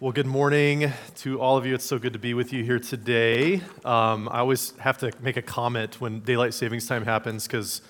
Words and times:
Well, 0.00 0.12
good 0.12 0.26
morning 0.26 0.92
to 1.16 1.40
all 1.40 1.56
of 1.56 1.66
you. 1.66 1.74
It's 1.74 1.84
so 1.84 1.98
good 1.98 2.12
to 2.12 2.20
be 2.20 2.32
with 2.32 2.52
you 2.52 2.62
here 2.62 2.78
today. 2.78 3.60
Um, 3.84 4.28
I 4.30 4.38
always 4.38 4.72
have 4.78 4.96
to 4.98 5.10
make 5.20 5.36
a 5.36 5.42
comment 5.42 6.00
when 6.00 6.20
daylight 6.20 6.54
savings 6.54 6.86
time 6.86 7.04
happens 7.04 7.48
because 7.48 7.82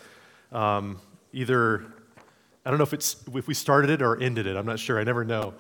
um, 0.51 1.03
either 1.35 1.85
I 2.65 2.71
don't 2.71 2.79
know 2.79 2.85
if 2.85 2.95
it's 2.95 3.17
if 3.35 3.47
we 3.47 3.53
started 3.53 3.91
it 3.91 4.01
or 4.01 4.19
ended 4.19 4.47
it. 4.47 4.57
I'm 4.57 4.65
not 4.65 4.79
sure. 4.79 4.99
I 4.99 5.05
never 5.05 5.23
know. 5.23 5.53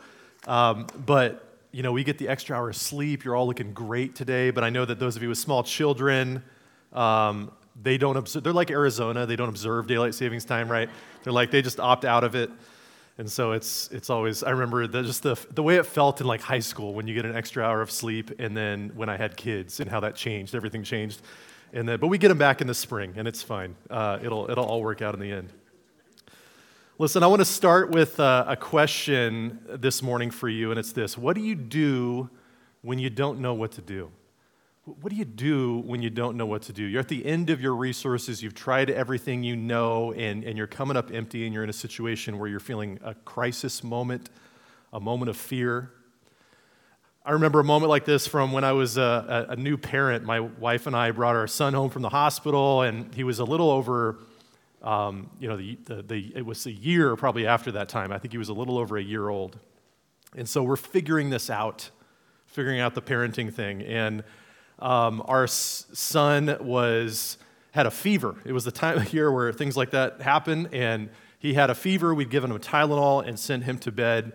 Um, 0.47 0.87
but 1.05 1.59
you 1.71 1.83
know, 1.83 1.93
we 1.93 2.03
get 2.03 2.17
the 2.17 2.29
extra 2.29 2.57
hour 2.57 2.71
of 2.71 2.77
sleep. 2.77 3.27
You're 3.27 3.37
all 3.37 3.47
looking 3.47 3.75
great 3.75 4.15
today. 4.15 4.51
But 4.51 4.65
I 4.65 4.71
know 4.71 4.87
that 4.87 4.99
those 4.99 5.17
of 5.17 5.23
you 5.23 5.29
with 5.29 5.37
small 5.37 5.63
children, 5.63 6.43
um, 6.95 7.53
they 7.83 7.99
don't 7.99 8.17
observe. 8.17 8.43
They're 8.43 8.55
like 8.55 8.71
Arizona. 8.71 9.27
They 9.27 9.37
don't 9.37 9.51
observe 9.51 9.87
daylight 9.87 10.15
savings 10.15 10.47
time, 10.47 10.73
right? 10.73 10.89
They're 11.25 11.33
like 11.35 11.51
they 11.51 11.61
just 11.61 11.79
opt 11.79 12.07
out 12.07 12.25
of 12.25 12.35
it. 12.35 12.51
And 13.19 13.31
so 13.31 13.51
it's, 13.51 13.89
it's 13.91 14.11
always, 14.11 14.45
I 14.45 14.51
remember 14.51 14.87
the, 14.87 15.03
just 15.03 15.25
the, 15.25 15.37
the 15.51 15.63
way 15.63 15.77
it 15.77 15.87
felt 15.87 16.21
in 16.21 16.27
like 16.27 16.41
high 16.41 16.61
school 16.61 16.95
when 16.95 17.09
you 17.09 17.15
get 17.15 17.25
an 17.25 17.35
extra 17.35 17.65
hour 17.65 17.83
of 17.83 17.91
sleep, 17.91 18.31
and 18.39 18.57
then 18.57 18.93
when 18.95 19.09
I 19.09 19.17
had 19.17 19.37
kids 19.37 19.81
and 19.81 19.91
how 19.91 19.99
that 20.01 20.15
changed, 20.15 20.55
everything 20.55 20.85
changed. 20.85 21.21
And 21.73 21.89
then, 21.89 21.99
but 21.99 22.07
we 22.07 22.17
get 22.17 22.29
them 22.29 22.39
back 22.39 22.61
in 22.61 22.69
the 22.69 22.75
spring, 22.75 23.15
and 23.17 23.27
it's 23.27 23.43
fine. 23.43 23.75
Uh, 23.91 24.21
it'll, 24.23 24.49
it'll 24.49 24.65
all 24.65 24.83
work 24.83 25.03
out 25.03 25.15
in 25.15 25.21
the 25.21 25.33
end. 25.33 25.53
Listen, 27.01 27.25
I 27.25 27.27
want 27.27 27.41
to 27.41 27.45
start 27.45 27.91
with 27.91 28.19
uh, 28.21 28.45
a 28.47 28.57
question 28.57 29.59
this 29.69 30.01
morning 30.01 30.31
for 30.31 30.49
you, 30.49 30.71
and 30.71 30.79
it's 30.79 30.93
this 30.93 31.19
What 31.19 31.35
do 31.35 31.43
you 31.43 31.57
do 31.57 32.31
when 32.83 33.01
you 33.01 33.11
don't 33.11 33.41
know 33.41 33.53
what 33.53 33.73
to 33.73 33.81
do? 33.81 34.11
What 35.01 35.11
do 35.11 35.17
you 35.17 35.27
do 35.27 35.81
when 35.81 36.01
you 36.01 36.09
don't 36.09 36.37
know 36.37 36.47
what 36.47 36.63
to 36.63 36.73
do? 36.73 36.83
You're 36.83 37.01
at 37.01 37.09
the 37.09 37.27
end 37.27 37.51
of 37.51 37.61
your 37.61 37.75
resources, 37.75 38.43
you've 38.43 38.55
tried 38.55 38.89
everything 38.89 39.43
you 39.43 39.55
know, 39.55 40.13
and, 40.13 40.43
and 40.45 40.57
you're 40.57 40.67
coming 40.67 40.97
up 40.97 41.13
empty, 41.13 41.45
and 41.45 41.53
you're 41.53 41.65
in 41.65 41.69
a 41.69 41.75
situation 41.75 42.39
where 42.39 42.49
you're 42.49 42.59
feeling 42.59 42.99
a 43.05 43.15
crisis 43.15 43.85
moment, 43.85 44.31
a 44.93 45.01
moment 45.01 45.29
of 45.29 45.37
fear. 45.37 45.91
I 47.23 47.33
remember 47.33 47.61
a 47.61 47.65
moment 47.65 47.91
like 47.91 48.07
this 48.07 48.27
from 48.27 48.53
when 48.53 48.65
I 48.65 48.73
was 48.73 48.97
a, 48.97 49.47
a, 49.49 49.53
a 49.53 49.57
new 49.57 49.77
parent. 49.77 50.25
My 50.25 50.41
wife 50.41 50.87
and 50.87 50.97
I 50.97 51.11
brought 51.11 51.37
our 51.37 51.47
son 51.47 51.75
home 51.75 51.91
from 51.91 52.01
the 52.01 52.09
hospital, 52.09 52.81
and 52.81 53.15
he 53.15 53.25
was 53.25 53.41
a 53.41 53.45
little 53.45 53.71
over, 53.71 54.17
um, 54.83 55.29
you 55.39 55.49
know, 55.49 55.59
the, 55.59 55.77
the, 55.85 56.03
the, 56.03 56.33
it 56.35 56.47
was 56.47 56.65
a 56.65 56.73
year 56.73 57.15
probably 57.17 57.47
after 57.47 57.73
that 57.73 57.91
time. 57.91 58.11
I 58.11 58.19
think 58.19 58.33
he 58.33 58.39
was 58.39 58.49
a 58.49 58.55
little 58.55 58.79
over 58.79 58.97
a 58.97 59.03
year 59.03 59.29
old. 59.29 59.59
And 60.35 60.49
so 60.49 60.63
we're 60.63 60.77
figuring 60.77 61.29
this 61.29 61.51
out, 61.51 61.91
figuring 62.47 62.81
out 62.81 62.95
the 62.95 63.03
parenting 63.03 63.53
thing. 63.53 63.83
And 63.83 64.25
um, 64.79 65.23
our 65.27 65.47
son 65.47 66.57
was 66.61 67.39
had 67.73 67.87
a 67.87 67.91
fever. 67.91 68.35
It 68.45 68.53
was 68.53 68.65
the 68.65 68.73
time 68.73 68.99
of 68.99 69.13
year 69.13 69.31
where 69.31 69.53
things 69.53 69.77
like 69.77 69.91
that 69.91 70.21
happen, 70.21 70.69
and 70.73 71.11
he 71.39 71.55
had 71.55 71.71
a 71.71 71.75
fever. 71.75 72.15
We'd 72.15 72.31
given 72.31 72.51
him 72.51 72.59
Tylenol 72.59 73.27
and 73.27 73.39
sent 73.39 73.65
him 73.65 73.79
to 73.79 73.93
bed, 73.93 74.33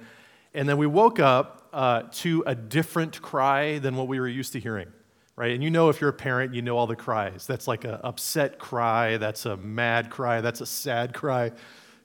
and 0.53 0.67
then 0.67 0.77
we 0.77 0.87
woke 0.87 1.19
up 1.19 1.67
uh, 1.73 2.03
to 2.11 2.43
a 2.45 2.55
different 2.55 3.21
cry 3.21 3.79
than 3.79 3.95
what 3.95 4.07
we 4.07 4.19
were 4.19 4.27
used 4.27 4.53
to 4.53 4.59
hearing. 4.59 4.87
Right? 5.35 5.53
And 5.53 5.63
you 5.63 5.71
know, 5.71 5.89
if 5.89 5.99
you're 5.99 6.11
a 6.11 6.13
parent, 6.13 6.53
you 6.53 6.61
know 6.61 6.77
all 6.77 6.85
the 6.85 6.95
cries. 6.95 7.47
That's 7.47 7.67
like 7.67 7.85
an 7.85 7.97
upset 8.03 8.59
cry. 8.59 9.17
That's 9.17 9.47
a 9.47 9.57
mad 9.57 10.11
cry. 10.11 10.41
That's 10.41 10.61
a 10.61 10.65
sad 10.65 11.13
cry. 11.13 11.51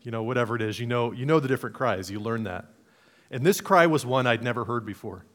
You 0.02 0.10
know, 0.10 0.22
whatever 0.22 0.56
it 0.56 0.62
is. 0.62 0.80
You 0.80 0.86
know, 0.86 1.12
you 1.12 1.26
know 1.26 1.38
the 1.38 1.48
different 1.48 1.76
cries. 1.76 2.10
You 2.10 2.20
learn 2.20 2.44
that. 2.44 2.64
And 3.30 3.44
this 3.44 3.60
cry 3.60 3.86
was 3.86 4.06
one 4.06 4.26
I'd 4.26 4.42
never 4.42 4.64
heard 4.64 4.86
before. 4.86 5.26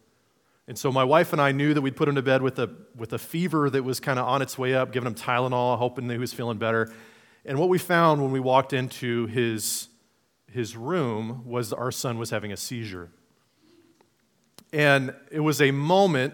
And 0.67 0.78
so 0.78 0.92
my 0.92 1.03
wife 1.03 1.33
and 1.33 1.42
I 1.42 1.52
knew 1.52 1.73
that 1.73 1.81
we'd 1.81 1.95
put 1.95 2.08
him 2.08 2.16
to 2.16 2.22
bed 2.22 2.42
with 2.42 2.58
a, 2.58 2.69
with 2.95 3.11
a 3.11 3.19
fever 3.19 3.69
that 3.69 3.83
was 3.83 4.00
kind 4.00 4.17
of 4.17 4.25
on 4.25 4.42
its 4.42 4.58
way 4.58 4.73
up, 4.73 4.94
giving 4.94 5.08
him 5.08 5.16
Tylenol, 5.16 5.78
hoping 5.78 6.08
that 6.08 6.14
he 6.14 6.19
was 6.19 6.31
feeling 6.31 6.58
better. 6.58 6.94
And 7.45 7.59
what 7.59 7.67
we 7.67 7.78
found 7.78 8.22
when 8.22 8.31
we 8.31 8.39
walked 8.39 8.72
into 8.72 9.25
his, 9.28 9.89
his 10.50 10.78
room 10.78 11.44
was 11.45 11.73
our 11.73 11.91
son 11.91 12.17
was 12.17 12.30
having 12.30 12.53
a 12.53 12.58
seizure. 12.58 13.09
And 14.72 15.14
it 15.30 15.41
was 15.41 15.61
a 15.61 15.72
moment 15.72 16.34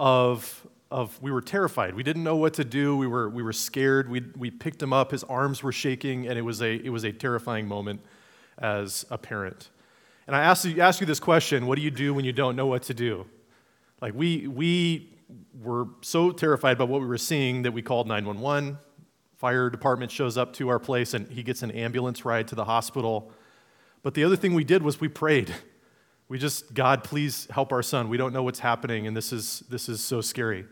of, 0.00 0.66
of 0.90 1.20
we 1.22 1.30
were 1.30 1.40
terrified. 1.40 1.94
We 1.94 2.02
didn't 2.02 2.24
know 2.24 2.36
what 2.36 2.54
to 2.54 2.64
do. 2.64 2.96
We 2.96 3.06
were, 3.06 3.30
we 3.30 3.44
were 3.44 3.52
scared. 3.52 4.10
We, 4.10 4.22
we 4.36 4.50
picked 4.50 4.82
him 4.82 4.92
up. 4.92 5.12
His 5.12 5.22
arms 5.24 5.62
were 5.62 5.72
shaking, 5.72 6.26
and 6.26 6.36
it 6.36 6.42
was 6.42 6.60
a, 6.60 6.74
it 6.74 6.90
was 6.90 7.04
a 7.04 7.12
terrifying 7.12 7.68
moment 7.68 8.00
as 8.58 9.06
a 9.10 9.16
parent. 9.16 9.70
And 10.26 10.34
I 10.34 10.54
you, 10.64 10.80
ask 10.80 11.00
you 11.00 11.06
this 11.06 11.20
question 11.20 11.66
what 11.66 11.76
do 11.76 11.82
you 11.82 11.90
do 11.92 12.12
when 12.12 12.24
you 12.24 12.32
don't 12.32 12.56
know 12.56 12.66
what 12.66 12.82
to 12.84 12.94
do? 12.94 13.26
Like, 14.00 14.14
we, 14.14 14.46
we 14.46 15.14
were 15.60 15.86
so 16.00 16.30
terrified 16.30 16.78
by 16.78 16.84
what 16.84 17.00
we 17.00 17.06
were 17.06 17.18
seeing 17.18 17.62
that 17.62 17.72
we 17.72 17.82
called 17.82 18.06
911. 18.06 18.78
Fire 19.36 19.70
department 19.70 20.10
shows 20.10 20.36
up 20.36 20.52
to 20.54 20.68
our 20.68 20.78
place 20.78 21.14
and 21.14 21.28
he 21.28 21.42
gets 21.42 21.62
an 21.62 21.70
ambulance 21.70 22.24
ride 22.24 22.48
to 22.48 22.54
the 22.54 22.64
hospital. 22.64 23.32
But 24.02 24.14
the 24.14 24.24
other 24.24 24.36
thing 24.36 24.54
we 24.54 24.64
did 24.64 24.82
was 24.82 25.00
we 25.00 25.08
prayed. 25.08 25.54
We 26.28 26.38
just, 26.38 26.74
God, 26.74 27.04
please 27.04 27.46
help 27.50 27.72
our 27.72 27.82
son. 27.82 28.08
We 28.08 28.16
don't 28.16 28.32
know 28.32 28.42
what's 28.42 28.58
happening, 28.58 29.06
and 29.06 29.16
this 29.16 29.32
is, 29.32 29.62
this 29.68 29.88
is 29.88 30.02
so 30.02 30.20
scary. 30.20 30.64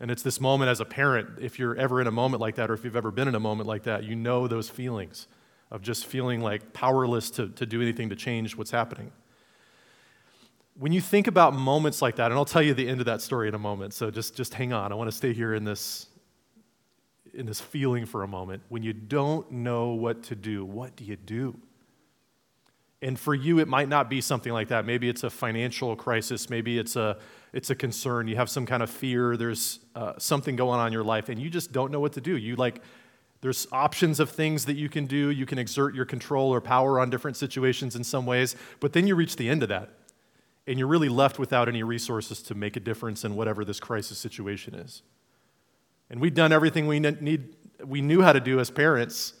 And 0.00 0.10
it's 0.10 0.22
this 0.22 0.40
moment 0.40 0.70
as 0.70 0.80
a 0.80 0.84
parent, 0.84 1.38
if 1.40 1.58
you're 1.58 1.74
ever 1.76 2.00
in 2.00 2.06
a 2.06 2.10
moment 2.12 2.40
like 2.40 2.56
that, 2.56 2.70
or 2.70 2.74
if 2.74 2.84
you've 2.84 2.96
ever 2.96 3.10
been 3.10 3.26
in 3.26 3.34
a 3.34 3.40
moment 3.40 3.66
like 3.66 3.84
that, 3.84 4.04
you 4.04 4.14
know 4.14 4.46
those 4.46 4.68
feelings 4.68 5.26
of 5.70 5.82
just 5.82 6.06
feeling 6.06 6.40
like 6.40 6.72
powerless 6.72 7.30
to, 7.30 7.48
to 7.48 7.66
do 7.66 7.82
anything 7.82 8.10
to 8.10 8.16
change 8.16 8.56
what's 8.56 8.70
happening 8.70 9.10
when 10.78 10.92
you 10.92 11.00
think 11.00 11.26
about 11.26 11.54
moments 11.54 12.00
like 12.00 12.16
that, 12.16 12.26
and 12.26 12.34
I'll 12.34 12.44
tell 12.44 12.62
you 12.62 12.72
the 12.72 12.88
end 12.88 13.00
of 13.00 13.06
that 13.06 13.20
story 13.20 13.48
in 13.48 13.54
a 13.54 13.58
moment, 13.58 13.92
so 13.94 14.10
just, 14.10 14.36
just 14.36 14.54
hang 14.54 14.72
on. 14.72 14.92
I 14.92 14.94
want 14.94 15.10
to 15.10 15.16
stay 15.16 15.32
here 15.32 15.54
in 15.54 15.64
this, 15.64 16.06
in 17.34 17.46
this 17.46 17.60
feeling 17.60 18.06
for 18.06 18.22
a 18.22 18.28
moment. 18.28 18.62
When 18.68 18.84
you 18.84 18.92
don't 18.92 19.50
know 19.50 19.88
what 19.88 20.22
to 20.24 20.36
do, 20.36 20.64
what 20.64 20.94
do 20.94 21.04
you 21.04 21.16
do? 21.16 21.58
And 23.02 23.18
for 23.18 23.34
you, 23.34 23.58
it 23.58 23.66
might 23.66 23.88
not 23.88 24.08
be 24.08 24.20
something 24.20 24.52
like 24.52 24.68
that. 24.68 24.84
Maybe 24.84 25.08
it's 25.08 25.24
a 25.24 25.30
financial 25.30 25.96
crisis. 25.96 26.48
Maybe 26.48 26.78
it's 26.78 26.94
a, 26.94 27.18
it's 27.52 27.70
a 27.70 27.74
concern. 27.74 28.28
You 28.28 28.36
have 28.36 28.50
some 28.50 28.66
kind 28.66 28.82
of 28.82 28.90
fear. 28.90 29.36
There's 29.36 29.80
uh, 29.96 30.12
something 30.18 30.54
going 30.54 30.78
on 30.78 30.88
in 30.88 30.92
your 30.92 31.04
life, 31.04 31.28
and 31.28 31.40
you 31.40 31.50
just 31.50 31.72
don't 31.72 31.90
know 31.90 32.00
what 32.00 32.12
to 32.12 32.20
do. 32.20 32.36
You 32.36 32.54
like, 32.54 32.82
there's 33.40 33.66
options 33.72 34.20
of 34.20 34.30
things 34.30 34.64
that 34.66 34.76
you 34.76 34.88
can 34.88 35.06
do. 35.06 35.30
You 35.30 35.46
can 35.46 35.58
exert 35.58 35.94
your 35.94 36.04
control 36.04 36.52
or 36.52 36.60
power 36.60 37.00
on 37.00 37.10
different 37.10 37.36
situations 37.36 37.96
in 37.96 38.04
some 38.04 38.26
ways, 38.26 38.54
but 38.78 38.92
then 38.92 39.08
you 39.08 39.16
reach 39.16 39.34
the 39.34 39.48
end 39.48 39.64
of 39.64 39.68
that 39.70 39.90
and 40.68 40.78
you're 40.78 40.86
really 40.86 41.08
left 41.08 41.38
without 41.38 41.66
any 41.66 41.82
resources 41.82 42.42
to 42.42 42.54
make 42.54 42.76
a 42.76 42.80
difference 42.80 43.24
in 43.24 43.34
whatever 43.34 43.64
this 43.64 43.80
crisis 43.80 44.18
situation 44.18 44.74
is. 44.74 45.02
And 46.10 46.20
we've 46.20 46.34
done 46.34 46.52
everything 46.52 46.86
we 46.86 47.00
need, 47.00 47.56
we 47.84 48.02
knew 48.02 48.20
how 48.20 48.34
to 48.34 48.40
do 48.40 48.60
as 48.60 48.70
parents. 48.70 49.32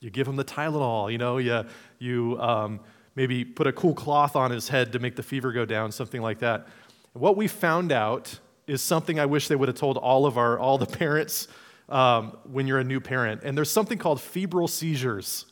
You 0.00 0.10
give 0.10 0.28
him 0.28 0.36
the 0.36 0.44
Tylenol, 0.44 1.10
you 1.10 1.16
know, 1.16 1.38
you, 1.38 1.64
you 1.98 2.38
um, 2.38 2.80
maybe 3.16 3.46
put 3.46 3.66
a 3.66 3.72
cool 3.72 3.94
cloth 3.94 4.36
on 4.36 4.50
his 4.50 4.68
head 4.68 4.92
to 4.92 4.98
make 4.98 5.16
the 5.16 5.22
fever 5.22 5.52
go 5.52 5.64
down, 5.64 5.90
something 5.90 6.20
like 6.20 6.40
that. 6.40 6.68
What 7.14 7.38
we 7.38 7.48
found 7.48 7.90
out 7.90 8.38
is 8.66 8.82
something 8.82 9.18
I 9.18 9.24
wish 9.24 9.48
they 9.48 9.56
would 9.56 9.68
have 9.68 9.78
told 9.78 9.96
all 9.96 10.26
of 10.26 10.36
our, 10.36 10.58
all 10.58 10.76
the 10.76 10.86
parents 10.98 11.48
um, 11.88 12.36
when 12.44 12.66
you're 12.66 12.80
a 12.80 12.84
new 12.84 13.00
parent. 13.00 13.42
And 13.42 13.56
there's 13.56 13.70
something 13.70 13.96
called 13.96 14.20
febrile 14.20 14.68
seizures. 14.68 15.46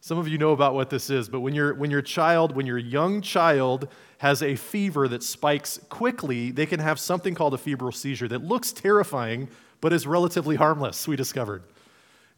Some 0.00 0.18
of 0.18 0.28
you 0.28 0.38
know 0.38 0.52
about 0.52 0.74
what 0.74 0.90
this 0.90 1.10
is, 1.10 1.28
but 1.28 1.40
when, 1.40 1.54
you 1.54 1.70
when 1.70 1.90
your 1.90 2.02
child, 2.02 2.54
when 2.54 2.66
your 2.66 2.78
young 2.78 3.20
child 3.20 3.88
has 4.18 4.42
a 4.42 4.54
fever 4.56 5.08
that 5.08 5.22
spikes 5.22 5.80
quickly, 5.88 6.50
they 6.50 6.66
can 6.66 6.80
have 6.80 7.00
something 7.00 7.34
called 7.34 7.54
a 7.54 7.58
febrile 7.58 7.92
seizure 7.92 8.28
that 8.28 8.44
looks 8.44 8.72
terrifying, 8.72 9.48
but 9.80 9.92
is 9.92 10.06
relatively 10.06 10.56
harmless, 10.56 11.08
we 11.08 11.16
discovered. 11.16 11.62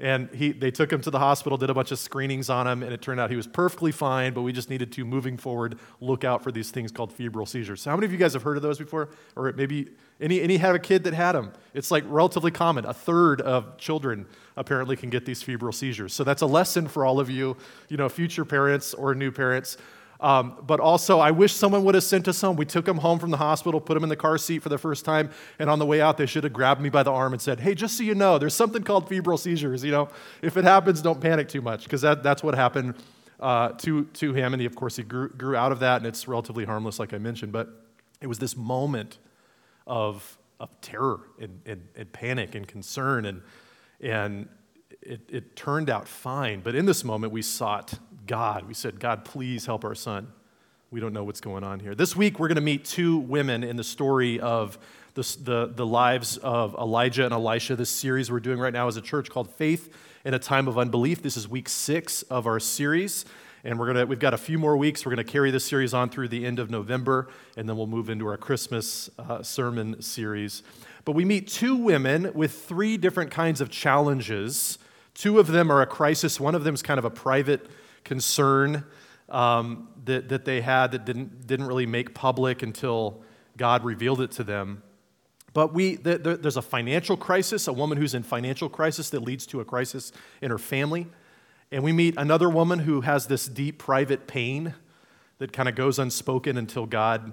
And 0.00 0.30
he, 0.30 0.52
they 0.52 0.70
took 0.70 0.90
him 0.90 1.02
to 1.02 1.10
the 1.10 1.18
hospital, 1.18 1.58
did 1.58 1.68
a 1.68 1.74
bunch 1.74 1.92
of 1.92 1.98
screenings 1.98 2.48
on 2.48 2.66
him, 2.66 2.82
and 2.82 2.90
it 2.90 3.02
turned 3.02 3.20
out 3.20 3.28
he 3.28 3.36
was 3.36 3.46
perfectly 3.46 3.92
fine, 3.92 4.32
but 4.32 4.40
we 4.40 4.50
just 4.50 4.70
needed 4.70 4.90
to, 4.92 5.04
moving 5.04 5.36
forward, 5.36 5.78
look 6.00 6.24
out 6.24 6.42
for 6.42 6.50
these 6.50 6.70
things 6.70 6.90
called 6.90 7.12
febrile 7.12 7.44
seizures. 7.44 7.82
So, 7.82 7.90
how 7.90 7.96
many 7.96 8.06
of 8.06 8.12
you 8.12 8.18
guys 8.18 8.32
have 8.32 8.42
heard 8.42 8.56
of 8.56 8.62
those 8.62 8.78
before? 8.78 9.10
Or 9.36 9.52
maybe 9.52 9.88
any, 10.18 10.40
any 10.40 10.56
have 10.56 10.74
a 10.74 10.78
kid 10.78 11.04
that 11.04 11.12
had 11.12 11.32
them? 11.32 11.52
It's 11.74 11.90
like 11.90 12.04
relatively 12.06 12.50
common. 12.50 12.86
A 12.86 12.94
third 12.94 13.42
of 13.42 13.76
children 13.76 14.26
apparently 14.56 14.96
can 14.96 15.10
get 15.10 15.26
these 15.26 15.42
febrile 15.42 15.72
seizures. 15.72 16.14
So, 16.14 16.24
that's 16.24 16.40
a 16.40 16.46
lesson 16.46 16.88
for 16.88 17.04
all 17.04 17.20
of 17.20 17.28
you, 17.28 17.58
you 17.90 17.98
know, 17.98 18.08
future 18.08 18.46
parents 18.46 18.94
or 18.94 19.14
new 19.14 19.30
parents. 19.30 19.76
Um, 20.20 20.58
but 20.66 20.80
also, 20.80 21.18
I 21.18 21.30
wish 21.30 21.54
someone 21.54 21.82
would 21.84 21.94
have 21.94 22.04
sent 22.04 22.28
us 22.28 22.40
home. 22.40 22.56
We 22.56 22.66
took 22.66 22.86
him 22.86 22.98
home 22.98 23.18
from 23.18 23.30
the 23.30 23.38
hospital, 23.38 23.80
put 23.80 23.96
him 23.96 24.02
in 24.02 24.10
the 24.10 24.16
car 24.16 24.36
seat 24.36 24.58
for 24.58 24.68
the 24.68 24.76
first 24.76 25.04
time, 25.04 25.30
and 25.58 25.70
on 25.70 25.78
the 25.78 25.86
way 25.86 26.02
out, 26.02 26.18
they 26.18 26.26
should 26.26 26.44
have 26.44 26.52
grabbed 26.52 26.80
me 26.80 26.90
by 26.90 27.02
the 27.02 27.10
arm 27.10 27.32
and 27.32 27.40
said, 27.40 27.60
Hey, 27.60 27.74
just 27.74 27.96
so 27.96 28.02
you 28.02 28.14
know, 28.14 28.38
there's 28.38 28.54
something 28.54 28.82
called 28.82 29.08
febrile 29.08 29.38
seizures. 29.38 29.82
You 29.82 29.92
know, 29.92 30.08
if 30.42 30.58
it 30.58 30.64
happens, 30.64 31.00
don't 31.00 31.20
panic 31.20 31.48
too 31.48 31.62
much, 31.62 31.84
because 31.84 32.02
that, 32.02 32.22
that's 32.22 32.42
what 32.42 32.54
happened 32.54 32.94
uh, 33.40 33.70
to, 33.78 34.04
to 34.04 34.34
him. 34.34 34.52
And 34.52 34.60
he, 34.60 34.66
of 34.66 34.76
course, 34.76 34.96
he 34.96 35.02
grew, 35.02 35.30
grew 35.30 35.56
out 35.56 35.72
of 35.72 35.80
that, 35.80 35.96
and 35.96 36.06
it's 36.06 36.28
relatively 36.28 36.66
harmless, 36.66 36.98
like 36.98 37.14
I 37.14 37.18
mentioned. 37.18 37.52
But 37.52 37.70
it 38.20 38.26
was 38.26 38.38
this 38.38 38.56
moment 38.56 39.16
of, 39.86 40.38
of 40.60 40.78
terror 40.82 41.20
and, 41.40 41.62
and, 41.64 41.88
and 41.96 42.12
panic 42.12 42.54
and 42.54 42.68
concern, 42.68 43.24
and, 43.24 43.40
and 44.02 44.50
it, 45.00 45.22
it 45.30 45.56
turned 45.56 45.88
out 45.88 46.06
fine. 46.06 46.60
But 46.60 46.74
in 46.74 46.84
this 46.84 47.04
moment, 47.04 47.32
we 47.32 47.40
sought 47.40 47.94
God. 48.26 48.66
We 48.66 48.74
said, 48.74 49.00
God, 49.00 49.24
please 49.24 49.66
help 49.66 49.84
our 49.84 49.94
son. 49.94 50.32
We 50.90 51.00
don't 51.00 51.12
know 51.12 51.24
what's 51.24 51.40
going 51.40 51.62
on 51.62 51.80
here. 51.80 51.94
This 51.94 52.16
week, 52.16 52.38
we're 52.38 52.48
going 52.48 52.56
to 52.56 52.60
meet 52.62 52.84
two 52.84 53.18
women 53.18 53.62
in 53.62 53.76
the 53.76 53.84
story 53.84 54.40
of 54.40 54.78
the, 55.14 55.22
the, 55.42 55.72
the 55.74 55.86
lives 55.86 56.36
of 56.38 56.74
Elijah 56.74 57.24
and 57.24 57.32
Elisha. 57.32 57.76
This 57.76 57.90
series 57.90 58.30
we're 58.30 58.40
doing 58.40 58.58
right 58.58 58.72
now 58.72 58.88
is 58.88 58.96
a 58.96 59.02
church 59.02 59.30
called 59.30 59.50
Faith 59.54 59.94
in 60.24 60.34
a 60.34 60.38
Time 60.38 60.68
of 60.68 60.78
Unbelief. 60.78 61.22
This 61.22 61.36
is 61.36 61.48
week 61.48 61.68
six 61.68 62.22
of 62.22 62.46
our 62.46 62.58
series. 62.60 63.24
And 63.62 63.78
we're 63.78 63.86
gonna, 63.88 64.06
we've 64.06 64.18
got 64.18 64.34
a 64.34 64.38
few 64.38 64.58
more 64.58 64.76
weeks. 64.76 65.04
We're 65.04 65.14
going 65.14 65.24
to 65.24 65.32
carry 65.32 65.50
this 65.50 65.64
series 65.64 65.92
on 65.92 66.08
through 66.08 66.28
the 66.28 66.46
end 66.46 66.58
of 66.58 66.70
November, 66.70 67.28
and 67.56 67.68
then 67.68 67.76
we'll 67.76 67.86
move 67.86 68.08
into 68.08 68.26
our 68.26 68.38
Christmas 68.38 69.10
uh, 69.18 69.42
sermon 69.42 70.00
series. 70.00 70.62
But 71.04 71.12
we 71.12 71.24
meet 71.24 71.46
two 71.46 71.76
women 71.76 72.32
with 72.34 72.52
three 72.52 72.96
different 72.96 73.30
kinds 73.30 73.60
of 73.60 73.70
challenges. 73.70 74.78
Two 75.14 75.38
of 75.38 75.48
them 75.48 75.70
are 75.70 75.82
a 75.82 75.86
crisis, 75.86 76.40
one 76.40 76.54
of 76.54 76.64
them 76.64 76.74
is 76.74 76.82
kind 76.82 76.98
of 76.98 77.04
a 77.04 77.10
private 77.10 77.66
concern 78.04 78.84
um, 79.28 79.88
that, 80.04 80.28
that 80.28 80.44
they 80.44 80.60
had 80.60 80.92
that 80.92 81.04
didn't, 81.04 81.46
didn't 81.46 81.66
really 81.66 81.86
make 81.86 82.14
public 82.14 82.62
until 82.62 83.22
God 83.56 83.84
revealed 83.84 84.20
it 84.20 84.30
to 84.32 84.44
them. 84.44 84.82
But 85.52 85.74
we, 85.74 85.96
the, 85.96 86.18
the, 86.18 86.36
there's 86.36 86.56
a 86.56 86.62
financial 86.62 87.16
crisis, 87.16 87.66
a 87.66 87.72
woman 87.72 87.98
who's 87.98 88.14
in 88.14 88.22
financial 88.22 88.68
crisis 88.68 89.10
that 89.10 89.20
leads 89.20 89.46
to 89.46 89.60
a 89.60 89.64
crisis 89.64 90.12
in 90.40 90.50
her 90.50 90.58
family. 90.58 91.08
And 91.72 91.82
we 91.82 91.92
meet 91.92 92.14
another 92.16 92.48
woman 92.48 92.80
who 92.80 93.02
has 93.02 93.26
this 93.26 93.46
deep 93.46 93.78
private 93.78 94.26
pain 94.26 94.74
that 95.38 95.52
kind 95.52 95.68
of 95.68 95.74
goes 95.74 95.98
unspoken 95.98 96.56
until 96.56 96.86
God 96.86 97.32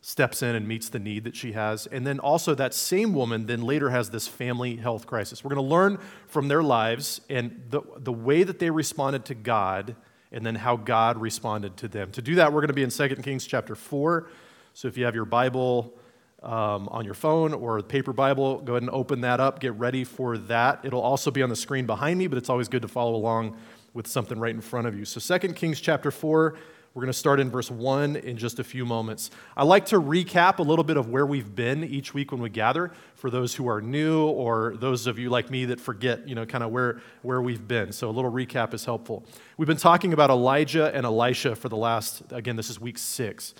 steps 0.00 0.42
in 0.42 0.54
and 0.54 0.66
meets 0.66 0.88
the 0.88 0.98
need 0.98 1.24
that 1.24 1.34
she 1.34 1.52
has. 1.52 1.86
And 1.86 2.06
then 2.06 2.20
also, 2.20 2.54
that 2.54 2.72
same 2.72 3.12
woman 3.12 3.46
then 3.46 3.62
later 3.62 3.90
has 3.90 4.10
this 4.10 4.28
family 4.28 4.76
health 4.76 5.06
crisis. 5.06 5.42
We're 5.42 5.54
going 5.54 5.68
to 5.68 5.74
learn 5.74 5.98
from 6.26 6.48
their 6.48 6.62
lives 6.62 7.20
and 7.28 7.64
the, 7.68 7.82
the 7.96 8.12
way 8.12 8.44
that 8.44 8.58
they 8.58 8.70
responded 8.70 9.24
to 9.26 9.34
God 9.34 9.96
and 10.32 10.44
then 10.44 10.54
how 10.54 10.76
God 10.76 11.18
responded 11.18 11.76
to 11.78 11.88
them. 11.88 12.10
To 12.12 12.22
do 12.22 12.34
that, 12.36 12.52
we're 12.52 12.60
going 12.60 12.68
to 12.68 12.74
be 12.74 12.82
in 12.82 12.90
2 12.90 13.08
Kings 13.22 13.46
chapter 13.46 13.74
4. 13.74 14.28
So 14.74 14.88
if 14.88 14.96
you 14.96 15.04
have 15.04 15.14
your 15.14 15.24
Bible, 15.24 15.94
um, 16.42 16.88
on 16.88 17.04
your 17.04 17.14
phone 17.14 17.52
or 17.52 17.82
paper 17.82 18.12
Bible, 18.12 18.60
go 18.60 18.74
ahead 18.74 18.82
and 18.82 18.90
open 18.90 19.22
that 19.22 19.40
up. 19.40 19.60
Get 19.60 19.74
ready 19.74 20.04
for 20.04 20.38
that. 20.38 20.80
It'll 20.84 21.00
also 21.00 21.30
be 21.30 21.42
on 21.42 21.48
the 21.48 21.56
screen 21.56 21.86
behind 21.86 22.18
me, 22.18 22.26
but 22.26 22.38
it's 22.38 22.48
always 22.48 22.68
good 22.68 22.82
to 22.82 22.88
follow 22.88 23.14
along 23.14 23.56
with 23.92 24.06
something 24.06 24.38
right 24.38 24.54
in 24.54 24.60
front 24.60 24.86
of 24.86 24.96
you. 24.96 25.04
So 25.04 25.38
2 25.38 25.54
Kings 25.54 25.80
chapter 25.80 26.10
4, 26.10 26.54
we're 26.98 27.04
going 27.04 27.12
to 27.12 27.16
start 27.16 27.38
in 27.38 27.48
verse 27.48 27.70
1 27.70 28.16
in 28.16 28.36
just 28.36 28.58
a 28.58 28.64
few 28.64 28.84
moments. 28.84 29.30
I 29.56 29.62
like 29.62 29.86
to 29.86 30.00
recap 30.00 30.58
a 30.58 30.62
little 30.64 30.82
bit 30.82 30.96
of 30.96 31.08
where 31.08 31.24
we've 31.24 31.54
been 31.54 31.84
each 31.84 32.12
week 32.12 32.32
when 32.32 32.40
we 32.40 32.50
gather 32.50 32.90
for 33.14 33.30
those 33.30 33.54
who 33.54 33.68
are 33.68 33.80
new 33.80 34.26
or 34.26 34.74
those 34.80 35.06
of 35.06 35.16
you 35.16 35.30
like 35.30 35.48
me 35.48 35.66
that 35.66 35.80
forget, 35.80 36.26
you 36.26 36.34
know, 36.34 36.44
kind 36.44 36.64
of 36.64 36.72
where, 36.72 37.00
where 37.22 37.40
we've 37.40 37.68
been. 37.68 37.92
So 37.92 38.10
a 38.10 38.10
little 38.10 38.32
recap 38.32 38.74
is 38.74 38.84
helpful. 38.84 39.24
We've 39.56 39.68
been 39.68 39.76
talking 39.76 40.12
about 40.12 40.30
Elijah 40.30 40.92
and 40.92 41.06
Elisha 41.06 41.54
for 41.54 41.68
the 41.68 41.76
last, 41.76 42.24
again, 42.32 42.56
this 42.56 42.68
is 42.68 42.80
week 42.80 42.98
six 42.98 43.54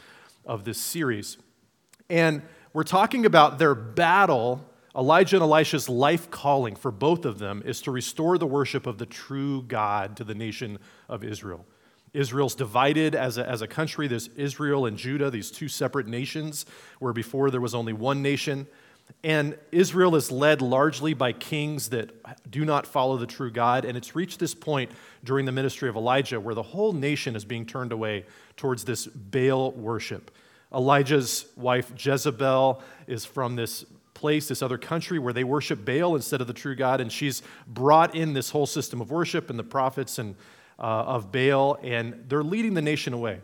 of 0.45 0.65
this 0.65 0.81
series. 0.81 1.39
And 2.11 2.43
we're 2.73 2.83
talking 2.83 3.25
about 3.25 3.61
their 3.61 3.77
battle 3.77 4.65
Elijah 4.97 5.37
and 5.37 5.45
Elisha's 5.45 5.89
life 5.89 6.29
calling 6.29 6.75
for 6.75 6.91
both 6.91 7.25
of 7.25 7.39
them 7.39 7.63
is 7.65 7.81
to 7.83 7.93
restore 7.93 8.37
the 8.37 8.49
worship 8.49 8.85
of 8.85 8.99
the 8.99 9.07
true 9.07 9.63
God 9.63 10.17
to 10.17 10.25
the 10.25 10.35
nation 10.35 10.81
of 11.09 11.23
Israel. 11.23 11.65
Israel's 12.19 12.57
divided 12.57 13.15
as 13.15 13.39
a, 13.39 13.49
as 13.49 13.63
a 13.63 13.69
country. 13.69 14.09
There's 14.09 14.29
Israel 14.37 14.87
and 14.87 14.99
Judah, 14.99 15.31
these 15.31 15.53
two 15.53 15.69
separate 15.69 16.09
nations, 16.09 16.67
where 16.99 17.13
before 17.13 17.51
there 17.53 17.61
was 17.61 17.77
only 17.77 17.93
one 17.93 18.23
nation. 18.23 18.67
And 19.23 19.57
Israel 19.71 20.17
is 20.17 20.31
led 20.33 20.61
largely 20.61 21.15
by 21.15 21.33
kings 21.33 21.91
that 21.91 22.11
do 22.51 22.65
not 22.65 22.87
follow 22.87 23.17
the 23.17 23.27
true 23.27 23.53
God. 23.53 23.85
And 23.85 23.97
it's 23.97 24.17
reached 24.17 24.41
this 24.41 24.55
point 24.55 24.91
during 25.23 25.47
the 25.47 25.53
ministry 25.53 25.89
of 25.89 25.95
Elijah 25.95 26.41
where 26.41 26.57
the 26.57 26.63
whole 26.63 26.93
nation 26.93 27.37
is 27.37 27.45
being 27.45 27.65
turned 27.65 27.93
away 27.93 28.27
towards 28.57 28.85
this 28.85 29.07
Baal 29.07 29.71
worship. 29.73 30.33
Elijah's 30.75 31.47
wife 31.57 31.93
Jezebel 31.97 32.83
is 33.07 33.25
from 33.25 33.55
this 33.55 33.85
place, 34.13 34.49
this 34.49 34.61
other 34.61 34.77
country 34.77 35.21
where 35.21 35.33
they 35.33 35.45
worship 35.45 35.85
Baal 35.85 36.17
instead 36.17 36.41
of 36.41 36.49
the 36.49 36.53
true 36.53 36.75
God. 36.75 37.01
And 37.01 37.13
she's 37.13 37.43
brought 37.69 38.17
in 38.17 38.35
this 38.35 38.51
whole 38.51 38.67
system 38.67 39.01
of 39.01 39.13
worship 39.13 39.51
and 39.51 39.59
the 39.59 39.65
prophets 39.65 40.19
and, 40.19 40.35
uh, 40.79 40.83
of 40.83 41.33
Baal, 41.33 41.79
and 41.83 42.25
they're 42.29 42.45
leading 42.45 42.75
the 42.75 42.83
nation 42.83 43.13
away. 43.13 43.41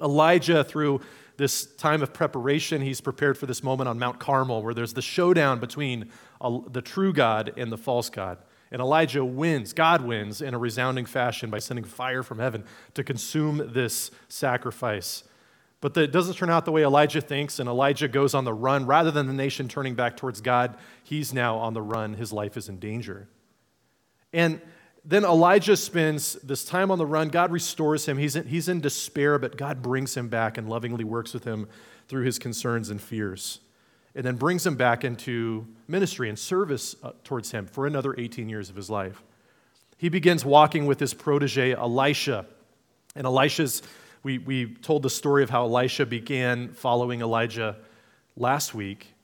Elijah, 0.00 0.64
through 0.64 1.00
this 1.36 1.64
time 1.76 2.02
of 2.02 2.12
preparation, 2.12 2.82
he's 2.82 3.00
prepared 3.00 3.38
for 3.38 3.46
this 3.46 3.62
moment 3.62 3.88
on 3.88 3.98
Mount 3.98 4.18
Carmel 4.18 4.62
where 4.62 4.74
there's 4.74 4.92
the 4.92 5.02
showdown 5.02 5.58
between 5.58 6.10
the 6.40 6.82
true 6.82 7.12
God 7.12 7.52
and 7.56 7.72
the 7.72 7.78
false 7.78 8.10
God. 8.10 8.38
And 8.70 8.80
Elijah 8.80 9.24
wins, 9.24 9.72
God 9.72 10.02
wins 10.02 10.42
in 10.42 10.54
a 10.54 10.58
resounding 10.58 11.06
fashion 11.06 11.50
by 11.50 11.58
sending 11.58 11.84
fire 11.84 12.22
from 12.22 12.38
heaven 12.38 12.64
to 12.94 13.02
consume 13.02 13.72
this 13.72 14.10
sacrifice. 14.28 15.24
But 15.80 15.96
it 15.96 16.12
doesn't 16.12 16.34
turn 16.34 16.50
out 16.50 16.66
the 16.66 16.72
way 16.72 16.84
Elijah 16.84 17.22
thinks, 17.22 17.58
and 17.58 17.68
Elijah 17.68 18.06
goes 18.06 18.34
on 18.34 18.44
the 18.44 18.52
run. 18.52 18.84
Rather 18.86 19.10
than 19.10 19.26
the 19.26 19.32
nation 19.32 19.66
turning 19.66 19.94
back 19.94 20.16
towards 20.16 20.40
God, 20.40 20.76
he's 21.02 21.32
now 21.32 21.56
on 21.56 21.72
the 21.72 21.82
run. 21.82 22.14
His 22.14 22.32
life 22.32 22.56
is 22.56 22.68
in 22.68 22.78
danger. 22.78 23.28
And 24.32 24.60
then 25.04 25.24
Elijah 25.24 25.76
spends 25.76 26.34
this 26.34 26.64
time 26.64 26.90
on 26.90 26.98
the 26.98 27.06
run. 27.06 27.28
God 27.28 27.50
restores 27.50 28.06
him. 28.06 28.18
He's 28.18 28.36
in, 28.36 28.46
he's 28.46 28.68
in 28.68 28.80
despair, 28.80 29.38
but 29.38 29.56
God 29.56 29.82
brings 29.82 30.16
him 30.16 30.28
back 30.28 30.58
and 30.58 30.68
lovingly 30.68 31.04
works 31.04 31.32
with 31.32 31.44
him 31.44 31.68
through 32.08 32.24
his 32.24 32.38
concerns 32.38 32.90
and 32.90 33.00
fears. 33.00 33.60
And 34.14 34.26
then 34.26 34.36
brings 34.36 34.66
him 34.66 34.76
back 34.76 35.04
into 35.04 35.66
ministry 35.88 36.28
and 36.28 36.38
service 36.38 36.96
uh, 37.02 37.12
towards 37.24 37.50
him 37.52 37.66
for 37.66 37.86
another 37.86 38.14
18 38.18 38.48
years 38.48 38.68
of 38.68 38.76
his 38.76 38.90
life. 38.90 39.22
He 39.96 40.08
begins 40.08 40.44
walking 40.44 40.86
with 40.86 40.98
his 40.98 41.14
protege, 41.14 41.72
Elisha. 41.72 42.46
And 43.14 43.26
Elisha's 43.26 43.82
we, 44.22 44.38
we 44.38 44.74
told 44.74 45.02
the 45.02 45.10
story 45.10 45.42
of 45.42 45.50
how 45.50 45.64
Elisha 45.64 46.04
began 46.04 46.72
following 46.72 47.22
Elijah 47.22 47.76
last 48.36 48.74
week. 48.74 49.14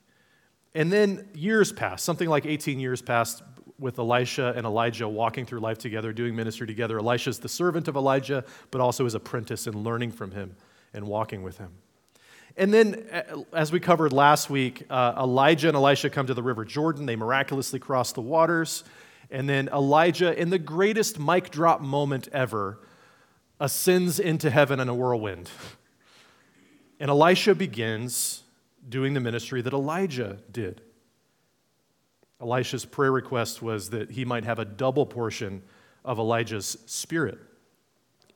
And 0.75 0.93
then 0.93 1.29
years 1.35 1.73
passed, 1.73 2.05
something 2.05 2.29
like 2.29 2.47
18 2.47 2.81
years 2.81 3.03
passed 3.03 3.43
with 3.79 3.99
Elisha 3.99 4.55
and 4.57 4.67
Elijah 4.67 5.09
walking 5.09 5.45
through 5.45 5.61
life 5.61 5.79
together, 5.79 6.13
doing 6.13 6.35
ministry 6.35 6.67
together. 6.67 6.99
Elisha's 6.99 7.39
the 7.39 7.49
servant 7.49 7.89
of 7.89 7.97
Elijah, 7.97 8.45
but 8.71 8.81
also 8.81 9.05
his 9.05 9.15
apprentice 9.15 9.67
and 9.67 9.85
learning 9.85 10.13
from 10.13 10.31
him 10.31 10.57
and 10.95 11.07
walking 11.07 11.43
with 11.43 11.59
him. 11.59 11.71
And 12.57 12.73
then, 12.73 13.07
as 13.53 13.71
we 13.71 13.81
covered 13.81 14.15
last 14.15 14.49
week, 14.49 14.85
uh, 14.89 15.15
Elijah 15.19 15.69
and 15.69 15.77
Elisha 15.77 16.09
come 16.09 16.27
to 16.27 16.33
the 16.33 16.43
River 16.43 16.65
Jordan. 16.65 17.05
They 17.05 17.17
miraculously 17.17 17.79
cross 17.79 18.13
the 18.13 18.23
waters. 18.23 18.83
And 19.31 19.47
then 19.47 19.69
Elijah, 19.69 20.39
in 20.41 20.49
the 20.49 20.59
greatest 20.59 21.19
mic 21.19 21.51
drop 21.51 21.83
moment 21.83 22.29
ever, 22.33 22.79
ascends 23.61 24.19
into 24.19 24.49
heaven 24.49 24.81
in 24.81 24.89
a 24.89 24.95
whirlwind. 24.95 25.51
And 26.99 27.11
Elisha 27.11 27.55
begins 27.55 28.43
doing 28.89 29.13
the 29.13 29.21
ministry 29.21 29.61
that 29.61 29.75
Elijah 29.75 30.39
did. 30.51 30.81
Elisha's 32.41 32.85
prayer 32.85 33.13
request 33.13 33.63
was 33.63 33.91
that 33.91 34.11
he 34.11 34.25
might 34.25 34.45
have 34.45 34.59
a 34.59 34.65
double 34.65 35.07
portion 35.07 35.63
of 36.05 36.19
Elijah's 36.19 36.77
spirit. 36.87 37.39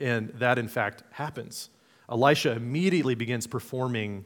And 0.01 0.31
that, 0.31 0.59
in 0.59 0.69
fact, 0.69 1.03
happens. 1.11 1.69
Elisha 2.11 2.53
immediately 2.53 3.15
begins 3.15 3.47
performing 3.47 4.25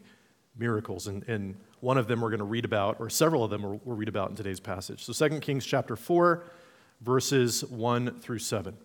miracles, 0.56 1.08
and, 1.08 1.29
and 1.29 1.56
one 1.81 1.99
of 1.99 2.06
them 2.06 2.20
we're 2.20 2.31
going 2.31 2.39
to 2.39 2.44
read 2.44 2.65
about, 2.65 2.96
or 3.01 3.10
several 3.10 3.44
of 3.44 3.51
them 3.51 3.63
we'll, 3.63 3.81
we'll 3.84 3.96
read 3.96 4.08
about 4.08 4.31
in 4.31 4.37
today's 4.37 4.60
passage. 4.60 5.05
So 5.05 5.29
2 5.29 5.41
Kings 5.41 5.67
chapter 5.67 5.96
4, 5.96 6.44
verses 7.01 7.65
1 7.65 8.20
through 8.20 8.39
7. 8.39 8.77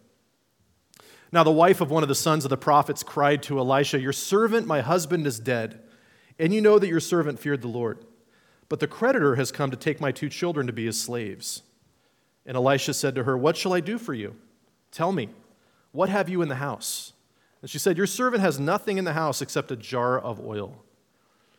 Now, 1.32 1.44
the 1.44 1.52
wife 1.52 1.80
of 1.80 1.92
one 1.92 2.02
of 2.02 2.10
the 2.10 2.16
sons 2.16 2.44
of 2.44 2.50
the 2.50 2.58
prophets 2.58 3.04
cried 3.04 3.44
to 3.44 3.60
Elisha, 3.60 4.00
Your 4.00 4.14
servant, 4.14 4.66
my 4.66 4.82
husband, 4.82 5.28
is 5.28 5.40
dead, 5.40 5.80
and 6.40 6.54
you 6.54 6.60
know 6.60 6.80
that 6.80 6.88
your 6.88 7.00
servant 7.00 7.40
feared 7.40 7.62
the 7.62 7.68
Lord. 7.68 8.04
But 8.70 8.80
the 8.80 8.88
creditor 8.88 9.36
has 9.36 9.52
come 9.52 9.72
to 9.72 9.78
take 9.78 10.00
my 10.00 10.12
two 10.12 10.30
children 10.30 10.68
to 10.68 10.74
be 10.74 10.86
his 10.86 11.02
slaves. 11.02 11.64
And 12.46 12.56
Elisha 12.56 12.94
said 12.94 13.16
to 13.16 13.24
her, 13.24 13.38
What 13.38 13.58
shall 13.58 13.74
I 13.74 13.80
do 13.80 13.98
for 13.98 14.14
you? 14.14 14.36
Tell 14.92 15.12
me, 15.12 15.30
what 15.92 16.10
have 16.10 16.30
you 16.30 16.42
in 16.42 16.50
the 16.50 16.56
house? 16.56 17.14
And 17.62 17.70
she 17.70 17.80
said, 17.80 17.98
Your 17.98 18.08
servant 18.08 18.42
has 18.42 18.60
nothing 18.60 18.98
in 18.98 19.06
the 19.06 19.14
house 19.14 19.42
except 19.42 19.72
a 19.72 19.76
jar 19.76 20.20
of 20.20 20.40
oil. 20.40 20.84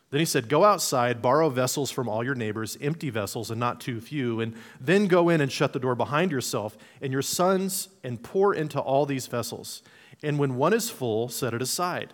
Then 0.09 0.19
he 0.19 0.25
said, 0.25 0.49
Go 0.49 0.63
outside, 0.63 1.21
borrow 1.21 1.49
vessels 1.49 1.91
from 1.91 2.09
all 2.09 2.23
your 2.23 2.35
neighbors, 2.35 2.77
empty 2.81 3.09
vessels 3.09 3.51
and 3.51 3.59
not 3.59 3.79
too 3.79 3.99
few, 4.01 4.39
and 4.39 4.53
then 4.79 5.07
go 5.07 5.29
in 5.29 5.41
and 5.41 5.51
shut 5.51 5.73
the 5.73 5.79
door 5.79 5.95
behind 5.95 6.31
yourself 6.31 6.77
and 7.01 7.11
your 7.11 7.21
sons 7.21 7.89
and 8.03 8.21
pour 8.21 8.53
into 8.53 8.79
all 8.79 9.05
these 9.05 9.27
vessels. 9.27 9.81
And 10.23 10.37
when 10.37 10.55
one 10.55 10.73
is 10.73 10.89
full, 10.89 11.29
set 11.29 11.53
it 11.53 11.61
aside. 11.61 12.13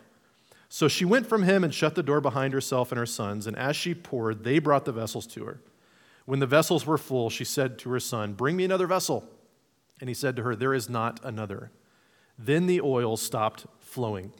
So 0.69 0.87
she 0.87 1.05
went 1.05 1.27
from 1.27 1.43
him 1.43 1.63
and 1.63 1.73
shut 1.73 1.95
the 1.95 2.03
door 2.03 2.21
behind 2.21 2.53
herself 2.53 2.91
and 2.91 2.99
her 2.99 3.05
sons, 3.05 3.47
and 3.47 3.57
as 3.57 3.75
she 3.75 3.93
poured, 3.93 4.43
they 4.43 4.59
brought 4.59 4.85
the 4.85 4.91
vessels 4.91 5.25
to 5.27 5.45
her. 5.45 5.61
When 6.25 6.39
the 6.39 6.45
vessels 6.45 6.85
were 6.85 6.97
full, 6.97 7.29
she 7.29 7.45
said 7.45 7.79
to 7.79 7.89
her 7.91 8.01
son, 8.01 8.33
Bring 8.33 8.57
me 8.57 8.65
another 8.65 8.87
vessel. 8.87 9.29
And 10.01 10.09
he 10.09 10.13
said 10.13 10.35
to 10.35 10.43
her, 10.43 10.55
There 10.55 10.73
is 10.73 10.89
not 10.89 11.19
another. 11.23 11.71
Then 12.37 12.67
the 12.67 12.81
oil 12.81 13.15
stopped 13.17 13.65
flowing. 13.79 14.33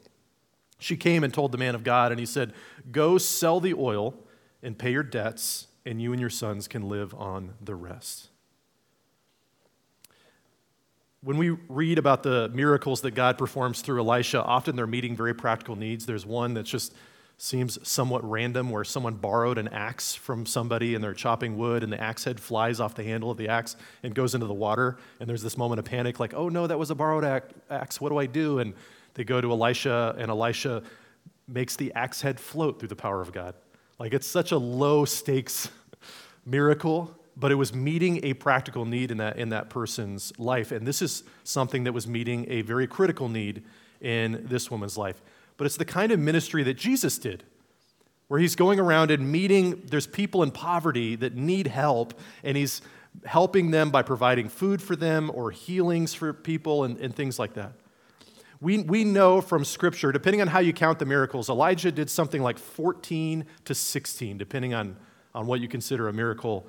She 0.80 0.98
came 0.98 1.24
and 1.24 1.34
told 1.34 1.52
the 1.52 1.58
man 1.58 1.76
of 1.76 1.84
God, 1.84 2.12
and 2.12 2.20
he 2.20 2.26
said, 2.26 2.54
Go 2.92 3.18
sell 3.18 3.60
the 3.60 3.74
oil 3.74 4.14
and 4.62 4.78
pay 4.78 4.92
your 4.92 5.04
debts, 5.04 5.68
and 5.86 6.02
you 6.02 6.12
and 6.12 6.20
your 6.20 6.30
sons 6.30 6.68
can 6.68 6.90
live 6.90 7.14
on 7.16 7.54
the 7.62 7.74
rest. 7.74 8.30
When 11.22 11.38
we 11.38 11.50
read 11.68 11.98
about 11.98 12.22
the 12.22 12.50
miracles 12.50 13.02
that 13.02 13.12
God 13.12 13.38
performs 13.38 13.82
through 13.82 14.00
Elisha, 14.00 14.44
often 14.44 14.76
they're 14.76 14.86
meeting 14.86 15.16
very 15.16 15.34
practical 15.34 15.76
needs. 15.76 16.06
There's 16.06 16.26
one 16.26 16.54
that 16.54 16.64
just 16.64 16.94
seems 17.40 17.78
somewhat 17.88 18.28
random 18.28 18.70
where 18.70 18.84
someone 18.84 19.16
borrowed 19.16 19.58
an 19.58 19.68
axe 19.70 20.16
from 20.16 20.46
somebody 20.46 20.96
and 20.96 21.04
they're 21.04 21.14
chopping 21.14 21.58
wood, 21.58 21.84
and 21.84 21.92
the 21.92 22.00
axe 22.02 22.24
head 22.24 22.40
flies 22.40 22.80
off 22.80 22.96
the 22.96 23.04
handle 23.04 23.32
of 23.32 23.38
the 23.38 23.48
axe 23.48 23.76
and 24.04 24.14
goes 24.14 24.36
into 24.36 24.48
the 24.48 24.54
water. 24.54 24.98
And 25.20 25.28
there's 25.28 25.42
this 25.42 25.58
moment 25.58 25.80
of 25.80 25.86
panic 25.86 26.20
like, 26.20 26.34
oh 26.36 26.50
no, 26.50 26.68
that 26.68 26.78
was 26.78 26.92
a 26.92 26.96
borrowed 26.96 27.26
axe. 27.70 28.00
What 28.00 28.10
do 28.10 28.18
I 28.18 28.26
do? 28.26 28.60
And 28.60 28.74
They 29.16 29.24
go 29.24 29.42
to 29.42 29.52
Elisha, 29.52 30.16
and 30.20 30.30
Elisha 30.30 30.84
makes 31.48 31.76
the 31.76 31.92
axe 31.94 32.22
head 32.22 32.40
float 32.40 32.80
through 32.80 32.90
the 32.90 32.96
power 32.96 33.22
of 33.22 33.32
God. 33.32 33.56
Like 33.98 34.14
it's 34.14 34.28
such 34.28 34.52
a 34.52 34.58
low 34.58 35.06
stakes 35.06 35.72
miracle, 36.46 37.16
but 37.39 37.51
it 37.51 37.56
was 37.56 37.74
meeting 37.74 38.24
a 38.24 38.34
practical 38.34 38.86
need 38.86 39.12
in 39.12 39.17
that, 39.17 39.38
in 39.38 39.50
that 39.50 39.70
person's 39.70 40.34
life. 40.39 40.72
And 40.72 40.88
this 40.88 41.01
is 41.01 41.24
something 41.44 41.84
that 41.84 41.94
was 41.94 42.08
meeting 42.08 42.46
a 42.50 42.62
very 42.63 42.88
critical 42.88 43.29
need 43.29 43.63
in 44.01 44.46
this 44.50 44.72
woman's 44.72 44.98
life. 44.98 45.22
But 45.56 45.65
it's 45.65 45.77
the 45.77 45.86
kind 45.86 46.12
of 46.12 46.20
ministry 46.20 46.63
that 46.63 46.75
Jesus 46.75 47.17
did, 47.20 47.44
where 48.27 48.39
he's 48.39 48.56
going 48.56 48.79
around 48.79 49.12
and 49.12 49.32
meeting, 49.32 49.84
there's 49.86 50.08
people 50.08 50.41
in 50.41 50.51
poverty 50.51 51.15
that 51.15 51.36
need 51.36 51.67
help, 51.67 52.20
and 52.44 52.58
he's 52.58 52.82
helping 53.25 53.72
them 53.72 53.91
by 53.91 54.01
providing 54.01 54.50
food 54.50 54.82
for 54.82 54.96
them 54.96 55.32
or 55.34 55.51
healings 55.51 56.13
for 56.13 56.34
people 56.34 56.84
and, 56.84 56.98
and 56.98 57.15
things 57.15 57.38
like 57.39 57.53
that. 57.53 57.74
We, 58.60 58.79
we 58.79 59.03
know 59.03 59.41
from 59.41 59.63
Scripture, 59.63 60.12
depending 60.12 60.41
on 60.41 60.48
how 60.48 60.60
you 60.60 60.74
count 60.74 60.98
the 60.98 61.06
miracles, 61.06 61.50
Elijah 61.50 61.91
did 61.91 62.10
something 62.10 62.41
like 62.41 62.58
14 62.58 63.46
to 63.65 63.75
16, 63.75 64.38
depending 64.39 64.74
on, 64.74 64.98
on 65.36 65.46
what 65.46 65.62
you 65.62 65.67
consider 65.67 66.08
a 66.08 66.13
miracle 66.13 66.67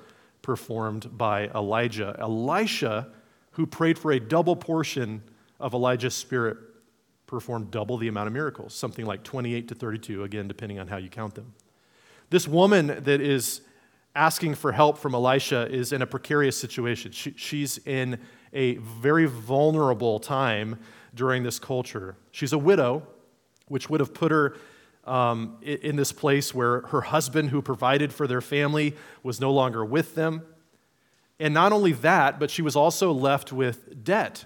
performed 0.49 1.15
by 1.15 1.47
Elijah. 1.53 2.15
Elisha, 2.17 3.07
who 3.51 3.67
prayed 3.67 3.99
for 3.99 4.13
a 4.13 4.19
double 4.19 4.55
portion 4.55 5.21
of 5.59 5.75
Elijah's 5.75 6.15
spirit, 6.15 6.57
performed 7.27 7.69
double 7.69 7.97
the 7.97 8.07
amount 8.07 8.25
of 8.25 8.33
miracles, 8.33 8.73
something 8.73 9.05
like 9.05 9.21
28 9.21 9.67
to 9.67 9.75
32, 9.75 10.23
again, 10.23 10.47
depending 10.47 10.79
on 10.79 10.87
how 10.87 10.97
you 10.97 11.07
count 11.07 11.35
them. 11.35 11.53
This 12.31 12.47
woman 12.47 12.87
that 12.87 13.21
is 13.21 13.61
asking 14.15 14.55
for 14.55 14.71
help 14.71 14.97
from 14.97 15.13
Elisha 15.13 15.67
is 15.69 15.93
in 15.93 16.01
a 16.01 16.07
precarious 16.07 16.57
situation. 16.57 17.11
She, 17.11 17.35
she's 17.37 17.77
in 17.85 18.19
a 18.51 18.77
very 18.77 19.27
vulnerable 19.27 20.17
time 20.17 20.79
during 21.13 21.43
this 21.43 21.59
culture. 21.59 22.15
She's 22.31 22.53
a 22.53 22.57
widow, 22.57 23.05
which 23.67 23.87
would 23.91 23.99
have 23.99 24.15
put 24.15 24.31
her 24.31 24.57
um, 25.09 25.57
in 25.61 25.95
this 25.95 26.11
place 26.11 26.53
where 26.53 26.81
her 26.81 27.01
husband, 27.01 27.49
who 27.49 27.61
provided 27.61 28.13
for 28.13 28.27
their 28.27 28.41
family, 28.41 28.95
was 29.23 29.41
no 29.41 29.51
longer 29.51 29.83
with 29.83 30.13
them. 30.15 30.43
And 31.39 31.53
not 31.53 31.71
only 31.71 31.93
that, 31.93 32.39
but 32.39 32.51
she 32.51 32.61
was 32.61 32.75
also 32.75 33.11
left 33.11 33.51
with 33.51 34.03
debt 34.03 34.45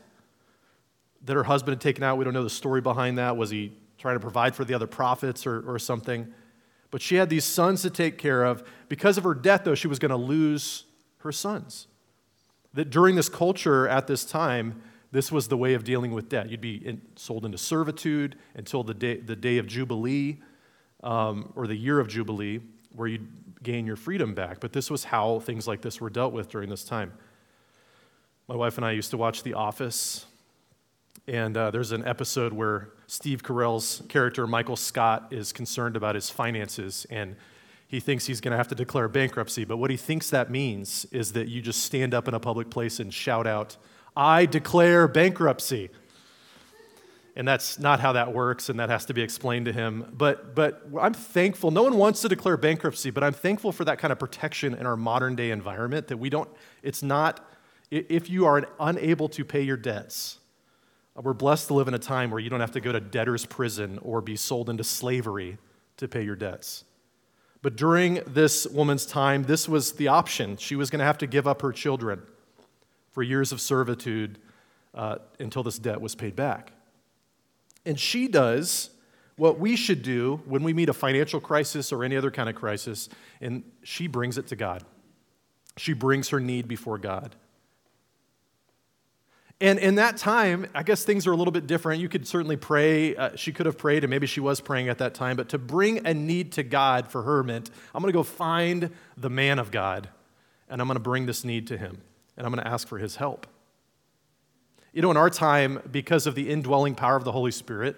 that 1.26 1.36
her 1.36 1.44
husband 1.44 1.74
had 1.74 1.82
taken 1.82 2.04
out. 2.04 2.18
We 2.18 2.24
don't 2.24 2.34
know 2.34 2.44
the 2.44 2.50
story 2.50 2.82
behind 2.82 3.18
that. 3.18 3.36
Was 3.36 3.50
he 3.50 3.74
trying 3.98 4.16
to 4.16 4.20
provide 4.20 4.56
for 4.56 4.64
the 4.64 4.74
other 4.74 4.88
prophets 4.88 5.46
or, 5.46 5.70
or 5.70 5.80
something? 5.80 6.34
But 6.92 7.02
she 7.02 7.16
had 7.16 7.30
these 7.30 7.46
sons 7.46 7.82
to 7.82 7.90
take 7.90 8.18
care 8.18 8.44
of. 8.44 8.64
Because 8.88 9.18
of 9.18 9.24
her 9.24 9.34
death, 9.34 9.64
though, 9.66 9.76
she 9.76 9.88
was 9.88 10.00
going 10.00 10.12
to 10.12 10.16
lose 10.16 10.86
her 11.20 11.32
sons. 11.32 11.88
That 12.74 12.90
during 12.90 13.16
this 13.16 13.30
culture 13.30 13.88
at 13.88 14.08
this 14.08 14.24
time, 14.24 14.82
this 15.12 15.32
was 15.32 15.48
the 15.48 15.58
way 15.58 15.74
of 15.74 15.84
dealing 15.84 16.12
with 16.12 16.30
debt. 16.30 16.50
You'd 16.50 16.62
be 16.62 16.76
in, 16.76 17.02
sold 17.16 17.46
into 17.46 17.58
servitude 17.58 18.36
until 18.56 18.84
the 18.84 18.94
day, 18.94 19.18
the 19.18 19.36
day 19.36 19.58
of 19.58 19.68
Jubilee 19.68 20.40
um, 21.04 21.52
or 21.56 21.68
the 21.68 21.76
year 21.76 22.00
of 22.00 22.08
Jubilee, 22.08 22.62
where 22.96 23.08
you'd 23.08 23.28
gain 23.62 23.86
your 23.86 23.96
freedom 23.96 24.34
back. 24.34 24.60
But 24.60 24.74
this 24.74 24.90
was 24.90 25.06
how 25.06 25.40
things 25.40 25.68
like 25.68 25.82
this 25.82 26.02
were 26.02 26.10
dealt 26.10 26.34
with 26.34 26.50
during 26.50 26.70
this 26.70 26.84
time. 26.84 27.14
My 28.48 28.56
wife 28.56 28.78
and 28.78 28.86
I 28.86 28.92
used 28.92 29.12
to 29.12 29.18
watch 29.18 29.44
The 29.44 29.54
Office, 29.54 30.26
and 31.28 31.56
uh, 31.56 31.72
there's 31.72 31.94
an 31.94 32.06
episode 32.06 32.52
where 32.52 32.90
Steve 33.08 33.42
Carell's 33.42 34.04
character, 34.10 34.46
Michael 34.46 34.76
Scott, 34.76 35.28
is 35.32 35.54
concerned 35.54 35.96
about 35.96 36.16
his 36.16 36.30
finances, 36.30 37.06
and 37.10 37.36
he 37.88 38.00
thinks 38.00 38.26
he's 38.26 38.42
going 38.42 38.52
to 38.52 38.58
have 38.58 38.68
to 38.70 38.76
declare 38.76 39.08
bankruptcy. 39.08 39.64
But 39.64 39.78
what 39.78 39.92
he 39.92 39.98
thinks 39.98 40.30
that 40.32 40.50
means 40.50 41.06
is 41.12 41.34
that 41.34 41.48
you 41.48 41.62
just 41.62 41.84
stand 41.84 42.14
up 42.14 42.28
in 42.28 42.34
a 42.34 42.40
public 42.40 42.70
place 42.70 43.00
and 43.00 43.14
shout 43.14 43.48
out, 43.48 43.78
I 44.16 44.46
declare 44.46 45.08
bankruptcy. 45.08 45.90
And 47.36 47.48
that's 47.48 47.80
not 47.80 48.00
how 48.00 48.14
that 48.14 48.32
works, 48.32 48.70
and 48.70 48.80
that 48.80 48.90
has 48.90 49.06
to 49.06 49.14
be 49.14 49.22
explained 49.22 49.66
to 49.66 49.74
him. 49.74 50.14
But, 50.14 50.54
but 50.54 50.88
I'm 51.00 51.16
thankful. 51.16 51.72
No 51.72 51.82
one 51.82 51.98
wants 51.98 52.22
to 52.22 52.30
declare 52.30 52.58
bankruptcy, 52.58 53.10
but 53.10 53.24
I'm 53.24 53.34
thankful 53.34 53.72
for 53.72 53.86
that 53.86 53.98
kind 53.98 54.12
of 54.12 54.20
protection 54.20 54.76
in 54.76 54.86
our 54.86 54.96
modern 54.96 55.36
day 55.36 55.50
environment 55.50 56.10
that 56.10 56.18
we 56.18 56.30
don't, 56.30 56.50
it's 56.84 57.02
not, 57.02 57.44
if 57.90 58.30
you 58.30 58.46
are 58.46 58.68
unable 58.80 59.30
to 59.30 59.44
pay 59.44 59.64
your 59.64 59.78
debts, 59.78 60.38
we're 61.16 61.34
blessed 61.34 61.68
to 61.68 61.74
live 61.74 61.88
in 61.88 61.94
a 61.94 62.00
time 62.00 62.30
where 62.30 62.40
you 62.40 62.50
don't 62.50 62.60
have 62.60 62.72
to 62.72 62.82
go 62.82 62.92
to 62.92 63.00
debtor's 63.00 63.46
prison 63.46 64.00
or 64.04 64.22
be 64.22 64.36
sold 64.36 64.70
into 64.70 64.84
slavery 64.84 65.58
to 65.98 66.08
pay 66.08 66.24
your 66.24 66.36
debts. 66.36 66.84
But 67.64 67.76
during 67.76 68.22
this 68.28 68.68
woman's 68.68 69.06
time, 69.06 69.44
this 69.44 69.70
was 69.70 69.94
the 69.94 70.08
option. 70.08 70.58
She 70.58 70.76
was 70.76 70.90
going 70.90 71.00
to 71.00 71.06
have 71.06 71.18
to 71.20 71.28
give 71.28 71.48
up 71.48 71.62
her 71.62 71.72
children 71.72 72.22
for 73.12 73.24
years 73.24 73.52
of 73.52 73.62
servitude 73.62 74.38
uh, 74.94 75.18
until 75.40 75.64
this 75.64 75.80
debt 75.80 76.02
was 76.02 76.14
paid 76.14 76.36
back. 76.36 76.74
And 77.86 78.00
she 78.00 78.28
does 78.28 78.90
what 79.36 79.60
we 79.60 79.76
should 79.76 80.04
do 80.04 80.42
when 80.46 80.64
we 80.64 80.74
meet 80.74 80.90
a 80.90 80.94
financial 80.94 81.40
crisis 81.40 81.92
or 81.92 82.04
any 82.04 82.16
other 82.16 82.32
kind 82.32 82.50
of 82.50 82.56
crisis, 82.56 83.10
and 83.42 83.64
she 83.84 84.08
brings 84.08 84.38
it 84.38 84.48
to 84.48 84.56
God. 84.56 84.84
She 85.78 85.94
brings 85.94 86.30
her 86.30 86.40
need 86.40 86.68
before 86.68 86.98
God. 86.98 87.36
And 89.60 89.80
in 89.80 89.96
that 89.96 90.18
time, 90.18 90.68
I 90.76 90.84
guess 90.84 91.04
things 91.04 91.26
are 91.26 91.32
a 91.32 91.36
little 91.36 91.52
bit 91.52 91.68
different. 91.68 92.02
You 92.02 92.10
could 92.10 92.28
certainly 92.28 92.58
pray. 92.58 93.16
Uh, 93.16 93.36
she 93.36 93.52
could 93.52 93.66
have 93.66 93.78
prayed, 93.78 94.04
and 94.04 94.12
maybe 94.12 94.28
she 94.28 94.40
was 94.40 94.60
praying 94.60 94.90
at 94.90 94.98
that 94.98 95.14
time. 95.14 95.38
But 95.38 95.50
to 95.50 95.58
bring 95.58 96.06
a 96.06 96.14
need 96.14 96.52
to 96.54 96.64
God 96.64 97.08
for 97.08 97.24
her 97.24 97.44
meant 97.44 97.70
I'm 97.96 98.02
going 98.02 98.12
to 98.12 98.18
go 98.18 98.24
find 98.24 98.92
the 99.18 99.30
man 99.30 99.60
of 99.60 99.72
God, 99.72 100.10
and 100.70 100.82
I'm 100.82 100.88
going 100.88 100.96
to 100.96 101.04
bring 101.04 101.26
this 101.26 101.44
need 101.44 101.68
to 101.68 101.78
him 101.78 102.02
and 102.38 102.46
I'm 102.46 102.54
going 102.54 102.64
to 102.64 102.70
ask 102.70 102.88
for 102.88 102.98
his 102.98 103.16
help. 103.16 103.48
You 104.94 105.02
know, 105.02 105.10
in 105.10 105.18
our 105.18 105.32
time, 105.32 105.82
because 105.92 106.28
of 106.28 106.36
the 106.36 106.50
indwelling 106.50 106.94
power 106.94 107.16
of 107.16 107.24
the 107.24 107.32
Holy 107.32 107.52
Spirit, 107.52 107.98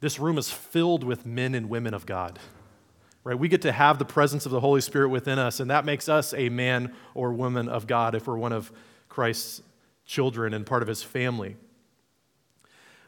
this 0.00 0.18
room 0.18 0.38
is 0.38 0.50
filled 0.50 1.04
with 1.04 1.26
men 1.26 1.54
and 1.54 1.68
women 1.68 1.92
of 1.92 2.06
God. 2.06 2.38
Right? 3.24 3.38
We 3.38 3.48
get 3.48 3.60
to 3.62 3.72
have 3.72 3.98
the 3.98 4.06
presence 4.06 4.46
of 4.46 4.52
the 4.52 4.60
Holy 4.60 4.80
Spirit 4.80 5.10
within 5.10 5.38
us, 5.38 5.60
and 5.60 5.70
that 5.70 5.84
makes 5.84 6.08
us 6.08 6.32
a 6.32 6.48
man 6.48 6.94
or 7.14 7.32
woman 7.34 7.68
of 7.68 7.86
God 7.86 8.14
if 8.14 8.26
we're 8.26 8.38
one 8.38 8.54
of 8.54 8.72
Christ's 9.10 9.60
children 10.06 10.54
and 10.54 10.64
part 10.64 10.80
of 10.80 10.88
his 10.88 11.02
family. 11.02 11.56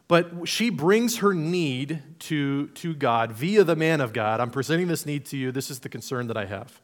But 0.07 0.47
she 0.49 0.69
brings 0.69 1.19
her 1.19 1.33
need 1.33 2.03
to, 2.19 2.67
to 2.69 2.95
God 2.95 3.33
via 3.33 3.65
the 3.65 3.77
man 3.77 4.03
of 4.03 4.13
God. 4.13 4.41
I'm 4.41 4.51
presenting 4.51 4.89
this 4.89 5.07
need 5.07 5.25
to 5.27 5.39
you. 5.39 5.53
This 5.53 5.71
is 5.71 5.79
the 5.79 5.89
concern 5.89 6.27
that 6.27 6.37
I 6.37 6.45
have. 6.45 6.83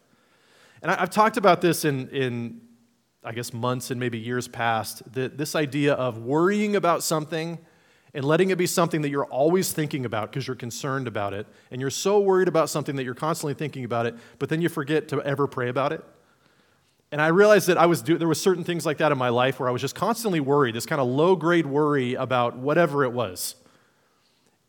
And 0.81 0.91
I, 0.91 1.01
have 1.01 1.11
talked 1.11 1.37
about 1.37 1.61
this 1.61 1.85
in, 1.85 2.09
in 2.09 2.61
I 3.27 3.33
guess, 3.33 3.53
months 3.53 3.91
and 3.91 3.99
maybe 3.99 4.19
years 4.19 4.47
past, 4.47 5.03
that 5.13 5.37
this 5.37 5.57
idea 5.57 5.95
of 5.95 6.19
worrying 6.19 6.77
about 6.77 7.03
something 7.03 7.59
and 8.15 8.25
letting 8.25 8.51
it 8.51 8.57
be 8.57 8.67
something 8.67 9.03
that 9.03 9.11
you're 9.11 9.27
always 9.27 9.73
thinking 9.73 10.07
about 10.07 10.31
because 10.31 10.47
you're 10.47 10.57
concerned 10.57 11.09
about 11.09 11.35
it, 11.35 11.47
and 11.73 11.81
you're 11.81 11.91
so 11.91 12.21
worried 12.21 12.47
about 12.47 12.71
something 12.71 12.95
that 12.97 13.05
you're 13.05 13.15
constantly 13.15 13.53
thinking 13.53 13.85
about 13.85 14.07
it, 14.07 14.15
but 14.39 14.49
then 14.49 14.63
you 14.63 14.69
forget 14.69 15.09
to 15.09 15.21
ever 15.23 15.49
pray 15.49 15.69
about 15.69 15.93
it. 15.93 16.05
And 17.11 17.21
I 17.21 17.29
realized 17.29 17.67
that 17.67 17.79
I 17.79 17.87
was 17.87 18.01
do- 18.01 18.17
there 18.17 18.29
was 18.29 18.41
certain 18.41 18.63
things 18.63 18.87
like 18.87 18.99
that 18.99 19.11
in 19.11 19.19
my 19.19 19.29
life 19.29 19.59
where 19.59 19.69
I 19.69 19.73
was 19.73 19.83
just 19.83 19.97
constantly 19.97 20.41
worried, 20.41 20.77
this 20.77 20.87
kind 20.87 21.01
of 21.01 21.09
low 21.09 21.35
grade 21.35 21.67
worry 21.67 22.15
about 22.15 22.57
whatever 22.57 23.05
it 23.05 23.13
was. 23.13 23.57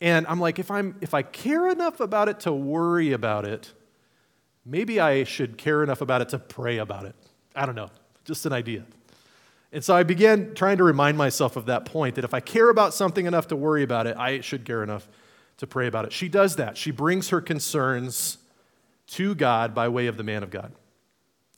And 0.01 0.25
I'm 0.27 0.39
like, 0.39 0.57
if 0.57 0.69
I'm 0.71 0.95
if 1.01 1.13
I 1.13 1.21
care 1.21 1.69
enough 1.69 1.99
about 1.99 2.27
it 2.27 2.39
to 2.41 2.51
worry 2.51 3.13
about 3.13 3.45
it, 3.45 3.71
maybe 4.65 4.99
I 4.99 5.23
should 5.23 5.57
care 5.57 5.83
enough 5.83 6.01
about 6.01 6.21
it 6.21 6.29
to 6.29 6.39
pray 6.39 6.77
about 6.77 7.05
it. 7.05 7.15
I 7.55 7.65
don't 7.65 7.75
know 7.75 7.89
just 8.27 8.45
an 8.45 8.51
idea. 8.51 8.83
And 9.71 9.83
so 9.83 9.95
I 9.95 10.03
began 10.03 10.53
trying 10.53 10.77
to 10.77 10.83
remind 10.83 11.17
myself 11.17 11.55
of 11.55 11.65
that 11.65 11.85
point 11.85 12.15
that 12.15 12.25
if 12.25 12.33
I 12.33 12.41
care 12.41 12.69
about 12.69 12.93
something 12.93 13.25
enough 13.25 13.47
to 13.47 13.55
worry 13.55 13.83
about 13.83 14.05
it, 14.05 14.17
I 14.17 14.41
should 14.41 14.65
care 14.65 14.83
enough 14.83 15.07
to 15.57 15.67
pray 15.67 15.87
about 15.87 16.05
it. 16.05 16.13
She 16.13 16.27
does 16.27 16.57
that. 16.57 16.77
She 16.77 16.91
brings 16.91 17.29
her 17.29 17.41
concerns 17.41 18.37
to 19.07 19.33
God 19.33 19.73
by 19.73 19.87
way 19.87 20.07
of 20.07 20.17
the 20.17 20.23
man 20.23 20.43
of 20.43 20.51
God. 20.51 20.73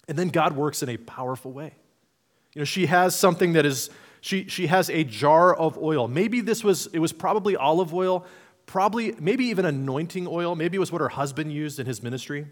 And 0.07 0.17
then 0.17 0.29
God 0.29 0.55
works 0.55 0.81
in 0.81 0.89
a 0.89 0.97
powerful 0.97 1.51
way. 1.51 1.73
You 2.53 2.61
know, 2.61 2.65
she 2.65 2.85
has 2.85 3.15
something 3.15 3.53
that 3.53 3.65
is, 3.65 3.89
she, 4.21 4.47
she 4.47 4.67
has 4.67 4.89
a 4.89 5.03
jar 5.03 5.55
of 5.55 5.77
oil. 5.77 6.07
Maybe 6.07 6.41
this 6.41 6.63
was, 6.63 6.87
it 6.87 6.99
was 6.99 7.13
probably 7.13 7.55
olive 7.55 7.93
oil, 7.93 8.25
probably, 8.65 9.15
maybe 9.19 9.45
even 9.45 9.65
anointing 9.65 10.27
oil. 10.27 10.55
Maybe 10.55 10.77
it 10.77 10.79
was 10.79 10.91
what 10.91 11.01
her 11.01 11.09
husband 11.09 11.51
used 11.51 11.79
in 11.79 11.85
his 11.85 12.01
ministry. 12.01 12.47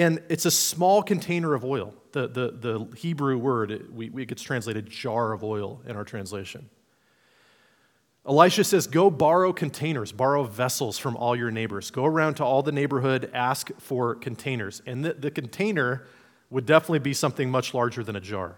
And 0.00 0.22
it's 0.30 0.46
a 0.46 0.50
small 0.50 1.02
container 1.02 1.52
of 1.52 1.62
oil. 1.62 1.92
The, 2.12 2.26
the, 2.26 2.50
the 2.52 2.96
Hebrew 2.96 3.36
word, 3.36 3.70
it, 3.70 3.92
we, 3.92 4.06
it 4.06 4.28
gets 4.28 4.40
translated 4.40 4.88
jar 4.88 5.34
of 5.34 5.44
oil 5.44 5.82
in 5.86 5.94
our 5.94 6.04
translation. 6.04 6.70
Elisha 8.26 8.64
says, 8.64 8.86
Go 8.86 9.10
borrow 9.10 9.52
containers, 9.52 10.10
borrow 10.10 10.44
vessels 10.44 10.96
from 10.96 11.18
all 11.18 11.36
your 11.36 11.50
neighbors. 11.50 11.90
Go 11.90 12.06
around 12.06 12.36
to 12.36 12.44
all 12.44 12.62
the 12.62 12.72
neighborhood, 12.72 13.30
ask 13.34 13.70
for 13.78 14.14
containers. 14.14 14.80
And 14.86 15.04
the, 15.04 15.12
the 15.12 15.30
container 15.30 16.06
would 16.48 16.64
definitely 16.64 17.00
be 17.00 17.12
something 17.12 17.50
much 17.50 17.74
larger 17.74 18.02
than 18.02 18.16
a 18.16 18.20
jar. 18.20 18.56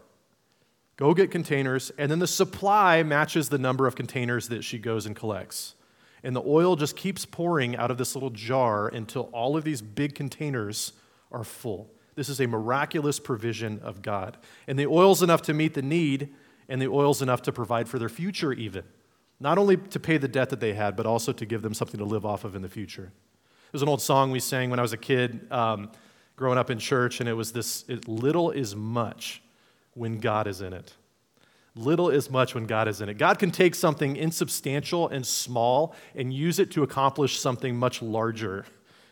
Go 0.97 1.13
get 1.13 1.33
containers, 1.33 1.91
and 1.99 2.09
then 2.09 2.21
the 2.21 2.29
supply 2.29 3.03
matches 3.03 3.49
the 3.49 3.59
number 3.59 3.89
of 3.89 3.97
containers 3.97 4.47
that 4.47 4.63
she 4.63 4.79
goes 4.79 5.07
and 5.07 5.17
collects. 5.17 5.75
And 6.23 6.37
the 6.37 6.43
oil 6.47 6.77
just 6.77 6.97
keeps 6.97 7.27
pouring 7.27 7.75
out 7.75 7.91
of 7.91 7.99
this 7.99 8.15
little 8.15 8.31
jar 8.31 8.87
until 8.87 9.23
all 9.33 9.57
of 9.57 9.65
these 9.65 9.83
big 9.83 10.15
containers 10.15 10.93
are 11.33 11.45
full. 11.45 11.91
This 12.15 12.29
is 12.29 12.41
a 12.41 12.47
miraculous 12.47 13.19
provision 13.19 13.81
of 13.83 14.03
God. 14.03 14.37
And 14.67 14.79
the 14.79 14.87
oil's 14.87 15.23
enough 15.23 15.43
to 15.43 15.55
meet 15.55 15.75
the 15.75 15.83
need, 15.83 16.35
and 16.69 16.81
the 16.81 16.89
oil's 16.89 17.23
enough 17.23 17.43
to 17.43 17.53
provide 17.53 17.89
for 17.89 17.99
their 17.99 18.09
future, 18.09 18.53
even. 18.53 18.85
not 19.43 19.59
only 19.59 19.77
to 19.77 19.99
pay 19.99 20.19
the 20.19 20.29
debt 20.29 20.51
that 20.51 20.61
they 20.61 20.73
had, 20.73 20.95
but 20.95 21.05
also 21.05 21.33
to 21.33 21.45
give 21.45 21.63
them 21.63 21.75
something 21.75 21.99
to 21.99 22.05
live 22.05 22.25
off 22.25 22.45
of 22.45 22.55
in 22.55 22.63
the 22.63 22.69
future. 22.69 23.13
There's 23.73 23.83
an 23.83 23.89
old 23.89 24.01
song 24.01 24.31
we 24.31 24.39
sang 24.39 24.71
when 24.71 24.79
I 24.79 24.83
was 24.83 24.93
a 24.93 24.99
kid 24.99 25.51
um, 25.51 25.91
growing 26.37 26.59
up 26.59 26.71
in 26.71 26.79
church, 26.79 27.19
and 27.19 27.29
it 27.29 27.33
was 27.33 27.53
this 27.53 27.85
little 28.07 28.53
is 28.53 28.77
much 28.77 29.43
when 29.95 30.19
God 30.19 30.47
is 30.47 30.61
in 30.61 30.73
it. 30.73 30.95
Little 31.75 32.09
is 32.09 32.31
much 32.31 32.55
when 32.55 32.67
God 32.67 32.87
is 32.87 33.01
in 33.01 33.09
it. 33.09 33.19
God 33.19 33.39
can 33.39 33.51
take 33.51 33.75
something 33.75 34.15
insubstantial 34.15 35.09
and 35.09 35.27
small 35.27 35.95
and 36.15 36.33
use 36.33 36.59
it 36.59 36.71
to 36.73 36.83
accomplish 36.83 37.41
something 37.41 37.75
much 37.75 38.01
larger 38.01 38.65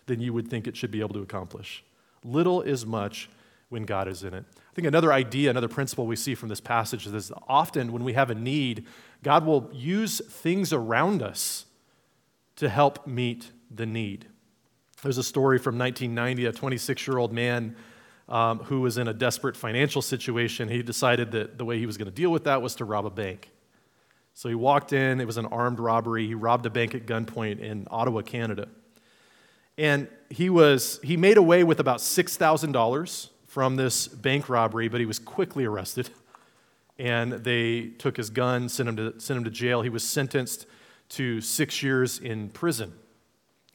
than 0.06 0.20
you 0.20 0.32
would 0.32 0.48
think 0.48 0.68
it 0.68 0.76
should 0.76 0.90
be 0.90 1.00
able 1.00 1.14
to 1.14 1.22
accomplish. 1.22 1.82
Little 2.24 2.62
is 2.62 2.84
much 2.84 3.28
when 3.68 3.84
God 3.84 4.08
is 4.08 4.22
in 4.22 4.34
it. 4.34 4.44
I 4.56 4.74
think 4.74 4.86
another 4.86 5.12
idea, 5.12 5.50
another 5.50 5.68
principle 5.68 6.06
we 6.06 6.16
see 6.16 6.34
from 6.34 6.48
this 6.48 6.60
passage 6.60 7.06
is 7.06 7.32
often 7.48 7.92
when 7.92 8.04
we 8.04 8.12
have 8.12 8.30
a 8.30 8.34
need, 8.34 8.86
God 9.22 9.46
will 9.46 9.70
use 9.72 10.20
things 10.26 10.72
around 10.72 11.22
us 11.22 11.66
to 12.56 12.68
help 12.68 13.06
meet 13.06 13.50
the 13.70 13.86
need. 13.86 14.26
There's 15.02 15.18
a 15.18 15.22
story 15.22 15.58
from 15.58 15.78
1990, 15.78 16.46
a 16.46 16.52
26 16.52 17.06
year 17.06 17.18
old 17.18 17.32
man 17.32 17.76
um, 18.28 18.60
who 18.60 18.80
was 18.80 18.98
in 18.98 19.08
a 19.08 19.14
desperate 19.14 19.56
financial 19.56 20.02
situation. 20.02 20.68
He 20.68 20.82
decided 20.82 21.32
that 21.32 21.58
the 21.58 21.64
way 21.64 21.78
he 21.78 21.86
was 21.86 21.96
going 21.96 22.06
to 22.06 22.14
deal 22.14 22.30
with 22.30 22.44
that 22.44 22.62
was 22.62 22.74
to 22.76 22.84
rob 22.84 23.06
a 23.06 23.10
bank. 23.10 23.50
So 24.34 24.48
he 24.48 24.54
walked 24.54 24.92
in, 24.92 25.20
it 25.20 25.26
was 25.26 25.36
an 25.36 25.46
armed 25.46 25.80
robbery. 25.80 26.26
He 26.26 26.34
robbed 26.34 26.64
a 26.66 26.70
bank 26.70 26.94
at 26.94 27.06
gunpoint 27.06 27.60
in 27.60 27.88
Ottawa, 27.90 28.22
Canada. 28.22 28.68
And 29.80 30.08
he, 30.28 30.50
was, 30.50 31.00
he 31.02 31.16
made 31.16 31.38
away 31.38 31.64
with 31.64 31.80
about 31.80 32.00
$6,000 32.00 33.28
from 33.46 33.76
this 33.76 34.08
bank 34.08 34.50
robbery, 34.50 34.88
but 34.88 35.00
he 35.00 35.06
was 35.06 35.18
quickly 35.18 35.64
arrested. 35.64 36.10
And 36.98 37.32
they 37.32 37.86
took 37.96 38.18
his 38.18 38.28
gun, 38.28 38.68
sent 38.68 38.90
him 38.90 38.96
to, 38.96 39.18
sent 39.18 39.38
him 39.38 39.44
to 39.44 39.50
jail. 39.50 39.80
He 39.80 39.88
was 39.88 40.06
sentenced 40.06 40.66
to 41.10 41.40
six 41.40 41.82
years 41.82 42.18
in 42.18 42.50
prison. 42.50 42.92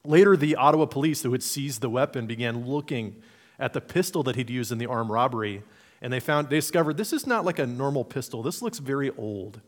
Later, 0.03 0.37
the 0.37 0.55
Ottawa 0.55 0.85
police, 0.85 1.23
who 1.23 1.31
had 1.31 1.41
seized 1.41 1.81
the 1.81 1.89
weapon, 1.89 2.27
began 2.27 2.67
looking 2.67 3.15
at 3.57 3.73
the 3.73 3.81
pistol 3.81 4.21
that 4.23 4.35
he'd 4.35 4.51
used 4.51 4.71
in 4.71 4.77
the 4.77 4.85
armed 4.85 5.09
robbery, 5.09 5.63
and 6.03 6.13
they 6.13 6.19
found 6.19 6.51
they 6.51 6.57
discovered 6.57 6.97
this 6.97 7.13
is 7.13 7.25
not 7.25 7.45
like 7.45 7.57
a 7.57 7.65
normal 7.65 8.05
pistol. 8.05 8.43
This 8.43 8.61
looks 8.61 8.77
very 8.77 9.09
old. 9.17 9.59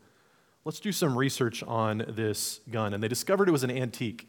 Let's 0.64 0.78
do 0.78 0.92
some 0.92 1.18
research 1.18 1.64
on 1.64 2.04
this 2.06 2.60
gun. 2.70 2.94
And 2.94 3.02
they 3.02 3.08
discovered 3.08 3.48
it 3.48 3.52
was 3.52 3.64
an 3.64 3.72
antique. 3.72 4.28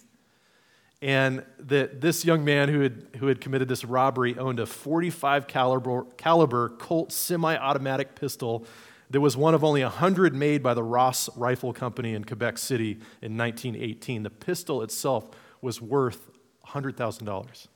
And 1.01 1.45
that 1.59 2.01
this 2.01 2.25
young 2.25 2.43
man 2.43 2.67
who 2.67 2.81
had, 2.81 3.07
who 3.17 3.27
had 3.27 3.39
committed 3.39 3.69
this 3.69 3.85
robbery 3.85 4.37
owned 4.37 4.59
a 4.59 4.65
45 4.65 5.47
caliber, 5.47 6.05
caliber 6.17 6.69
Colt 6.69 7.13
semi 7.13 7.55
automatic 7.55 8.15
pistol 8.15 8.65
that 9.09 9.21
was 9.21 9.37
one 9.37 9.53
of 9.53 9.63
only 9.63 9.81
100 9.81 10.35
made 10.35 10.61
by 10.61 10.73
the 10.73 10.83
Ross 10.83 11.29
Rifle 11.37 11.73
Company 11.73 12.13
in 12.13 12.25
Quebec 12.25 12.57
City 12.57 12.91
in 13.21 13.37
1918. 13.37 14.23
The 14.23 14.29
pistol 14.29 14.81
itself 14.81 15.29
was 15.61 15.81
worth 15.81 16.29
$100,000. 16.67 17.67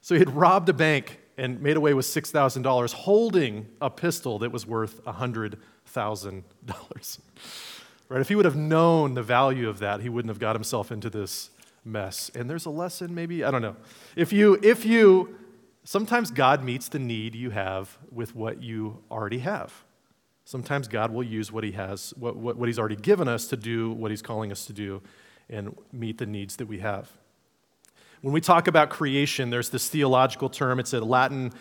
So 0.00 0.14
he 0.14 0.20
had 0.20 0.30
robbed 0.30 0.68
a 0.68 0.72
bank 0.72 1.20
and 1.36 1.60
made 1.60 1.76
away 1.76 1.94
with 1.94 2.06
$6,000 2.06 2.92
holding 2.92 3.66
a 3.80 3.90
pistol 3.90 4.38
that 4.38 4.50
was 4.50 4.66
worth 4.66 5.04
$100,000. 5.04 7.18
Right? 8.08 8.20
If 8.20 8.28
he 8.28 8.34
would 8.34 8.44
have 8.44 8.56
known 8.56 9.14
the 9.14 9.22
value 9.22 9.68
of 9.68 9.78
that, 9.80 10.00
he 10.00 10.08
wouldn't 10.08 10.30
have 10.30 10.38
got 10.38 10.56
himself 10.56 10.90
into 10.90 11.10
this 11.10 11.50
mess. 11.84 12.30
And 12.34 12.48
there's 12.48 12.66
a 12.66 12.70
lesson 12.70 13.14
maybe, 13.14 13.44
I 13.44 13.50
don't 13.50 13.62
know. 13.62 13.76
If 14.16 14.32
you 14.32 14.58
if 14.62 14.84
you 14.84 15.36
sometimes 15.84 16.30
God 16.30 16.62
meets 16.62 16.88
the 16.88 16.98
need 16.98 17.34
you 17.34 17.50
have 17.50 17.96
with 18.12 18.34
what 18.34 18.62
you 18.62 19.02
already 19.10 19.38
have. 19.38 19.72
Sometimes 20.44 20.88
God 20.88 21.12
will 21.12 21.22
use 21.22 21.52
what 21.52 21.64
he 21.64 21.72
has, 21.72 22.12
what, 22.16 22.36
what, 22.36 22.56
what 22.56 22.68
he's 22.68 22.78
already 22.78 22.96
given 22.96 23.28
us 23.28 23.48
to 23.48 23.56
do 23.56 23.92
what 23.92 24.10
he's 24.10 24.22
calling 24.22 24.50
us 24.50 24.66
to 24.66 24.72
do 24.72 25.02
and 25.48 25.76
meet 25.92 26.18
the 26.18 26.26
needs 26.26 26.56
that 26.56 26.68
we 26.68 26.78
have. 26.78 27.10
When 28.20 28.34
we 28.34 28.40
talk 28.40 28.66
about 28.66 28.90
creation, 28.90 29.50
there's 29.50 29.70
this 29.70 29.88
theological 29.88 30.48
term. 30.48 30.80
It's 30.80 30.92
a 30.92 31.00
Latin 31.00 31.52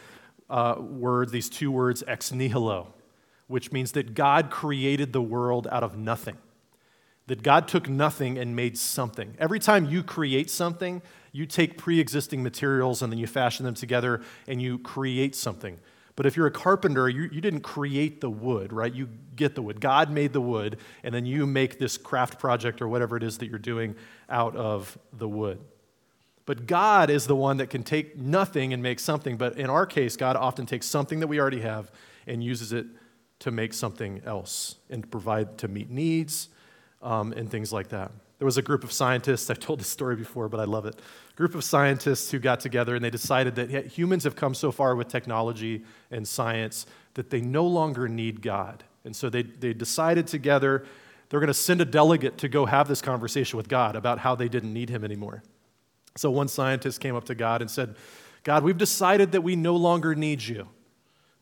uh, 0.49 0.75
word, 0.77 1.29
these 1.29 1.49
two 1.49 1.71
words, 1.71 2.03
ex 2.07 2.31
nihilo, 2.31 2.93
which 3.47 3.71
means 3.71 3.93
that 3.93 4.13
God 4.13 4.49
created 4.49 5.13
the 5.13 5.21
world 5.21 5.67
out 5.71 5.83
of 5.83 5.97
nothing. 5.97 6.37
That 7.27 7.43
God 7.43 7.67
took 7.67 7.89
nothing 7.89 8.37
and 8.37 8.55
made 8.55 8.77
something. 8.77 9.35
Every 9.39 9.59
time 9.59 9.85
you 9.85 10.03
create 10.03 10.49
something, 10.49 11.01
you 11.31 11.45
take 11.45 11.77
pre 11.77 11.99
existing 11.99 12.41
materials 12.41 13.01
and 13.01 13.11
then 13.11 13.19
you 13.19 13.27
fashion 13.27 13.65
them 13.65 13.75
together 13.75 14.21
and 14.47 14.61
you 14.61 14.79
create 14.79 15.35
something. 15.35 15.79
But 16.15 16.25
if 16.25 16.35
you're 16.35 16.47
a 16.47 16.51
carpenter, 16.51 17.07
you, 17.07 17.29
you 17.31 17.41
didn't 17.41 17.61
create 17.61 18.21
the 18.21 18.29
wood, 18.29 18.73
right? 18.73 18.91
You 18.91 19.07
get 19.35 19.53
the 19.53 19.61
wood. 19.61 19.79
God 19.79 20.09
made 20.09 20.33
the 20.33 20.41
wood, 20.41 20.77
and 21.03 21.13
then 21.13 21.27
you 21.27 21.45
make 21.45 21.77
this 21.77 21.95
craft 21.95 22.39
project 22.39 22.81
or 22.81 22.87
whatever 22.87 23.17
it 23.17 23.23
is 23.23 23.37
that 23.37 23.47
you're 23.47 23.59
doing 23.59 23.95
out 24.27 24.55
of 24.55 24.97
the 25.13 25.27
wood. 25.27 25.59
But 26.47 26.65
God 26.65 27.11
is 27.11 27.27
the 27.27 27.35
one 27.35 27.57
that 27.57 27.69
can 27.69 27.83
take 27.83 28.17
nothing 28.17 28.73
and 28.73 28.81
make 28.81 28.99
something. 28.99 29.37
But 29.37 29.59
in 29.59 29.69
our 29.69 29.85
case, 29.85 30.17
God 30.17 30.35
often 30.35 30.65
takes 30.65 30.87
something 30.87 31.19
that 31.19 31.27
we 31.27 31.39
already 31.39 31.61
have 31.61 31.91
and 32.25 32.43
uses 32.43 32.73
it 32.73 32.87
to 33.39 33.51
make 33.51 33.73
something 33.73 34.21
else 34.25 34.75
and 34.89 35.09
provide 35.09 35.57
to 35.59 35.67
meet 35.67 35.89
needs 35.89 36.49
um, 37.01 37.33
and 37.33 37.49
things 37.49 37.71
like 37.71 37.89
that. 37.89 38.11
There 38.39 38.45
was 38.45 38.57
a 38.57 38.61
group 38.61 38.83
of 38.83 38.91
scientists, 38.91 39.49
I've 39.49 39.59
told 39.59 39.79
this 39.79 39.87
story 39.87 40.15
before, 40.15 40.49
but 40.49 40.59
I 40.59 40.65
love 40.65 40.85
it. 40.85 40.95
A 40.95 41.35
group 41.35 41.55
of 41.55 41.63
scientists 41.63 42.31
who 42.31 42.39
got 42.39 42.59
together 42.59 42.95
and 42.95 43.03
they 43.03 43.09
decided 43.09 43.55
that 43.55 43.87
humans 43.87 44.23
have 44.23 44.35
come 44.35 44.53
so 44.53 44.71
far 44.71 44.95
with 44.95 45.07
technology 45.07 45.83
and 46.11 46.27
science 46.27 46.85
that 47.13 47.29
they 47.29 47.41
no 47.41 47.65
longer 47.65 48.07
need 48.07 48.41
God. 48.41 48.83
And 49.05 49.15
so 49.15 49.29
they, 49.29 49.43
they 49.43 49.73
decided 49.73 50.27
together 50.27 50.85
they're 51.29 51.39
going 51.39 51.47
to 51.47 51.53
send 51.53 51.81
a 51.81 51.85
delegate 51.85 52.37
to 52.39 52.47
go 52.47 52.65
have 52.65 52.87
this 52.87 53.01
conversation 53.01 53.57
with 53.57 53.67
God 53.67 53.95
about 53.95 54.19
how 54.19 54.35
they 54.35 54.47
didn't 54.47 54.73
need 54.73 54.89
him 54.89 55.03
anymore. 55.03 55.43
So 56.15 56.31
one 56.31 56.47
scientist 56.47 56.99
came 56.99 57.15
up 57.15 57.25
to 57.25 57.35
God 57.35 57.61
and 57.61 57.69
said, 57.69 57.95
God, 58.43 58.63
we've 58.63 58.77
decided 58.77 59.33
that 59.33 59.41
we 59.41 59.55
no 59.55 59.75
longer 59.75 60.15
need 60.15 60.41
you. 60.41 60.67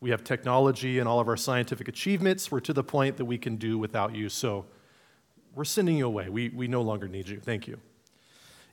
We 0.00 0.10
have 0.10 0.24
technology 0.24 0.98
and 0.98 1.08
all 1.08 1.20
of 1.20 1.28
our 1.28 1.36
scientific 1.36 1.88
achievements. 1.88 2.50
We're 2.50 2.60
to 2.60 2.72
the 2.72 2.84
point 2.84 3.16
that 3.16 3.24
we 3.24 3.38
can 3.38 3.56
do 3.56 3.78
without 3.78 4.14
you. 4.14 4.28
So 4.28 4.66
we're 5.54 5.64
sending 5.64 5.96
you 5.96 6.06
away. 6.06 6.28
We, 6.28 6.50
we 6.50 6.68
no 6.68 6.82
longer 6.82 7.08
need 7.08 7.28
you. 7.28 7.40
Thank 7.40 7.66
you. 7.66 7.78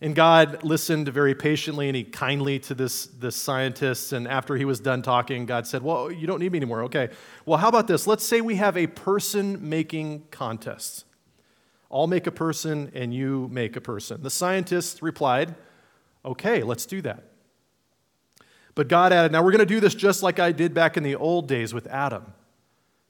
And 0.01 0.13
God 0.13 0.65
listened 0.65 1.07
very 1.07 1.33
patiently 1.33 1.87
and 1.87 1.95
he 1.95 2.03
kindly 2.03 2.59
to 2.59 2.75
this, 2.75 3.05
this 3.05 3.37
scientist. 3.37 4.11
And 4.11 4.27
after 4.27 4.57
he 4.57 4.65
was 4.65 4.81
done 4.81 5.01
talking, 5.01 5.45
God 5.45 5.65
said, 5.65 5.81
Well, 5.81 6.11
you 6.11 6.27
don't 6.27 6.39
need 6.39 6.51
me 6.51 6.57
anymore. 6.57 6.83
Okay. 6.83 7.09
Well, 7.45 7.57
how 7.57 7.69
about 7.69 7.87
this? 7.87 8.05
Let's 8.05 8.25
say 8.25 8.41
we 8.41 8.55
have 8.55 8.75
a 8.75 8.87
person 8.87 9.69
making 9.69 10.25
contest. 10.29 11.05
I'll 11.89 12.07
make 12.07 12.27
a 12.27 12.31
person 12.31 12.91
and 12.93 13.13
you 13.13 13.47
make 13.49 13.77
a 13.77 13.81
person. 13.81 14.21
The 14.21 14.29
scientist 14.29 15.01
replied, 15.01 15.55
Okay, 16.25 16.63
let's 16.63 16.85
do 16.85 17.01
that. 17.03 17.23
But 18.75 18.87
God 18.87 19.13
added, 19.13 19.31
Now 19.31 19.43
we're 19.43 19.51
going 19.51 19.59
to 19.59 19.65
do 19.65 19.79
this 19.79 19.95
just 19.95 20.23
like 20.23 20.39
I 20.39 20.51
did 20.51 20.73
back 20.73 20.97
in 20.97 21.03
the 21.03 21.15
old 21.15 21.47
days 21.47 21.73
with 21.73 21.87
Adam. 21.87 22.33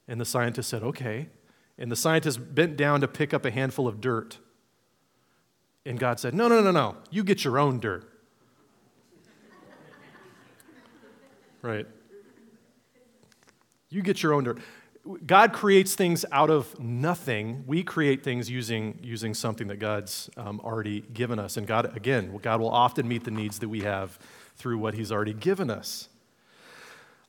And 0.07 0.19
the 0.19 0.25
scientist 0.25 0.69
said, 0.69 0.83
Okay. 0.83 1.29
And 1.77 1.91
the 1.91 1.95
scientist 1.95 2.53
bent 2.53 2.77
down 2.77 3.01
to 3.01 3.07
pick 3.07 3.33
up 3.33 3.45
a 3.45 3.51
handful 3.51 3.87
of 3.87 3.99
dirt. 3.99 4.37
And 5.85 5.99
God 5.99 6.19
said, 6.19 6.33
No, 6.33 6.47
no, 6.47 6.61
no, 6.61 6.71
no. 6.71 6.97
You 7.09 7.23
get 7.23 7.43
your 7.43 7.57
own 7.57 7.79
dirt. 7.79 8.09
right. 11.61 11.87
You 13.89 14.01
get 14.01 14.21
your 14.21 14.33
own 14.33 14.43
dirt. 14.43 14.59
God 15.25 15.51
creates 15.51 15.95
things 15.95 16.23
out 16.31 16.49
of 16.49 16.79
nothing. 16.79 17.65
We 17.67 17.83
create 17.83 18.23
things 18.23 18.49
using, 18.49 18.99
using 19.03 19.33
something 19.33 19.67
that 19.67 19.77
God's 19.77 20.29
um, 20.37 20.61
already 20.61 21.01
given 21.01 21.39
us. 21.39 21.57
And 21.57 21.67
God, 21.67 21.95
again, 21.95 22.37
God 22.41 22.61
will 22.61 22.69
often 22.69 23.05
meet 23.05 23.25
the 23.25 23.31
needs 23.31 23.59
that 23.59 23.67
we 23.67 23.81
have 23.81 24.17
through 24.55 24.77
what 24.77 24.93
He's 24.93 25.11
already 25.11 25.33
given 25.33 25.69
us. 25.69 26.09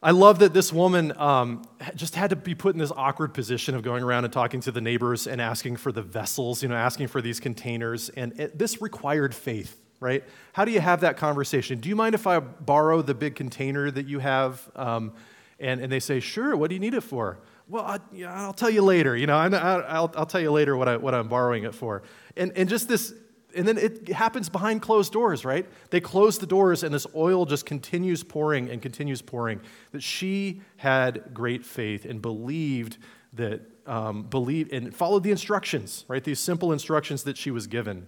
I 0.05 0.11
love 0.11 0.41
that 0.41 0.53
this 0.53 0.71
woman 0.71 1.17
um, 1.17 1.67
just 1.95 2.15
had 2.15 2.29
to 2.29 2.37
be 2.37 2.55
put 2.55 2.75
in 2.75 2.79
this 2.79 2.93
awkward 2.95 3.33
position 3.33 3.75
of 3.75 3.83
going 3.83 4.05
around 4.05 4.25
and 4.25 4.33
talking 4.33 4.61
to 4.61 4.71
the 4.71 4.83
neighbors 4.83 5.27
and 5.27 5.41
asking 5.41 5.77
for 5.77 5.93
the 5.93 6.03
vessels, 6.03 6.63
you 6.63 6.69
know, 6.69 6.75
asking 6.75 7.07
for 7.09 7.23
these 7.23 7.41
containers. 7.41 8.11
And 8.11 8.39
it, 8.39 8.59
this 8.59 8.83
required 8.83 9.35
faith, 9.35 9.81
right? 10.01 10.23
How 10.53 10.67
do 10.67 10.73
you 10.73 10.81
have 10.81 11.01
that 11.01 11.17
conversation? 11.17 11.81
Do 11.81 11.89
you 11.89 11.97
mind 11.97 12.15
if 12.15 12.27
I 12.27 12.39
borrow 12.39 13.01
the 13.01 13.15
big 13.15 13.35
container 13.35 13.91
that 13.91 14.07
you 14.07 14.19
have? 14.19 14.71
Um, 14.77 15.15
and, 15.59 15.81
and 15.81 15.91
they 15.91 16.01
say, 16.01 16.21
sure, 16.21 16.55
what 16.55 16.69
do 16.69 16.75
you 16.75 16.81
need 16.81 16.93
it 16.93 17.03
for? 17.03 17.39
Well, 17.67 17.85
I, 17.85 18.47
will 18.47 18.53
tell 18.53 18.69
you 18.69 18.83
later. 18.83 19.17
You 19.17 19.27
know, 19.27 19.39
I, 19.39 19.49
will 19.49 20.13
I'll 20.17 20.27
tell 20.27 20.43
you 20.43 20.51
later 20.51 20.77
what, 20.77 20.87
I, 20.87 20.99
what 20.99 21.15
I'm 21.15 21.29
borrowing 21.29 21.65
it 21.65 21.75
for. 21.75 22.03
And, 22.37 22.53
and 22.57 22.69
just 22.69 22.89
this 22.89 23.15
and 23.55 23.67
then 23.67 23.79
it 23.79 24.09
happens 24.09 24.49
behind 24.49 24.83
closed 24.83 25.13
doors, 25.13 25.45
right? 25.45 25.67
They 25.91 26.01
close 26.01 26.39
the 26.39 26.47
doors, 26.47 26.83
and 26.83 26.95
this 26.95 27.07
oil 27.15 27.47
just 27.47 27.67
continues 27.67 28.23
pouring 28.23 28.71
and 28.71 28.83
continues 28.83 29.23
pouring. 29.23 29.61
That 29.93 30.03
she 30.03 30.61
had 30.77 31.33
great 31.33 31.65
faith 31.65 32.05
and 32.05 32.21
believed 32.21 32.99
that, 33.35 33.63
um, 33.87 34.25
believed 34.25 34.73
and 34.73 34.95
followed 34.95 35.23
the 35.23 35.31
instructions, 35.31 36.05
right? 36.09 36.23
These 36.23 36.41
simple 36.41 36.73
instructions 36.73 37.25
that 37.25 37.37
she 37.37 37.51
was 37.51 37.67
given. 37.67 38.07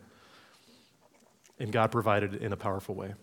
And 1.58 1.72
God 1.72 1.90
provided 1.90 2.34
in 2.34 2.52
a 2.52 2.56
powerful 2.56 2.94
way. 2.94 3.14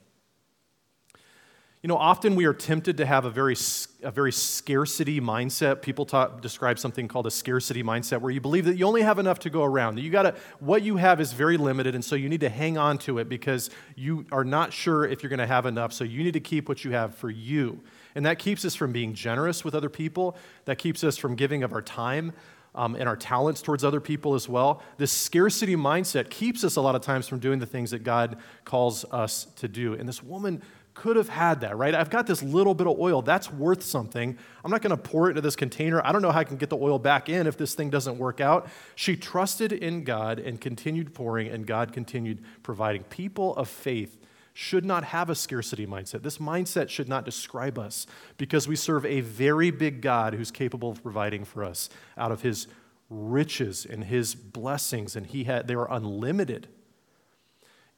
You 1.84 1.90
know, 1.90 1.98
often 1.98 2.36
we 2.36 2.46
are 2.46 2.54
tempted 2.54 2.96
to 2.96 3.06
have 3.06 3.26
a 3.26 3.30
very, 3.30 3.58
a 4.04 4.10
very 4.10 4.32
scarcity 4.32 5.20
mindset. 5.20 5.82
People 5.82 6.06
talk, 6.06 6.40
describe 6.40 6.80
something 6.80 7.10
called 7.10 7.28
a 7.28 7.32
scarcity 7.32 7.84
mindset, 7.84 8.22
where 8.22 8.32
you 8.32 8.40
believe 8.40 8.64
that 8.64 8.78
you 8.78 8.86
only 8.86 9.02
have 9.02 9.20
enough 9.20 9.40
to 9.40 9.50
go 9.50 9.66
around. 9.66 9.96
That 9.96 10.02
you 10.02 10.10
gotta, 10.10 10.36
what 10.62 10.82
you 10.82 10.96
have 10.96 11.20
is 11.20 11.34
very 11.34 11.58
limited, 11.58 11.94
and 11.94 12.04
so 12.04 12.16
you 12.16 12.30
need 12.30 12.40
to 12.40 12.48
hang 12.48 12.78
on 12.78 13.00
to 13.00 13.18
it 13.18 13.28
because 13.28 13.70
you 13.98 14.26
are 14.32 14.46
not 14.46 14.72
sure 14.72 15.06
if 15.06 15.22
you're 15.22 15.30
going 15.30 15.40
to 15.40 15.46
have 15.46 15.66
enough. 15.66 15.92
So 15.92 16.06
you 16.06 16.24
need 16.24 16.32
to 16.36 16.40
keep 16.40 16.70
what 16.70 16.86
you 16.86 16.92
have 16.92 17.16
for 17.16 17.30
you, 17.30 17.82
and 18.16 18.26
that 18.26 18.40
keeps 18.40 18.64
us 18.64 18.76
from 18.76 18.94
being 18.94 19.14
generous 19.14 19.66
with 19.66 19.76
other 19.76 19.90
people. 19.90 20.38
That 20.64 20.78
keeps 20.78 21.04
us 21.04 21.18
from 21.18 21.36
giving 21.36 21.64
of 21.64 21.74
our 21.74 21.82
time. 21.82 22.32
Um, 22.76 22.96
and 22.96 23.08
our 23.08 23.16
talents 23.16 23.62
towards 23.62 23.84
other 23.84 24.02
people 24.02 24.34
as 24.34 24.50
well. 24.50 24.82
This 24.98 25.12
scarcity 25.12 25.76
mindset 25.76 26.32
keeps 26.32 26.64
us 26.64 26.76
a 26.76 26.82
lot 26.82 26.96
of 26.96 27.04
times 27.04 27.28
from 27.28 27.38
doing 27.38 27.60
the 27.60 27.68
things 27.68 27.92
that 27.92 28.04
God 28.04 28.38
calls 28.66 29.06
us 29.12 29.46
to 29.58 29.68
do. 29.68 29.94
And 29.94 30.10
this 30.10 30.24
woman 30.24 30.64
could 30.94 31.16
have 31.16 31.30
had 31.30 31.62
that, 31.62 31.78
right? 31.78 31.96
I've 31.96 32.10
got 32.10 32.28
this 32.28 32.44
little 32.44 32.74
bit 32.74 32.88
of 32.88 33.00
oil. 33.00 33.22
That's 33.22 33.52
worth 33.52 33.84
something. 33.84 34.38
I'm 34.64 34.72
not 34.72 34.82
going 34.82 34.96
to 34.96 34.98
pour 34.98 35.28
it 35.28 35.32
into 35.32 35.42
this 35.42 35.56
container. 35.56 36.06
I 36.06 36.12
don't 36.12 36.22
know 36.22 36.32
how 36.32 36.40
I 36.40 36.44
can 36.44 36.58
get 36.58 36.70
the 36.70 36.78
oil 36.78 37.00
back 37.00 37.30
in 37.30 37.48
if 37.48 37.58
this 37.58 37.74
thing 37.74 37.90
doesn't 37.90 38.18
work 38.18 38.40
out. 38.40 38.68
She 38.96 39.16
trusted 39.16 39.72
in 39.74 40.04
God 40.04 40.40
and 40.40 40.62
continued 40.62 41.14
pouring, 41.14 41.48
and 41.48 41.66
God 41.66 41.94
continued 41.94 42.44
providing. 42.62 43.04
People 43.06 43.56
of 43.56 43.68
faith 43.68 44.20
should 44.54 44.86
not 44.86 45.04
have 45.04 45.32
a 45.32 45.36
scarcity 45.36 45.88
mindset. 45.88 46.22
This 46.22 46.38
mindset 46.38 46.90
should 46.90 47.10
not 47.10 47.26
describe 47.26 47.80
us 47.80 48.06
because 48.38 48.68
we 48.68 48.76
serve 48.76 49.04
a 49.06 49.22
very 49.22 49.72
big 49.72 50.02
God 50.02 50.36
who's 50.36 50.52
capable 50.52 50.92
of 50.92 51.02
providing 51.02 51.44
for 51.44 51.64
us 51.64 51.90
out 52.18 52.32
of 52.32 52.44
his 52.44 52.68
riches 53.10 53.86
and 53.86 54.04
his 54.04 54.36
blessings, 54.36 55.16
and 55.16 55.26
he 55.26 55.46
had, 55.46 55.68
they 55.68 55.76
were 55.76 55.88
unlimited 55.90 56.68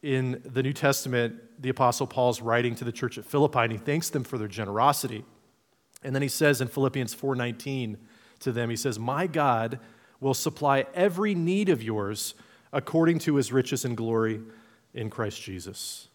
in 0.06 0.40
the 0.46 0.62
New 0.62 0.72
Testament, 0.72 1.42
the 1.60 1.70
Apostle 1.70 2.06
Paul's 2.06 2.40
writing 2.40 2.76
to 2.76 2.84
the 2.84 2.92
church 2.92 3.18
at 3.18 3.26
Philippi, 3.26 3.62
and 3.62 3.72
he 3.72 3.78
thanks 3.80 4.12
them 4.12 4.24
for 4.24 4.38
their 4.38 4.48
generosity. 4.48 5.26
And 6.04 6.14
then 6.14 6.22
he 6.22 6.28
says 6.28 6.62
in 6.62 6.68
Philippians 6.68 7.16
4:19 7.16 7.98
to 8.42 8.52
them, 8.52 8.70
he 8.70 8.76
says, 8.76 9.00
"My 9.00 9.26
God 9.26 9.80
will 10.20 10.36
supply 10.36 10.86
every 10.94 11.34
need 11.34 11.70
of 11.70 11.82
yours 11.82 12.36
according 12.72 13.18
to 13.20 13.38
his 13.38 13.52
riches 13.52 13.84
and 13.84 13.98
glory 13.98 14.42
in 14.94 15.10
Christ 15.10 15.42
Jesus." 15.42 16.08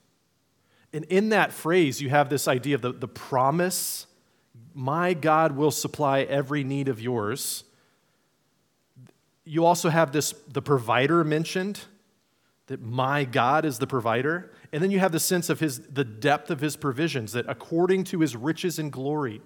And 0.92 1.04
in 1.06 1.30
that 1.30 1.52
phrase, 1.52 2.00
you 2.00 2.10
have 2.10 2.30
this 2.30 2.46
idea 2.46 2.76
of 2.76 2.82
the, 2.82 2.92
the 2.92 3.08
promise, 3.08 4.06
my 4.72 5.14
God 5.14 5.56
will 5.56 5.72
supply 5.72 6.20
every 6.22 6.62
need 6.62 6.86
of 6.86 7.00
yours. 7.00 7.64
You 9.44 9.64
also 9.64 9.88
have 9.88 10.12
this 10.12 10.32
the 10.46 10.62
provider 10.62 11.24
mentioned 11.24 11.80
that 12.70 12.80
my 12.80 13.24
God 13.24 13.64
is 13.64 13.80
the 13.80 13.86
provider. 13.88 14.52
And 14.72 14.80
then 14.80 14.92
you 14.92 15.00
have 15.00 15.10
the 15.10 15.18
sense 15.18 15.50
of 15.50 15.58
his, 15.58 15.80
the 15.80 16.04
depth 16.04 16.52
of 16.52 16.60
his 16.60 16.76
provisions, 16.76 17.32
that 17.32 17.44
according 17.48 18.04
to 18.04 18.20
his 18.20 18.36
riches 18.36 18.78
and 18.78 18.92
glory, 18.92 19.42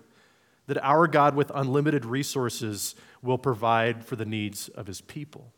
that 0.67 0.77
our 0.85 1.07
God 1.07 1.35
with 1.35 1.51
unlimited 1.55 2.05
resources 2.05 2.95
will 3.23 3.39
provide 3.39 4.05
for 4.05 4.15
the 4.15 4.27
needs 4.27 4.69
of 4.69 4.87
his 4.87 5.01
people. 5.01 5.51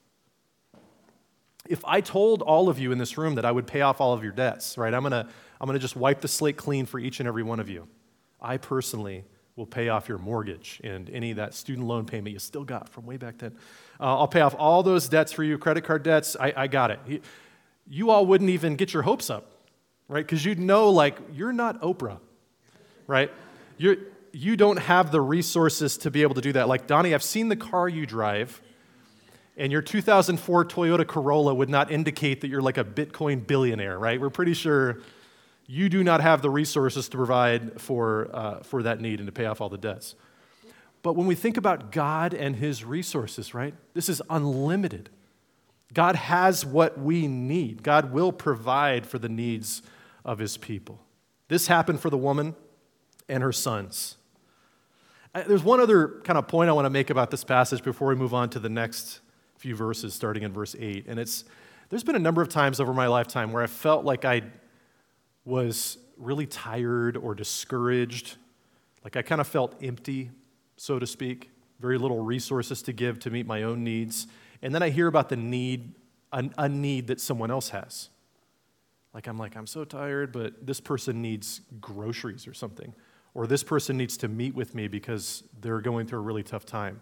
If 1.68 1.84
I 1.84 2.00
told 2.00 2.40
all 2.40 2.68
of 2.68 2.78
you 2.78 2.92
in 2.92 2.98
this 2.98 3.18
room 3.18 3.34
that 3.34 3.44
I 3.44 3.50
would 3.50 3.66
pay 3.66 3.80
off 3.80 4.00
all 4.00 4.12
of 4.12 4.22
your 4.22 4.32
debts, 4.32 4.78
right, 4.78 4.94
I'm 4.94 5.02
gonna, 5.02 5.28
I'm 5.60 5.66
gonna 5.66 5.80
just 5.80 5.96
wipe 5.96 6.20
the 6.20 6.28
slate 6.28 6.56
clean 6.56 6.86
for 6.86 7.00
each 7.00 7.18
and 7.18 7.26
every 7.26 7.42
one 7.42 7.58
of 7.58 7.68
you. 7.68 7.88
I 8.40 8.58
personally 8.58 9.24
will 9.56 9.66
pay 9.66 9.88
off 9.88 10.08
your 10.08 10.18
mortgage 10.18 10.80
and 10.84 11.10
any 11.10 11.32
of 11.32 11.38
that 11.38 11.52
student 11.52 11.88
loan 11.88 12.04
payment 12.06 12.32
you 12.32 12.38
still 12.38 12.62
got 12.62 12.88
from 12.90 13.06
way 13.06 13.16
back 13.16 13.38
then. 13.38 13.56
Uh, 13.98 14.18
I'll 14.18 14.28
pay 14.28 14.42
off 14.42 14.54
all 14.56 14.84
those 14.84 15.08
debts 15.08 15.32
for 15.32 15.42
you, 15.42 15.58
credit 15.58 15.82
card 15.82 16.04
debts. 16.04 16.36
I, 16.38 16.52
I 16.56 16.66
got 16.68 16.92
it 16.92 17.24
you 17.88 18.10
all 18.10 18.26
wouldn't 18.26 18.50
even 18.50 18.76
get 18.76 18.92
your 18.92 19.02
hopes 19.02 19.30
up, 19.30 19.50
right? 20.08 20.24
Because 20.24 20.44
you'd 20.44 20.58
know, 20.58 20.90
like, 20.90 21.16
you're 21.32 21.52
not 21.52 21.80
Oprah, 21.80 22.18
right? 23.06 23.30
You're, 23.78 23.96
you 24.32 24.56
don't 24.56 24.78
have 24.78 25.12
the 25.12 25.20
resources 25.20 25.96
to 25.98 26.10
be 26.10 26.22
able 26.22 26.34
to 26.34 26.40
do 26.40 26.52
that. 26.52 26.68
Like, 26.68 26.86
Donnie, 26.86 27.14
I've 27.14 27.22
seen 27.22 27.48
the 27.48 27.56
car 27.56 27.88
you 27.88 28.06
drive, 28.06 28.60
and 29.56 29.72
your 29.72 29.82
2004 29.82 30.64
Toyota 30.66 31.06
Corolla 31.06 31.54
would 31.54 31.70
not 31.70 31.90
indicate 31.90 32.40
that 32.42 32.48
you're 32.48 32.62
like 32.62 32.78
a 32.78 32.84
Bitcoin 32.84 33.46
billionaire, 33.46 33.98
right? 33.98 34.20
We're 34.20 34.30
pretty 34.30 34.54
sure 34.54 35.00
you 35.66 35.88
do 35.88 36.04
not 36.04 36.20
have 36.20 36.42
the 36.42 36.50
resources 36.50 37.08
to 37.08 37.16
provide 37.16 37.80
for, 37.80 38.28
uh, 38.32 38.60
for 38.60 38.82
that 38.82 39.00
need 39.00 39.20
and 39.20 39.26
to 39.26 39.32
pay 39.32 39.46
off 39.46 39.60
all 39.60 39.68
the 39.68 39.78
debts. 39.78 40.14
But 41.02 41.14
when 41.14 41.26
we 41.26 41.34
think 41.34 41.56
about 41.56 41.92
God 41.92 42.34
and 42.34 42.56
his 42.56 42.84
resources, 42.84 43.54
right, 43.54 43.74
this 43.94 44.08
is 44.08 44.20
unlimited. 44.28 45.08
God 45.92 46.16
has 46.16 46.66
what 46.66 46.98
we 46.98 47.26
need. 47.28 47.82
God 47.82 48.12
will 48.12 48.32
provide 48.32 49.06
for 49.06 49.18
the 49.18 49.28
needs 49.28 49.82
of 50.24 50.38
his 50.38 50.56
people. 50.56 51.00
This 51.48 51.68
happened 51.68 52.00
for 52.00 52.10
the 52.10 52.18
woman 52.18 52.54
and 53.28 53.42
her 53.42 53.52
sons. 53.52 54.16
Uh, 55.34 55.44
there's 55.46 55.62
one 55.62 55.80
other 55.80 56.20
kind 56.24 56.38
of 56.38 56.48
point 56.48 56.70
I 56.70 56.72
want 56.72 56.86
to 56.86 56.90
make 56.90 57.10
about 57.10 57.30
this 57.30 57.44
passage 57.44 57.82
before 57.82 58.08
we 58.08 58.14
move 58.14 58.34
on 58.34 58.50
to 58.50 58.58
the 58.58 58.68
next 58.68 59.20
few 59.56 59.76
verses, 59.76 60.14
starting 60.14 60.42
in 60.42 60.52
verse 60.52 60.74
8. 60.78 61.06
And 61.08 61.18
it's 61.20 61.44
there's 61.88 62.02
been 62.02 62.16
a 62.16 62.20
number 62.20 62.42
of 62.42 62.48
times 62.48 62.80
over 62.80 62.92
my 62.92 63.06
lifetime 63.06 63.52
where 63.52 63.62
I 63.62 63.68
felt 63.68 64.04
like 64.04 64.24
I 64.24 64.42
was 65.44 65.98
really 66.16 66.46
tired 66.46 67.16
or 67.16 67.34
discouraged, 67.34 68.36
like 69.04 69.16
I 69.16 69.22
kind 69.22 69.40
of 69.40 69.46
felt 69.46 69.76
empty, 69.80 70.30
so 70.76 70.98
to 70.98 71.06
speak, 71.06 71.50
very 71.78 71.98
little 71.98 72.20
resources 72.20 72.82
to 72.82 72.92
give 72.92 73.20
to 73.20 73.30
meet 73.30 73.46
my 73.46 73.62
own 73.62 73.84
needs. 73.84 74.26
And 74.62 74.74
then 74.74 74.82
I 74.82 74.90
hear 74.90 75.06
about 75.06 75.28
the 75.28 75.36
need, 75.36 75.94
a, 76.32 76.48
a 76.58 76.68
need 76.68 77.08
that 77.08 77.20
someone 77.20 77.50
else 77.50 77.70
has. 77.70 78.08
Like, 79.14 79.26
I'm 79.26 79.38
like, 79.38 79.56
I'm 79.56 79.66
so 79.66 79.84
tired, 79.84 80.32
but 80.32 80.66
this 80.66 80.80
person 80.80 81.22
needs 81.22 81.62
groceries 81.80 82.46
or 82.46 82.52
something. 82.52 82.94
Or 83.34 83.46
this 83.46 83.62
person 83.62 83.96
needs 83.96 84.16
to 84.18 84.28
meet 84.28 84.54
with 84.54 84.74
me 84.74 84.88
because 84.88 85.42
they're 85.60 85.80
going 85.80 86.06
through 86.06 86.18
a 86.18 86.22
really 86.22 86.42
tough 86.42 86.66
time. 86.66 87.00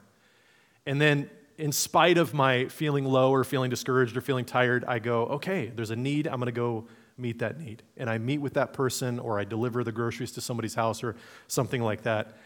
And 0.86 1.00
then, 1.00 1.30
in 1.58 1.72
spite 1.72 2.18
of 2.18 2.34
my 2.34 2.66
feeling 2.66 3.04
low 3.04 3.30
or 3.30 3.44
feeling 3.44 3.70
discouraged 3.70 4.16
or 4.16 4.20
feeling 4.20 4.44
tired, 4.44 4.84
I 4.86 4.98
go, 4.98 5.26
okay, 5.26 5.72
there's 5.74 5.90
a 5.90 5.96
need. 5.96 6.26
I'm 6.26 6.36
going 6.36 6.46
to 6.46 6.52
go 6.52 6.86
meet 7.16 7.38
that 7.38 7.60
need. 7.60 7.82
And 7.96 8.10
I 8.10 8.18
meet 8.18 8.38
with 8.38 8.54
that 8.54 8.72
person 8.72 9.18
or 9.18 9.38
I 9.38 9.44
deliver 9.44 9.84
the 9.84 9.92
groceries 9.92 10.32
to 10.32 10.40
somebody's 10.40 10.74
house 10.74 11.04
or 11.04 11.14
something 11.46 11.82
like 11.82 12.02
that. 12.02 12.36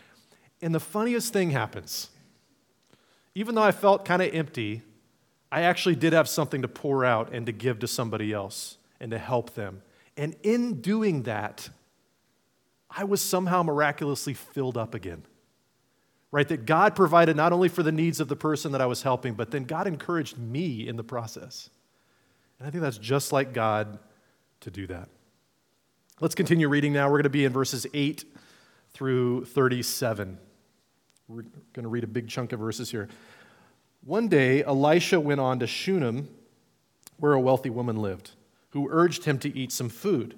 And 0.61 0.75
the 0.75 0.81
funniest 0.81 1.33
thing 1.33 1.51
happens. 1.51 2.11
Even 3.35 3.55
though 3.55 3.63
I 3.63 3.73
felt 3.73 4.05
kind 4.05 4.21
of 4.21 4.35
empty, 4.35 4.83
I 5.51 5.63
actually 5.63 5.97
did 5.97 6.13
have 6.13 6.29
something 6.29 6.63
to 6.63 6.69
pour 6.69 7.05
out 7.05 7.33
and 7.33 7.47
to 7.47 7.53
give 7.53 7.79
to 7.81 7.89
somebody 7.89 8.33
else 8.33 8.77
and 9.01 9.11
to 9.11 9.19
help 9.19 9.55
them. 9.55 9.83
And 10.17 10.37
in 10.43 10.81
doing 10.81 11.23
that, 11.23 11.71
I 12.91 13.05
was 13.05 13.21
somehow 13.21 13.63
miraculously 13.63 14.35
filled 14.35 14.77
up 14.77 14.95
again. 14.95 15.23
Right? 16.31 16.47
That 16.49 16.67
God 16.67 16.95
provided 16.95 17.37
not 17.37 17.55
only 17.55 17.71
for 17.71 17.83
the 17.83 17.93
needs 17.93 18.21
of 18.21 18.29
the 18.29 18.37
person 18.37 18.73
that 18.73 18.83
I 18.83 18.87
was 18.87 19.03
helping, 19.03 19.33
but 19.35 19.51
then 19.51 19.65
God 19.65 19.87
encouraged 19.87 20.37
me 20.37 20.87
in 20.87 20.97
the 20.97 21.05
process. 21.05 21.71
And 22.59 22.69
I 22.69 22.71
think 22.71 22.83
that's 22.83 22.99
just 22.99 23.33
like 23.33 23.55
God 23.55 23.99
to 24.61 24.71
do 24.71 24.87
that. 24.89 25.09
Let's 26.21 26.35
continue 26.35 26.69
reading 26.69 26.93
now. 26.93 27.07
We're 27.07 27.19
going 27.19 27.23
to 27.23 27.31
be 27.31 27.45
in 27.45 27.53
verses 27.53 27.87
8 27.95 28.25
through 28.93 29.45
37. 29.47 30.39
We're 31.29 31.43
going 31.43 31.85
to 31.85 31.89
read 31.89 32.05
a 32.05 32.09
big 32.09 32.29
chunk 32.29 32.53
of 32.53 32.61
verses 32.61 32.91
here. 32.91 33.09
One 34.09 34.29
day, 34.29 34.65
Elisha 34.65 35.21
went 35.21 35.39
on 35.39 35.59
to 35.59 35.67
Shunem, 35.67 36.31
where 37.19 37.35
a 37.35 37.41
wealthy 37.41 37.69
woman 37.69 37.97
lived, 37.97 38.31
who 38.71 38.89
urged 38.91 39.27
him 39.27 39.39
to 39.41 39.55
eat 39.55 39.71
some 39.71 39.91
food. 39.91 40.35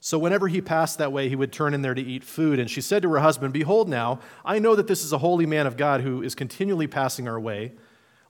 So 0.00 0.18
whenever 0.18 0.48
he 0.48 0.62
passed 0.62 0.96
that 0.96 1.12
way, 1.12 1.28
he 1.28 1.36
would 1.36 1.52
turn 1.52 1.74
in 1.74 1.82
there 1.82 1.92
to 1.92 2.00
eat 2.00 2.24
food. 2.24 2.58
And 2.58 2.70
she 2.70 2.80
said 2.80 3.02
to 3.02 3.10
her 3.10 3.18
husband, 3.18 3.52
Behold, 3.52 3.90
now, 3.90 4.20
I 4.42 4.58
know 4.58 4.74
that 4.74 4.86
this 4.86 5.04
is 5.04 5.12
a 5.12 5.18
holy 5.18 5.44
man 5.44 5.66
of 5.66 5.76
God 5.76 6.00
who 6.00 6.22
is 6.22 6.34
continually 6.34 6.86
passing 6.86 7.28
our 7.28 7.38
way. 7.38 7.72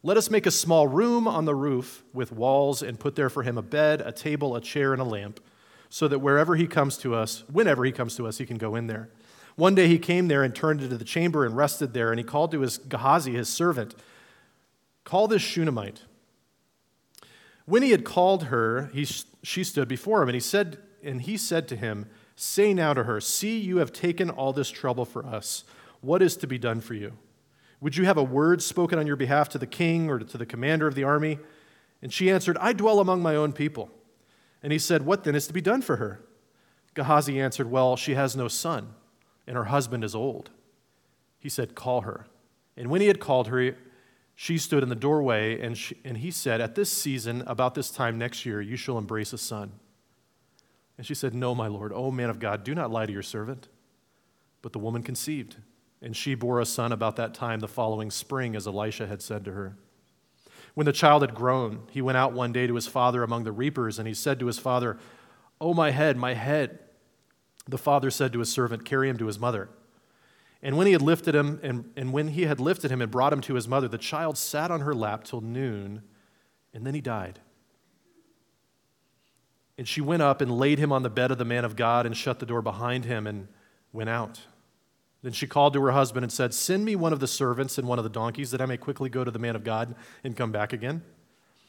Let 0.03 0.17
us 0.17 0.29
make 0.29 0.45
a 0.45 0.51
small 0.51 0.89
room 0.89 1.29
on 1.29 1.45
the 1.45 1.55
roof 1.55 2.03
with 2.13 2.33
walls 2.33 2.83
and 2.83 2.99
put 2.99 3.15
there 3.15 3.31
for 3.31 3.45
him 3.45 3.59
a 3.59 3.63
bed, 3.63 4.01
a 4.01 4.11
table, 4.11 4.57
a 4.57 4.61
chair, 4.61 4.93
and 4.93 5.01
a 5.01 5.05
lamp, 5.05 5.39
so 5.89 6.09
that 6.09 6.19
wherever 6.19 6.57
he 6.57 6.67
comes 6.67 6.99
to 6.99 7.15
us, 7.15 7.45
whenever 7.49 7.85
he 7.85 7.93
comes 7.93 8.17
to 8.17 8.27
us, 8.27 8.39
he 8.39 8.45
can 8.45 8.59
go 8.59 8.75
in 8.75 8.89
there. 8.89 9.09
One 9.55 9.77
day 9.77 9.87
he 9.87 10.01
came 10.01 10.27
there 10.27 10.43
and 10.43 10.53
turned 10.53 10.83
into 10.83 10.99
the 10.99 11.05
chamber 11.05 11.47
and 11.47 11.57
rested 11.57 11.95
there, 11.95 12.11
and 12.11 12.19
he 12.19 12.25
called 12.25 12.51
to 12.51 12.63
his 12.63 12.79
Gehazi, 12.79 13.35
his 13.35 13.49
servant, 13.49 13.95
Call 15.09 15.27
this 15.27 15.41
Shunammite. 15.41 16.03
When 17.65 17.83
he 17.83 17.93
had 17.93 18.05
called 18.05 18.45
her, 18.45 18.91
he, 18.93 19.07
she 19.43 19.65
stood 19.65 19.89
before 19.89 20.21
him, 20.23 20.29
and 20.29 20.35
he 20.35 20.41
said, 20.41 20.77
and 21.03 21.23
he 21.23 21.39
said 21.39 21.67
to 21.69 21.77
him, 21.77 22.11
Say 22.37 22.75
now 22.75 22.93
to 22.93 23.05
her, 23.05 23.19
See, 23.19 23.59
you 23.59 23.79
have 23.79 23.91
taken 23.91 24.29
all 24.29 24.53
this 24.53 24.69
trouble 24.69 25.07
for 25.07 25.25
us. 25.25 25.65
What 26.03 26.21
is 26.21 26.37
to 26.37 26.47
be 26.47 26.59
done 26.59 26.83
for 26.83 26.93
you? 26.93 27.15
Would 27.81 27.97
you 27.97 28.05
have 28.05 28.19
a 28.19 28.23
word 28.23 28.61
spoken 28.61 28.99
on 28.99 29.07
your 29.07 29.17
behalf 29.17 29.49
to 29.51 29.59
the 29.59 29.67
king 29.67 30.11
or 30.11 30.19
to 30.19 30.37
the 30.37 30.45
commander 30.45 30.87
of 30.87 30.95
the 30.95 31.05
army? 31.05 31.39
And 32.03 32.13
she 32.13 32.31
answered, 32.31 32.59
I 32.61 32.75
dwell 32.75 33.01
among 33.01 33.23
my 33.23 33.35
own 33.35 33.55
people. 33.55 33.89
And 34.63 34.75
he 34.75 34.79
said, 34.79 35.07
What 35.07 35.25
then 35.25 35.35
is 35.35 35.47
to 35.47 35.55
be 35.55 35.63
done 35.63 35.81
for 35.81 35.97
her? 35.97 36.21
Gehazi 36.93 37.41
answered, 37.41 37.71
Well, 37.71 37.97
she 37.97 38.13
has 38.13 38.37
no 38.37 38.47
son, 38.47 38.93
and 39.47 39.57
her 39.57 39.65
husband 39.65 40.05
is 40.05 40.15
old. 40.15 40.51
He 41.39 41.49
said, 41.49 41.75
Call 41.75 42.03
her. 42.03 42.27
And 42.77 42.91
when 42.91 43.01
he 43.01 43.07
had 43.07 43.21
called 43.21 43.49
her, 43.49 43.75
she 44.41 44.57
stood 44.57 44.85
in 44.85 44.89
the 44.89 44.95
doorway, 44.95 45.61
and, 45.61 45.77
she, 45.77 45.97
and 46.05 46.19
he 46.19 46.31
said, 46.31 46.61
At 46.61 46.77
this 46.77 46.93
season, 46.93 47.43
about 47.49 47.75
this 47.75 47.91
time 47.91 48.17
next 48.19 48.47
year, 48.47 48.61
you 48.61 48.77
shall 48.77 48.97
embrace 48.97 49.33
a 49.33 49.39
son. 49.39 49.73
And 50.97 51.05
she 51.05 51.13
said, 51.13 51.35
No, 51.35 51.57
my 51.57 51.67
Lord. 51.67 51.93
O 51.93 52.13
man 52.13 52.31
of 52.31 52.39
God, 52.39 52.63
do 52.63 52.73
not 52.73 52.93
lie 52.93 53.05
to 53.05 53.13
your 53.13 53.25
servant. 53.25 53.67
But 54.63 54.73
the 54.73 54.79
woman 54.79 55.03
conceived, 55.03 55.57
and 56.01 56.17
she 56.17 56.37
bore 56.37 56.61
a 56.61 56.67
son 56.67 56.93
about 56.93 57.17
that 57.17 57.35
time 57.35 57.59
the 57.59 57.67
following 57.67 58.13
spring, 58.13 58.55
as 58.55 58.69
Elisha 58.69 59.09
had 59.09 59.23
said 59.23 59.45
to 59.45 59.53
her. 59.55 59.77
When 60.75 60.87
the 60.87 60.93
child 60.93 61.23
had 61.23 61.35
grown, 61.35 61.89
he 61.91 62.01
went 62.01 62.17
out 62.17 62.33
one 62.33 62.53
day 62.53 62.69
to 62.69 62.77
his 62.77 62.87
father 62.87 63.25
among 63.25 63.43
the 63.43 63.51
reapers, 63.51 63.99
and 63.99 64.07
he 64.07 64.15
said 64.15 64.39
to 64.39 64.47
his 64.47 64.61
father, 64.61 64.99
Oh, 65.61 65.75
my 65.75 65.91
head, 65.91 66.17
my 66.17 66.35
head. 66.35 66.79
The 67.67 67.77
father 67.77 68.09
said 68.09 68.33
to 68.35 68.39
his 68.39 68.53
servant, 68.53 68.85
Carry 68.85 69.09
him 69.09 69.19
to 69.19 69.27
his 69.27 69.41
mother. 69.41 69.69
And 70.63 70.77
when 70.77 70.87
he 70.87 70.93
had 70.93 71.03
lifted 71.03 71.35
him, 71.35 71.61
and, 71.63 71.91
and 71.97 72.13
when 72.13 72.29
he 72.29 72.43
had 72.43 72.59
lifted 72.59 72.91
him 72.91 73.01
and 73.01 73.11
brought 73.11 73.33
him 73.33 73.41
to 73.43 73.55
his 73.55 73.69
mother, 73.69 73.87
the 73.87 73.99
child 73.99 74.37
sat 74.37 74.71
on 74.71 74.81
her 74.81 74.95
lap 74.95 75.25
till 75.25 75.41
noon, 75.41 76.03
and 76.75 76.85
then 76.85 76.95
he 76.95 77.01
died. 77.01 77.39
And 79.77 79.87
she 79.87 80.01
went 80.01 80.23
up 80.23 80.41
and 80.41 80.51
laid 80.51 80.81
him 80.81 80.91
on 80.91 81.05
the 81.05 81.11
bed 81.11 81.31
of 81.31 81.39
the 81.39 81.45
man 81.45 81.65
of 81.65 81.77
God 81.77 82.05
and 82.05 82.17
shut 82.17 82.41
the 82.41 82.47
door 82.47 82.61
behind 82.61 83.05
him 83.05 83.29
and 83.29 83.47
went 83.93 84.11
out. 84.11 84.41
Then 85.23 85.33
she 85.33 85.47
called 85.47 85.73
to 85.75 85.83
her 85.83 85.93
husband 85.93 86.25
and 86.25 86.33
said, 86.33 86.53
Send 86.53 86.85
me 86.85 86.97
one 86.97 87.13
of 87.13 87.21
the 87.21 87.29
servants 87.29 87.79
and 87.79 87.87
one 87.87 87.99
of 87.99 88.05
the 88.05 88.11
donkeys 88.11 88.51
that 88.51 88.61
I 88.61 88.67
may 88.67 88.77
quickly 88.77 89.09
go 89.09 89.23
to 89.23 89.31
the 89.31 89.39
man 89.39 89.55
of 89.55 89.63
God 89.63 89.95
and 90.25 90.37
come 90.37 90.51
back 90.51 90.73
again. 90.73 91.03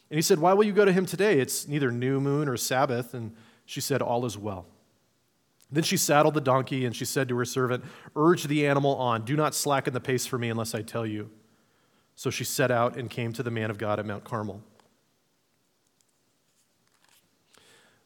And 0.09 0.17
he 0.17 0.21
said, 0.23 0.39
Why 0.39 0.53
will 0.53 0.63
you 0.63 0.73
go 0.73 0.85
to 0.85 0.91
him 0.91 1.05
today? 1.05 1.39
It's 1.39 1.67
neither 1.67 1.91
new 1.91 2.19
moon 2.19 2.47
or 2.47 2.57
Sabbath. 2.57 3.13
And 3.13 3.35
she 3.65 3.81
said, 3.81 4.01
All 4.01 4.25
is 4.25 4.37
well. 4.37 4.65
Then 5.71 5.83
she 5.83 5.97
saddled 5.97 6.33
the 6.33 6.41
donkey 6.41 6.85
and 6.85 6.95
she 6.95 7.05
said 7.05 7.29
to 7.29 7.37
her 7.37 7.45
servant, 7.45 7.83
Urge 8.15 8.45
the 8.45 8.65
animal 8.65 8.95
on. 8.95 9.23
Do 9.23 9.35
not 9.35 9.53
slacken 9.53 9.93
the 9.93 9.99
pace 9.99 10.25
for 10.25 10.37
me 10.37 10.49
unless 10.49 10.73
I 10.73 10.81
tell 10.81 11.05
you. 11.05 11.29
So 12.15 12.29
she 12.29 12.43
set 12.43 12.71
out 12.71 12.97
and 12.97 13.09
came 13.09 13.33
to 13.33 13.43
the 13.43 13.51
man 13.51 13.69
of 13.69 13.77
God 13.77 13.99
at 13.99 14.05
Mount 14.05 14.23
Carmel. 14.23 14.61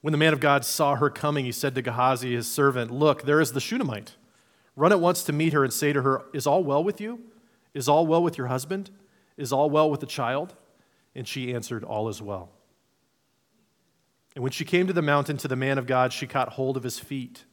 When 0.01 0.11
the 0.11 0.17
man 0.17 0.33
of 0.33 0.41
God 0.41 0.65
saw 0.65 0.95
her 0.95 1.09
coming, 1.09 1.45
he 1.45 1.53
said 1.53 1.75
to 1.75 1.81
Gehazi, 1.81 2.35
his 2.35 2.47
servant, 2.47 2.91
Look, 2.91 3.23
there 3.23 3.39
is 3.39 3.53
the 3.53 3.61
Shunammite. 3.61 4.15
Run 4.75 4.91
at 4.91 4.99
once 4.99 5.23
to 5.23 5.33
meet 5.33 5.53
her 5.53 5.63
and 5.63 5.71
say 5.71 5.93
to 5.93 6.01
her, 6.01 6.23
Is 6.33 6.45
all 6.45 6.63
well 6.63 6.83
with 6.83 6.99
you? 6.99 7.21
Is 7.73 7.87
all 7.87 8.05
well 8.05 8.21
with 8.21 8.37
your 8.37 8.47
husband? 8.47 8.91
Is 9.37 9.53
all 9.53 9.69
well 9.69 9.89
with 9.89 10.01
the 10.01 10.05
child? 10.05 10.55
And 11.15 11.25
she 11.25 11.53
answered, 11.53 11.85
All 11.85 12.09
is 12.09 12.21
well. 12.21 12.49
And 14.35 14.43
when 14.43 14.51
she 14.51 14.65
came 14.65 14.87
to 14.87 14.93
the 14.93 15.01
mountain 15.01 15.37
to 15.37 15.47
the 15.47 15.55
man 15.55 15.77
of 15.77 15.87
God, 15.87 16.11
she 16.11 16.27
caught 16.27 16.49
hold 16.49 16.75
of 16.75 16.83
his 16.83 16.99
feet. 16.99 17.45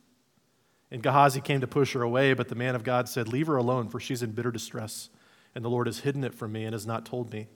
And 0.91 1.03
Gehazi 1.03 1.41
came 1.41 1.61
to 1.61 1.67
push 1.67 1.93
her 1.93 2.03
away, 2.03 2.35
but 2.35 2.49
the 2.49 2.55
man 2.55 2.75
of 2.75 2.83
God 2.83 3.09
said, 3.09 3.29
Leave 3.29 3.47
her 3.47 3.57
alone, 3.57 3.89
for 3.89 4.01
she's 4.01 4.23
in 4.23 4.33
bitter 4.33 4.51
distress, 4.51 5.09
and 5.55 5.65
the 5.65 5.71
Lord 5.71 5.87
has 5.87 6.01
hidden 6.01 6.25
it 6.25 6.35
from 6.35 6.53
me 6.53 6.65
and 6.65 6.73
has 6.73 6.87
not 6.87 7.07
told 7.07 7.33
me. 7.33 7.49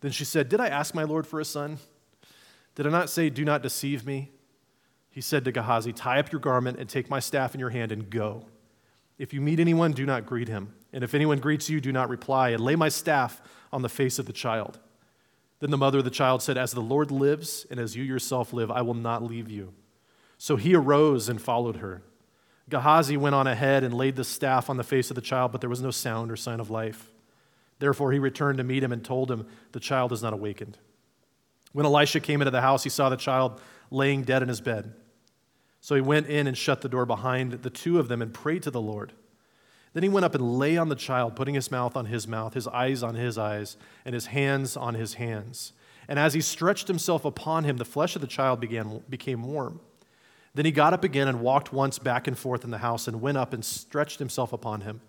Then 0.00 0.12
she 0.12 0.24
said, 0.24 0.48
Did 0.48 0.60
I 0.60 0.68
ask 0.68 0.94
my 0.94 1.04
Lord 1.04 1.26
for 1.26 1.40
a 1.40 1.44
son? 1.44 1.78
Did 2.74 2.86
I 2.86 2.90
not 2.90 3.10
say, 3.10 3.30
Do 3.30 3.44
not 3.44 3.62
deceive 3.62 4.06
me? 4.06 4.30
He 5.10 5.20
said 5.20 5.44
to 5.44 5.52
Gehazi, 5.52 5.92
Tie 5.92 6.18
up 6.18 6.30
your 6.30 6.40
garment 6.40 6.78
and 6.78 6.88
take 6.88 7.10
my 7.10 7.20
staff 7.20 7.54
in 7.54 7.60
your 7.60 7.70
hand 7.70 7.92
and 7.92 8.10
go. 8.10 8.46
If 9.18 9.32
you 9.32 9.40
meet 9.40 9.60
anyone, 9.60 9.92
do 9.92 10.06
not 10.06 10.26
greet 10.26 10.48
him. 10.48 10.74
And 10.92 11.02
if 11.04 11.14
anyone 11.14 11.38
greets 11.38 11.70
you, 11.70 11.80
do 11.80 11.92
not 11.92 12.08
reply, 12.08 12.50
and 12.50 12.62
lay 12.62 12.76
my 12.76 12.88
staff 12.88 13.40
on 13.72 13.82
the 13.82 13.88
face 13.88 14.18
of 14.18 14.26
the 14.26 14.32
child. 14.32 14.78
Then 15.60 15.70
the 15.70 15.78
mother 15.78 15.98
of 15.98 16.04
the 16.04 16.10
child 16.10 16.42
said, 16.42 16.58
As 16.58 16.72
the 16.72 16.80
Lord 16.80 17.10
lives, 17.10 17.66
and 17.70 17.80
as 17.80 17.96
you 17.96 18.02
yourself 18.02 18.52
live, 18.52 18.70
I 18.70 18.82
will 18.82 18.94
not 18.94 19.22
leave 19.22 19.50
you. 19.50 19.72
So 20.36 20.56
he 20.56 20.74
arose 20.74 21.28
and 21.28 21.40
followed 21.40 21.76
her. 21.76 22.02
Gehazi 22.70 23.16
went 23.16 23.34
on 23.34 23.46
ahead 23.46 23.84
and 23.84 23.92
laid 23.92 24.16
the 24.16 24.24
staff 24.24 24.70
on 24.70 24.76
the 24.76 24.84
face 24.84 25.10
of 25.10 25.16
the 25.16 25.20
child, 25.20 25.52
but 25.52 25.60
there 25.60 25.70
was 25.70 25.82
no 25.82 25.90
sound 25.90 26.30
or 26.30 26.36
sign 26.36 26.60
of 26.60 26.70
life. 26.70 27.10
Therefore 27.78 28.12
he 28.12 28.18
returned 28.18 28.58
to 28.58 28.64
meet 28.64 28.82
him 28.82 28.92
and 28.92 29.04
told 29.04 29.30
him, 29.30 29.46
The 29.72 29.80
child 29.80 30.12
is 30.12 30.22
not 30.22 30.32
awakened. 30.32 30.78
When 31.72 31.84
Elisha 31.84 32.20
came 32.20 32.40
into 32.40 32.50
the 32.50 32.60
house, 32.60 32.84
he 32.84 32.90
saw 32.90 33.08
the 33.08 33.16
child 33.16 33.60
laying 33.90 34.22
dead 34.22 34.42
in 34.42 34.48
his 34.48 34.60
bed. 34.60 34.94
So 35.80 35.94
he 35.94 36.00
went 36.00 36.28
in 36.28 36.46
and 36.46 36.56
shut 36.56 36.80
the 36.80 36.88
door 36.88 37.04
behind 37.04 37.52
the 37.52 37.70
two 37.70 37.98
of 37.98 38.08
them 38.08 38.22
and 38.22 38.32
prayed 38.32 38.62
to 38.62 38.70
the 38.70 38.80
Lord. 38.80 39.12
Then 39.92 40.02
he 40.02 40.08
went 40.08 40.24
up 40.24 40.34
and 40.34 40.58
lay 40.58 40.76
on 40.76 40.88
the 40.88 40.96
child, 40.96 41.36
putting 41.36 41.54
his 41.54 41.70
mouth 41.70 41.96
on 41.96 42.06
his 42.06 42.26
mouth, 42.26 42.54
his 42.54 42.66
eyes 42.68 43.02
on 43.02 43.14
his 43.14 43.36
eyes, 43.36 43.76
and 44.04 44.14
his 44.14 44.26
hands 44.26 44.76
on 44.76 44.94
his 44.94 45.14
hands. 45.14 45.72
And 46.08 46.18
as 46.18 46.34
he 46.34 46.40
stretched 46.40 46.88
himself 46.88 47.24
upon 47.24 47.64
him, 47.64 47.76
the 47.76 47.84
flesh 47.84 48.16
of 48.16 48.20
the 48.20 48.26
child 48.26 48.60
began, 48.60 49.02
became 49.08 49.42
warm. 49.42 49.80
Then 50.54 50.64
he 50.64 50.70
got 50.70 50.92
up 50.92 51.02
again 51.02 51.26
and 51.26 51.40
walked 51.40 51.72
once 51.72 51.98
back 51.98 52.28
and 52.28 52.38
forth 52.38 52.64
in 52.64 52.70
the 52.70 52.78
house 52.78 53.08
and 53.08 53.20
went 53.20 53.36
up 53.36 53.52
and 53.52 53.64
stretched 53.64 54.20
himself 54.20 54.52
upon 54.52 54.82
him. 54.82 55.00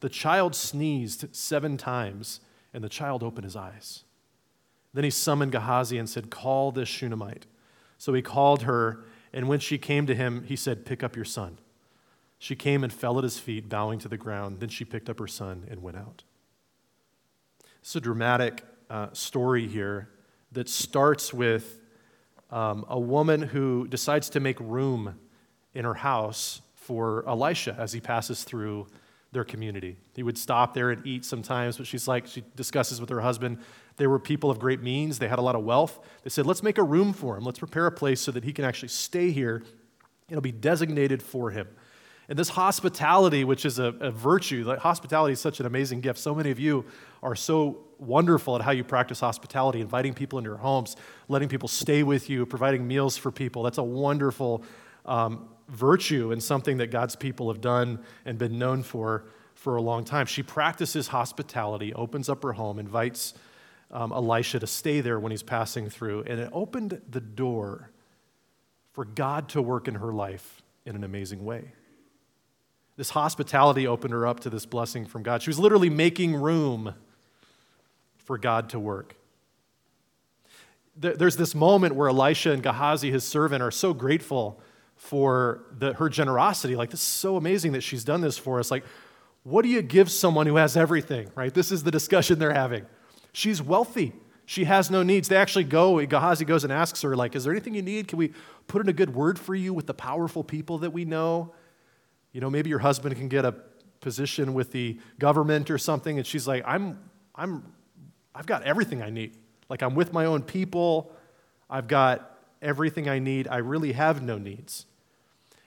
The 0.00 0.08
child 0.08 0.54
sneezed 0.54 1.34
seven 1.34 1.76
times, 1.76 2.40
and 2.72 2.84
the 2.84 2.88
child 2.88 3.22
opened 3.22 3.44
his 3.44 3.56
eyes. 3.56 4.04
Then 4.92 5.02
he 5.02 5.10
summoned 5.10 5.52
Gehazi 5.52 5.98
and 5.98 6.08
said, 6.08 6.30
Call 6.30 6.70
this 6.70 6.88
Shunammite. 6.88 7.46
So 7.98 8.14
he 8.14 8.22
called 8.22 8.62
her, 8.62 9.04
and 9.32 9.48
when 9.48 9.58
she 9.58 9.78
came 9.78 10.06
to 10.06 10.14
him, 10.14 10.44
he 10.44 10.54
said, 10.54 10.86
Pick 10.86 11.02
up 11.02 11.16
your 11.16 11.24
son. 11.24 11.58
She 12.38 12.54
came 12.54 12.84
and 12.84 12.92
fell 12.92 13.18
at 13.18 13.24
his 13.24 13.38
feet, 13.38 13.68
bowing 13.68 13.98
to 14.00 14.08
the 14.08 14.16
ground. 14.16 14.60
Then 14.60 14.68
she 14.68 14.84
picked 14.84 15.08
up 15.08 15.18
her 15.18 15.26
son 15.26 15.66
and 15.70 15.82
went 15.82 15.96
out. 15.96 16.22
It's 17.80 17.96
a 17.96 18.00
dramatic 18.00 18.62
uh, 18.88 19.08
story 19.12 19.66
here 19.66 20.10
that 20.52 20.68
starts 20.68 21.34
with 21.34 21.80
um, 22.54 22.86
a 22.88 22.98
woman 22.98 23.42
who 23.42 23.88
decides 23.88 24.30
to 24.30 24.40
make 24.40 24.58
room 24.60 25.18
in 25.74 25.84
her 25.84 25.94
house 25.94 26.62
for 26.76 27.28
Elisha 27.28 27.74
as 27.76 27.92
he 27.92 28.00
passes 28.00 28.44
through 28.44 28.86
their 29.32 29.42
community. 29.42 29.96
He 30.14 30.22
would 30.22 30.38
stop 30.38 30.72
there 30.72 30.90
and 30.90 31.04
eat 31.04 31.24
sometimes, 31.24 31.76
but 31.76 31.88
she's 31.88 32.06
like, 32.06 32.28
she 32.28 32.44
discusses 32.54 33.00
with 33.00 33.10
her 33.10 33.20
husband. 33.20 33.58
They 33.96 34.06
were 34.06 34.20
people 34.20 34.52
of 34.52 34.60
great 34.60 34.80
means, 34.80 35.18
they 35.18 35.26
had 35.26 35.40
a 35.40 35.42
lot 35.42 35.56
of 35.56 35.64
wealth. 35.64 35.98
They 36.22 36.30
said, 36.30 36.46
let's 36.46 36.62
make 36.62 36.78
a 36.78 36.84
room 36.84 37.12
for 37.12 37.36
him. 37.36 37.44
Let's 37.44 37.58
prepare 37.58 37.86
a 37.86 37.92
place 37.92 38.20
so 38.20 38.30
that 38.30 38.44
he 38.44 38.52
can 38.52 38.64
actually 38.64 38.90
stay 38.90 39.32
here. 39.32 39.64
It'll 40.28 40.40
be 40.40 40.52
designated 40.52 41.24
for 41.24 41.50
him. 41.50 41.66
And 42.28 42.38
this 42.38 42.48
hospitality, 42.48 43.44
which 43.44 43.64
is 43.66 43.78
a, 43.78 43.86
a 44.00 44.10
virtue, 44.10 44.64
like 44.64 44.78
hospitality 44.78 45.32
is 45.32 45.40
such 45.40 45.60
an 45.60 45.66
amazing 45.66 46.00
gift. 46.00 46.18
So 46.18 46.34
many 46.34 46.50
of 46.50 46.58
you 46.58 46.84
are 47.22 47.34
so 47.34 47.84
wonderful 47.98 48.56
at 48.56 48.62
how 48.62 48.70
you 48.70 48.84
practice 48.84 49.20
hospitality, 49.20 49.80
inviting 49.80 50.14
people 50.14 50.38
into 50.38 50.48
your 50.48 50.58
homes, 50.58 50.96
letting 51.28 51.48
people 51.48 51.68
stay 51.68 52.02
with 52.02 52.30
you, 52.30 52.46
providing 52.46 52.86
meals 52.86 53.16
for 53.16 53.30
people. 53.30 53.62
That's 53.62 53.78
a 53.78 53.82
wonderful 53.82 54.62
um, 55.04 55.48
virtue 55.68 56.32
and 56.32 56.42
something 56.42 56.78
that 56.78 56.90
God's 56.90 57.16
people 57.16 57.52
have 57.52 57.60
done 57.60 58.00
and 58.24 58.38
been 58.38 58.58
known 58.58 58.82
for 58.82 59.26
for 59.54 59.76
a 59.76 59.82
long 59.82 60.04
time. 60.04 60.26
She 60.26 60.42
practices 60.42 61.08
hospitality, 61.08 61.94
opens 61.94 62.28
up 62.28 62.42
her 62.42 62.52
home, 62.52 62.78
invites 62.78 63.34
um, 63.90 64.12
Elisha 64.12 64.58
to 64.58 64.66
stay 64.66 65.00
there 65.00 65.18
when 65.18 65.30
he's 65.30 65.42
passing 65.42 65.88
through, 65.88 66.24
and 66.26 66.40
it 66.40 66.50
opened 66.52 67.00
the 67.08 67.20
door 67.20 67.90
for 68.92 69.04
God 69.04 69.48
to 69.50 69.62
work 69.62 69.88
in 69.88 69.94
her 69.94 70.12
life 70.12 70.62
in 70.84 70.96
an 70.96 71.04
amazing 71.04 71.44
way. 71.44 71.72
This 72.96 73.10
hospitality 73.10 73.86
opened 73.86 74.12
her 74.12 74.26
up 74.26 74.40
to 74.40 74.50
this 74.50 74.66
blessing 74.66 75.04
from 75.04 75.22
God. 75.22 75.42
She 75.42 75.50
was 75.50 75.58
literally 75.58 75.90
making 75.90 76.34
room 76.34 76.94
for 78.16 78.38
God 78.38 78.70
to 78.70 78.78
work. 78.78 79.16
There's 80.96 81.36
this 81.36 81.56
moment 81.56 81.96
where 81.96 82.08
Elisha 82.08 82.52
and 82.52 82.62
Gehazi, 82.62 83.10
his 83.10 83.24
servant, 83.24 83.62
are 83.62 83.72
so 83.72 83.92
grateful 83.92 84.60
for 84.94 85.64
the, 85.76 85.92
her 85.94 86.08
generosity. 86.08 86.76
Like, 86.76 86.90
this 86.90 87.00
is 87.00 87.06
so 87.06 87.36
amazing 87.36 87.72
that 87.72 87.80
she's 87.80 88.04
done 88.04 88.20
this 88.20 88.38
for 88.38 88.60
us. 88.60 88.70
Like, 88.70 88.84
what 89.42 89.62
do 89.62 89.68
you 89.68 89.82
give 89.82 90.08
someone 90.08 90.46
who 90.46 90.54
has 90.54 90.76
everything, 90.76 91.30
right? 91.34 91.52
This 91.52 91.72
is 91.72 91.82
the 91.82 91.90
discussion 91.90 92.38
they're 92.38 92.54
having. 92.54 92.86
She's 93.32 93.60
wealthy. 93.60 94.12
She 94.46 94.64
has 94.64 94.88
no 94.88 95.02
needs. 95.02 95.28
They 95.28 95.36
actually 95.36 95.64
go, 95.64 96.04
Gehazi 96.06 96.44
goes 96.44 96.62
and 96.62 96.72
asks 96.72 97.02
her, 97.02 97.16
like, 97.16 97.34
is 97.34 97.42
there 97.42 97.52
anything 97.52 97.74
you 97.74 97.82
need? 97.82 98.06
Can 98.06 98.18
we 98.18 98.32
put 98.68 98.80
in 98.80 98.88
a 98.88 98.92
good 98.92 99.14
word 99.14 99.36
for 99.36 99.54
you 99.54 99.74
with 99.74 99.86
the 99.86 99.94
powerful 99.94 100.44
people 100.44 100.78
that 100.78 100.92
we 100.92 101.04
know? 101.04 101.52
You 102.34 102.40
know, 102.40 102.50
maybe 102.50 102.68
your 102.68 102.80
husband 102.80 103.16
can 103.16 103.28
get 103.28 103.44
a 103.44 103.54
position 104.00 104.52
with 104.54 104.72
the 104.72 104.98
government 105.18 105.70
or 105.70 105.78
something. 105.78 106.18
And 106.18 106.26
she's 106.26 106.46
like, 106.46 106.64
I'm, 106.66 106.98
I'm, 107.34 107.72
I've 108.34 108.44
got 108.44 108.64
everything 108.64 109.00
I 109.00 109.08
need. 109.08 109.38
Like, 109.70 109.82
I'm 109.82 109.94
with 109.94 110.12
my 110.12 110.26
own 110.26 110.42
people. 110.42 111.12
I've 111.70 111.86
got 111.88 112.38
everything 112.60 113.08
I 113.08 113.20
need. 113.20 113.46
I 113.48 113.58
really 113.58 113.92
have 113.92 114.20
no 114.20 114.36
needs. 114.36 114.84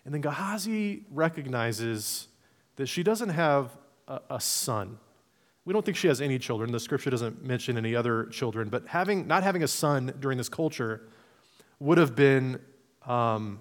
And 0.03 0.13
then 0.13 0.21
Gehazi 0.21 1.03
recognizes 1.09 2.27
that 2.75 2.87
she 2.87 3.01
doesn't 3.01 3.29
have 3.29 3.71
a, 4.07 4.19
a, 4.29 4.41
son. 4.41 4.99
We 5.65 5.73
don't 5.73 5.85
think 5.85 5.97
she 5.97 6.07
has 6.07 6.21
any 6.21 6.37
children. 6.37 6.71
The 6.71 6.79
scripture 6.79 7.09
doesn't 7.09 7.43
mention 7.43 7.77
any 7.77 7.95
other 7.95 8.25
children, 8.25 8.69
but 8.69 8.87
having, 8.87 9.25
not 9.25 9.43
having 9.43 9.63
a 9.63 9.67
son 9.67 10.13
during 10.19 10.37
this 10.37 10.49
culture 10.49 11.07
would 11.79 11.97
have 11.97 12.15
been, 12.15 12.59
um, 13.05 13.59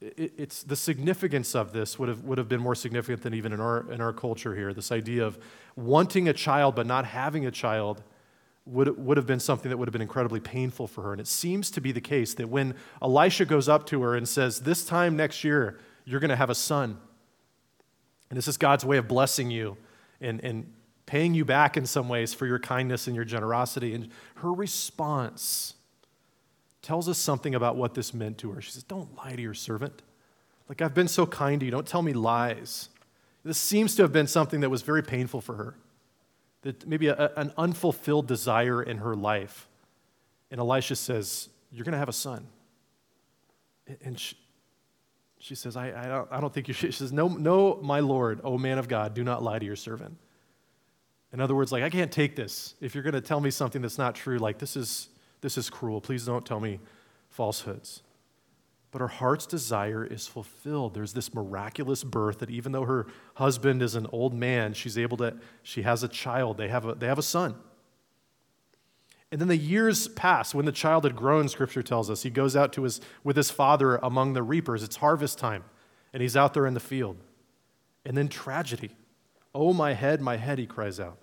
it, 0.00 0.32
it's 0.36 0.62
the 0.62 0.76
significance 0.76 1.54
of 1.54 1.72
this 1.72 1.98
would 1.98 2.08
have, 2.08 2.24
would 2.24 2.38
have 2.38 2.48
been 2.48 2.60
more 2.60 2.74
significant 2.74 3.22
than 3.22 3.34
even 3.34 3.52
in 3.52 3.60
our, 3.60 3.90
in 3.90 4.00
our 4.00 4.12
culture 4.12 4.54
here. 4.54 4.72
This 4.74 4.92
idea 4.92 5.24
of 5.24 5.38
wanting 5.74 6.28
a 6.28 6.32
child 6.32 6.74
but 6.74 6.86
not 6.86 7.06
having 7.06 7.46
a 7.46 7.50
child 7.50 8.02
would, 8.66 8.98
would 8.98 9.16
have 9.16 9.26
been 9.26 9.40
something 9.40 9.70
that 9.70 9.76
would 9.76 9.88
have 9.88 9.92
been 9.92 10.02
incredibly 10.02 10.40
painful 10.40 10.86
for 10.86 11.02
her. 11.02 11.12
And 11.12 11.20
it 11.20 11.28
seems 11.28 11.70
to 11.70 11.80
be 11.80 11.92
the 11.92 12.00
case 12.00 12.34
that 12.34 12.48
when 12.48 12.74
Elisha 13.00 13.44
goes 13.44 13.68
up 13.68 13.86
to 13.86 14.02
her 14.02 14.16
and 14.16 14.28
says, 14.28 14.60
This 14.60 14.84
time 14.84 15.16
next 15.16 15.44
year, 15.44 15.78
you're 16.04 16.20
going 16.20 16.30
to 16.30 16.36
have 16.36 16.50
a 16.50 16.54
son, 16.54 16.98
and 18.28 18.36
this 18.36 18.48
is 18.48 18.56
God's 18.56 18.84
way 18.84 18.96
of 18.96 19.08
blessing 19.08 19.50
you 19.50 19.76
and, 20.20 20.42
and 20.44 20.72
paying 21.06 21.34
you 21.34 21.44
back 21.44 21.76
in 21.76 21.86
some 21.86 22.08
ways 22.08 22.34
for 22.34 22.46
your 22.46 22.58
kindness 22.58 23.06
and 23.06 23.14
your 23.14 23.24
generosity. 23.24 23.94
And 23.94 24.08
her 24.36 24.52
response 24.52 25.75
tells 26.86 27.08
us 27.08 27.18
something 27.18 27.56
about 27.56 27.74
what 27.74 27.94
this 27.94 28.14
meant 28.14 28.38
to 28.38 28.52
her. 28.52 28.60
She 28.60 28.70
says, 28.70 28.84
Don't 28.84 29.16
lie 29.16 29.34
to 29.34 29.42
your 29.42 29.54
servant. 29.54 30.02
Like, 30.68 30.80
I've 30.80 30.94
been 30.94 31.08
so 31.08 31.26
kind 31.26 31.58
to 31.58 31.66
you. 31.66 31.72
Don't 31.72 31.86
tell 31.86 32.00
me 32.00 32.12
lies. 32.12 32.90
This 33.44 33.58
seems 33.58 33.96
to 33.96 34.02
have 34.02 34.12
been 34.12 34.28
something 34.28 34.60
that 34.60 34.70
was 34.70 34.82
very 34.82 35.02
painful 35.02 35.40
for 35.40 35.56
her, 35.56 35.74
that 36.62 36.86
maybe 36.86 37.08
a, 37.08 37.32
an 37.36 37.52
unfulfilled 37.58 38.28
desire 38.28 38.82
in 38.82 38.98
her 38.98 39.16
life. 39.16 39.68
And 40.52 40.60
Elisha 40.60 40.94
says, 40.94 41.48
You're 41.72 41.84
going 41.84 41.92
to 41.92 41.98
have 41.98 42.08
a 42.08 42.12
son. 42.12 42.46
And 44.02 44.18
she, 44.18 44.36
she 45.40 45.56
says, 45.56 45.76
I, 45.76 45.88
I, 45.88 46.06
don't, 46.06 46.28
I 46.30 46.40
don't 46.40 46.54
think 46.54 46.68
you 46.68 46.74
should. 46.74 46.92
She 46.94 46.98
says, 46.98 47.12
no, 47.12 47.28
no, 47.28 47.78
my 47.82 48.00
Lord, 48.00 48.40
O 48.42 48.58
man 48.58 48.78
of 48.78 48.88
God, 48.88 49.14
do 49.14 49.22
not 49.22 49.44
lie 49.44 49.60
to 49.60 49.64
your 49.64 49.76
servant. 49.76 50.16
In 51.32 51.40
other 51.40 51.54
words, 51.54 51.70
like, 51.70 51.84
I 51.84 51.90
can't 51.90 52.10
take 52.10 52.34
this. 52.34 52.74
If 52.80 52.94
you're 52.94 53.04
going 53.04 53.14
to 53.14 53.20
tell 53.20 53.38
me 53.38 53.50
something 53.50 53.80
that's 53.80 53.98
not 53.98 54.16
true, 54.16 54.38
like, 54.38 54.58
this 54.58 54.76
is, 54.76 55.08
this 55.40 55.58
is 55.58 55.70
cruel. 55.70 56.00
Please 56.00 56.26
don't 56.26 56.46
tell 56.46 56.60
me 56.60 56.80
falsehoods. 57.28 58.02
But 58.90 59.00
her 59.00 59.08
heart's 59.08 59.46
desire 59.46 60.04
is 60.04 60.26
fulfilled. 60.26 60.94
There's 60.94 61.12
this 61.12 61.34
miraculous 61.34 62.02
birth 62.02 62.38
that 62.38 62.50
even 62.50 62.72
though 62.72 62.84
her 62.84 63.06
husband 63.34 63.82
is 63.82 63.94
an 63.94 64.06
old 64.10 64.32
man, 64.32 64.72
she's 64.72 64.96
able 64.96 65.18
to, 65.18 65.36
she 65.62 65.82
has 65.82 66.02
a 66.02 66.08
child. 66.08 66.56
They 66.56 66.68
have 66.68 66.86
a, 66.86 66.94
they 66.94 67.06
have 67.06 67.18
a 67.18 67.22
son. 67.22 67.56
And 69.30 69.40
then 69.40 69.48
the 69.48 69.56
years 69.56 70.08
pass. 70.08 70.54
When 70.54 70.64
the 70.66 70.72
child 70.72 71.04
had 71.04 71.16
grown, 71.16 71.48
scripture 71.48 71.82
tells 71.82 72.08
us, 72.08 72.22
he 72.22 72.30
goes 72.30 72.54
out 72.54 72.72
to 72.74 72.84
his, 72.84 73.00
with 73.24 73.36
his 73.36 73.50
father 73.50 73.96
among 73.96 74.32
the 74.32 74.42
reapers. 74.42 74.82
It's 74.82 74.96
harvest 74.96 75.38
time, 75.38 75.64
and 76.12 76.22
he's 76.22 76.36
out 76.36 76.54
there 76.54 76.64
in 76.64 76.74
the 76.74 76.80
field. 76.80 77.18
And 78.04 78.16
then 78.16 78.28
tragedy. 78.28 78.96
Oh, 79.54 79.72
my 79.72 79.94
head, 79.94 80.20
my 80.20 80.36
head, 80.36 80.58
he 80.58 80.66
cries 80.66 81.00
out. 81.00 81.18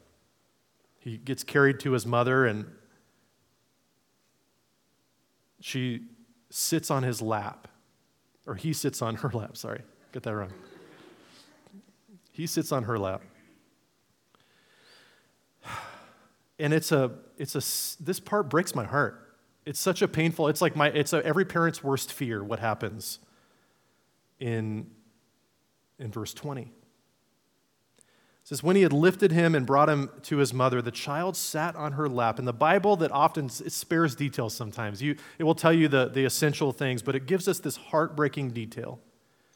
He 0.99 1.17
gets 1.17 1.43
carried 1.43 1.79
to 1.81 1.93
his 1.93 2.05
mother, 2.05 2.45
and 2.45 2.65
she 5.63 6.01
sits 6.49 6.91
on 6.91 7.03
his 7.03 7.21
lap. 7.21 7.69
Or 8.45 8.55
he 8.55 8.73
sits 8.73 9.01
on 9.01 9.15
her 9.15 9.29
lap, 9.33 9.55
sorry. 9.55 9.81
Get 10.11 10.23
that 10.23 10.35
wrong. 10.35 10.51
He 12.33 12.47
sits 12.47 12.73
on 12.73 12.83
her 12.83 12.99
lap. 12.99 13.21
And 16.59 16.73
it's 16.73 16.91
a, 16.91 17.11
it's 17.37 17.55
a, 17.55 18.03
this 18.03 18.19
part 18.19 18.49
breaks 18.49 18.75
my 18.75 18.83
heart. 18.83 19.37
It's 19.65 19.79
such 19.79 20.01
a 20.01 20.07
painful, 20.07 20.49
it's 20.49 20.61
like 20.61 20.75
my, 20.75 20.89
it's 20.89 21.13
a, 21.13 21.25
every 21.25 21.45
parent's 21.45 21.81
worst 21.81 22.11
fear, 22.11 22.43
what 22.43 22.59
happens 22.59 23.19
in, 24.39 24.87
in 25.97 26.11
verse 26.11 26.33
20. 26.33 26.73
Says, 28.53 28.61
When 28.61 28.75
he 28.75 28.83
had 28.83 28.93
lifted 28.93 29.31
him 29.31 29.55
and 29.55 29.65
brought 29.65 29.89
him 29.89 30.11
to 30.23 30.37
his 30.37 30.53
mother, 30.53 30.79
the 30.79 30.91
child 30.91 31.35
sat 31.35 31.75
on 31.75 31.93
her 31.93 32.07
lap. 32.07 32.37
In 32.37 32.45
the 32.45 32.53
Bible, 32.53 32.95
that 32.97 33.11
often 33.11 33.49
spares 33.49 34.15
details 34.15 34.53
sometimes. 34.53 35.01
You, 35.01 35.15
it 35.39 35.43
will 35.43 35.55
tell 35.55 35.73
you 35.73 35.87
the, 35.87 36.07
the 36.07 36.23
essential 36.23 36.71
things, 36.71 37.01
but 37.01 37.15
it 37.15 37.25
gives 37.25 37.47
us 37.47 37.57
this 37.57 37.77
heartbreaking 37.77 38.51
detail 38.51 38.99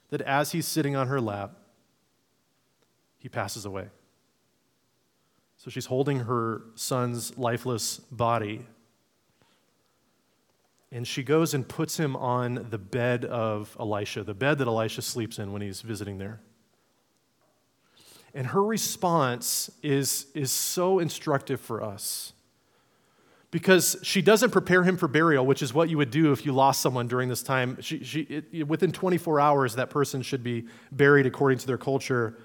that 0.09 0.21
as 0.21 0.51
he's 0.51 0.65
sitting 0.65 0.95
on 0.95 1.09
her 1.09 1.21
lap, 1.21 1.59
he 3.19 3.29
passes 3.29 3.65
away. 3.65 3.89
So 5.57 5.69
she's 5.69 5.85
holding 5.85 6.21
her 6.21 6.63
son's 6.73 7.37
lifeless 7.37 7.97
body. 7.99 8.65
And 10.91 11.07
she 11.07 11.21
goes 11.21 11.53
and 11.53 11.67
puts 11.67 11.97
him 11.97 12.15
on 12.15 12.65
the 12.71 12.79
bed 12.79 13.25
of 13.25 13.77
Elisha, 13.79 14.23
the 14.23 14.33
bed 14.33 14.57
that 14.57 14.67
Elisha 14.67 15.03
sleeps 15.03 15.37
in 15.37 15.51
when 15.51 15.61
he's 15.61 15.81
visiting 15.81 16.17
there. 16.17 16.41
And 18.37 18.45
her 18.45 18.63
response 18.63 19.71
is, 19.81 20.27
is 20.35 20.51
so 20.51 20.99
instructive 20.99 21.59
for 21.59 21.81
us 21.81 22.33
because 23.49 23.97
she 24.03 24.21
doesn't 24.21 24.51
prepare 24.51 24.83
him 24.83 24.95
for 24.95 25.07
burial, 25.07 25.43
which 25.43 25.63
is 25.63 25.73
what 25.73 25.89
you 25.89 25.97
would 25.97 26.11
do 26.11 26.31
if 26.31 26.45
you 26.45 26.51
lost 26.51 26.79
someone 26.81 27.07
during 27.07 27.29
this 27.29 27.41
time. 27.41 27.81
She, 27.81 28.03
she, 28.03 28.21
it, 28.21 28.67
within 28.67 28.91
24 28.91 29.39
hours, 29.39 29.73
that 29.73 29.89
person 29.89 30.21
should 30.21 30.43
be 30.43 30.67
buried 30.91 31.25
according 31.25 31.57
to 31.57 31.65
their 31.65 31.79
culture. 31.79 32.37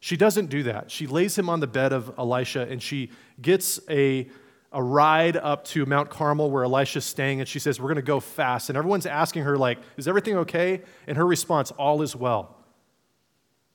She 0.00 0.16
doesn't 0.16 0.46
do 0.46 0.62
that. 0.62 0.90
She 0.90 1.06
lays 1.06 1.36
him 1.36 1.50
on 1.50 1.60
the 1.60 1.66
bed 1.66 1.92
of 1.92 2.14
Elisha 2.16 2.62
and 2.62 2.82
she 2.82 3.10
gets 3.42 3.78
a, 3.90 4.30
a 4.72 4.82
ride 4.82 5.36
up 5.36 5.66
to 5.66 5.84
Mount 5.84 6.08
Carmel 6.08 6.50
where 6.50 6.64
Elisha's 6.64 7.04
staying 7.04 7.40
and 7.40 7.46
she 7.46 7.58
says, 7.58 7.78
We're 7.78 7.88
going 7.88 7.96
to 7.96 8.02
go 8.02 8.18
fast. 8.18 8.70
And 8.70 8.78
everyone's 8.78 9.04
asking 9.04 9.42
her, 9.42 9.58
like, 9.58 9.76
Is 9.98 10.08
everything 10.08 10.38
okay? 10.38 10.80
And 11.06 11.18
her 11.18 11.26
response, 11.26 11.70
All 11.72 12.00
is 12.00 12.16
well. 12.16 12.56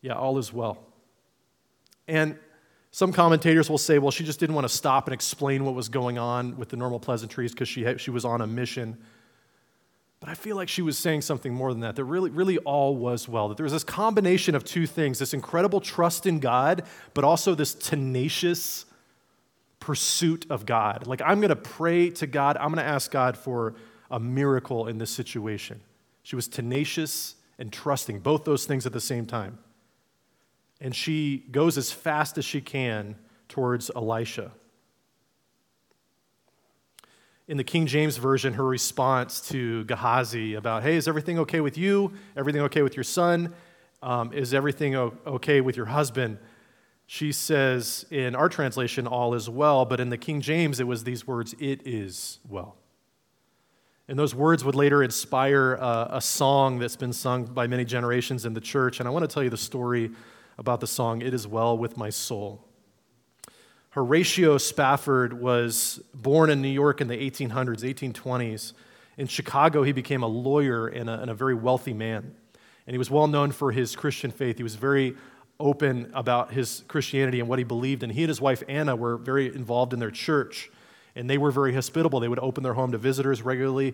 Yeah, 0.01 0.13
all 0.13 0.39
is 0.39 0.51
well. 0.51 0.88
And 2.09 2.37
some 2.91 3.13
commentators 3.13 3.69
will 3.69 3.77
say, 3.77 3.99
well, 3.99 4.11
she 4.11 4.23
just 4.23 4.39
didn't 4.39 4.55
want 4.55 4.67
to 4.67 4.73
stop 4.73 5.07
and 5.07 5.13
explain 5.13 5.63
what 5.63 5.75
was 5.75 5.89
going 5.89 6.17
on 6.17 6.57
with 6.57 6.69
the 6.69 6.77
normal 6.77 6.99
pleasantries 6.99 7.53
because 7.53 7.69
she, 7.69 7.85
she 7.97 8.09
was 8.09 8.25
on 8.25 8.41
a 8.41 8.47
mission. 8.47 8.97
But 10.19 10.29
I 10.29 10.33
feel 10.33 10.55
like 10.55 10.67
she 10.67 10.81
was 10.81 10.97
saying 10.97 11.21
something 11.21 11.53
more 11.53 11.71
than 11.71 11.81
that, 11.81 11.95
that 11.95 12.03
really, 12.03 12.31
really 12.31 12.57
all 12.59 12.95
was 12.95 13.29
well. 13.29 13.47
That 13.47 13.57
there 13.57 13.63
was 13.63 13.73
this 13.73 13.83
combination 13.83 14.55
of 14.55 14.63
two 14.63 14.87
things 14.87 15.19
this 15.19 15.33
incredible 15.33 15.79
trust 15.79 16.25
in 16.25 16.39
God, 16.39 16.83
but 17.13 17.23
also 17.23 17.55
this 17.55 17.73
tenacious 17.73 18.85
pursuit 19.79 20.45
of 20.49 20.65
God. 20.65 21.07
Like, 21.07 21.21
I'm 21.23 21.39
going 21.39 21.49
to 21.49 21.55
pray 21.55 22.09
to 22.11 22.27
God, 22.27 22.57
I'm 22.57 22.73
going 22.73 22.83
to 22.83 22.91
ask 22.91 23.11
God 23.11 23.37
for 23.37 23.75
a 24.11 24.19
miracle 24.19 24.87
in 24.87 24.97
this 24.97 25.11
situation. 25.11 25.79
She 26.23 26.35
was 26.35 26.47
tenacious 26.47 27.35
and 27.59 27.71
trusting, 27.71 28.19
both 28.19 28.43
those 28.45 28.65
things 28.65 28.85
at 28.85 28.93
the 28.93 28.99
same 28.99 29.25
time. 29.25 29.59
And 30.81 30.95
she 30.95 31.45
goes 31.51 31.77
as 31.77 31.91
fast 31.91 32.37
as 32.37 32.45
she 32.45 32.61
can 32.61 33.15
towards 33.47 33.91
Elisha 33.95 34.51
in 37.49 37.57
the 37.57 37.63
King 37.63 37.87
James 37.87 38.17
Version, 38.17 38.53
her 38.53 38.63
response 38.63 39.41
to 39.49 39.83
Gehazi 39.85 40.53
about, 40.53 40.83
hey, 40.83 40.95
is 40.95 41.07
everything 41.07 41.39
okay 41.39 41.61
with 41.61 41.79
you? 41.79 42.13
Everything 42.37 42.61
okay 42.61 42.83
with 42.83 42.95
your 42.95 43.03
son? 43.03 43.55
Um, 44.03 44.31
is 44.33 44.53
everything 44.53 44.95
okay 44.95 45.59
with 45.59 45.75
your 45.75 45.87
husband? 45.87 46.37
She 47.07 47.31
says 47.31 48.05
in 48.11 48.35
our 48.35 48.49
translation, 48.49 49.07
all 49.07 49.33
is 49.33 49.49
well, 49.49 49.83
but 49.83 49.99
in 49.99 50.11
the 50.11 50.17
King 50.17 50.41
James, 50.41 50.79
it 50.79 50.83
was 50.83 51.03
these 51.03 51.25
words, 51.25 51.55
it 51.57 51.87
is 51.87 52.37
well. 52.47 52.77
And 54.07 54.17
those 54.17 54.35
words 54.35 54.63
would 54.63 54.75
later 54.75 55.01
inspire 55.01 55.73
a, 55.73 56.09
a 56.13 56.21
song 56.21 56.77
that's 56.77 56.95
been 56.95 57.13
sung 57.13 57.45
by 57.45 57.65
many 57.65 57.83
generations 57.83 58.45
in 58.45 58.53
the 58.53 58.61
church. 58.61 58.99
And 58.99 59.09
I 59.09 59.11
want 59.11 59.27
to 59.27 59.33
tell 59.33 59.41
you 59.41 59.49
the 59.49 59.57
story 59.57 60.11
about 60.59 60.81
the 60.81 60.87
song, 60.87 61.21
It 61.21 61.33
Is 61.33 61.47
Well 61.47 61.77
With 61.77 61.95
My 61.95 62.09
Soul. 62.09 62.67
Horatio 63.91 64.57
Spafford 64.57 65.31
was 65.31 66.01
born 66.13 66.49
in 66.49 66.61
New 66.61 66.67
York 66.67 66.99
in 66.99 67.07
the 67.07 67.15
1800s, 67.15 67.81
1820s. 67.81 68.73
In 69.17 69.25
Chicago, 69.27 69.83
he 69.83 69.93
became 69.93 70.21
a 70.21 70.27
lawyer 70.27 70.87
and 70.87 71.09
a, 71.09 71.21
and 71.21 71.31
a 71.31 71.33
very 71.33 71.55
wealthy 71.55 71.93
man. 71.93 72.35
And 72.85 72.93
he 72.93 72.97
was 72.97 73.09
well 73.09 73.27
known 73.27 73.51
for 73.51 73.71
his 73.71 73.95
Christian 73.95 74.31
faith. 74.31 74.57
He 74.57 74.63
was 74.63 74.75
very 74.75 75.15
open 75.61 76.11
about 76.13 76.51
his 76.51 76.83
Christianity 76.89 77.39
and 77.39 77.47
what 77.47 77.57
he 77.57 77.63
believed. 77.63 78.03
And 78.03 78.11
he 78.11 78.23
and 78.23 78.29
his 78.29 78.41
wife, 78.41 78.61
Anna, 78.67 78.97
were 78.97 79.15
very 79.15 79.47
involved 79.47 79.93
in 79.93 79.99
their 79.99 80.11
church. 80.11 80.69
And 81.15 81.29
they 81.29 81.37
were 81.37 81.51
very 81.51 81.73
hospitable. 81.73 82.19
They 82.19 82.27
would 82.27 82.39
open 82.39 82.63
their 82.63 82.73
home 82.73 82.91
to 82.91 82.97
visitors 82.97 83.41
regularly. 83.41 83.93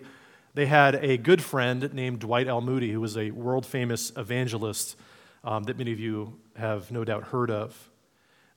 They 0.54 0.66
had 0.66 0.96
a 0.96 1.16
good 1.16 1.44
friend 1.44 1.94
named 1.94 2.18
Dwight 2.18 2.48
L. 2.48 2.60
Moody, 2.60 2.90
who 2.90 3.00
was 3.00 3.16
a 3.16 3.30
world 3.30 3.64
famous 3.64 4.10
evangelist 4.16 4.96
um, 5.46 5.62
that 5.64 5.78
many 5.78 5.92
of 5.92 6.00
you 6.00 6.34
have 6.56 6.90
no 6.90 7.04
doubt 7.04 7.24
heard 7.28 7.50
of. 7.50 7.88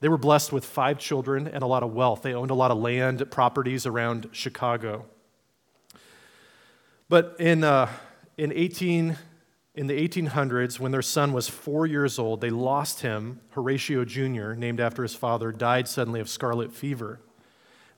They 0.01 0.09
were 0.09 0.17
blessed 0.17 0.51
with 0.51 0.65
five 0.65 0.97
children 0.97 1.47
and 1.47 1.61
a 1.61 1.67
lot 1.67 1.83
of 1.83 1.93
wealth. 1.93 2.23
They 2.23 2.33
owned 2.33 2.51
a 2.51 2.55
lot 2.55 2.71
of 2.71 2.79
land, 2.79 3.29
properties 3.29 3.85
around 3.85 4.29
Chicago. 4.31 5.05
But 7.07 7.35
in, 7.39 7.63
uh, 7.63 7.89
in, 8.37 8.51
18, 8.51 9.17
in 9.75 9.87
the 9.87 10.07
1800s, 10.07 10.79
when 10.79 10.91
their 10.91 11.01
son 11.03 11.31
was 11.31 11.47
four 11.47 11.85
years 11.85 12.17
old, 12.17 12.41
they 12.41 12.49
lost 12.49 13.01
him. 13.01 13.39
Horatio 13.51 14.03
Jr., 14.03 14.53
named 14.53 14.79
after 14.79 15.03
his 15.03 15.13
father, 15.13 15.51
died 15.51 15.87
suddenly 15.87 16.19
of 16.19 16.29
scarlet 16.29 16.73
fever. 16.73 17.19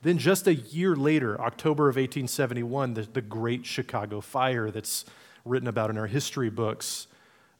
Then, 0.01 0.17
just 0.17 0.47
a 0.47 0.56
year 0.56 0.95
later, 0.95 1.39
October 1.39 1.88
of 1.88 1.95
1871, 1.95 2.95
the, 2.95 3.04
the 3.04 3.21
Great 3.21 3.65
Chicago 3.65 4.19
Fire, 4.19 4.71
that's 4.71 5.06
written 5.45 5.67
about 5.67 5.91
in 5.91 5.97
our 5.97 6.08
history 6.08 6.49
books, 6.49 7.08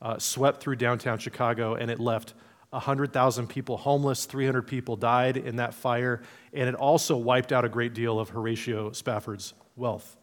uh, 0.02 0.18
swept 0.18 0.62
through 0.62 0.76
downtown 0.76 1.18
Chicago 1.20 1.76
and 1.76 1.92
it 1.92 2.00
left 2.00 2.34
100,000 2.72 3.48
people 3.48 3.78
homeless, 3.78 4.26
300 4.26 4.62
people 4.62 4.96
died 4.96 5.36
in 5.36 5.58
that 5.58 5.74
fire, 5.74 6.22
and 6.54 6.70
it 6.70 6.76
also 6.76 7.18
wiped 7.18 7.52
out 7.52 7.66
a 7.66 7.70
great 7.70 7.94
deal 7.94 8.18
of 8.18 8.30
Horatio 8.30 8.94
Spafford's 8.94 9.54
wealth. 9.76 10.16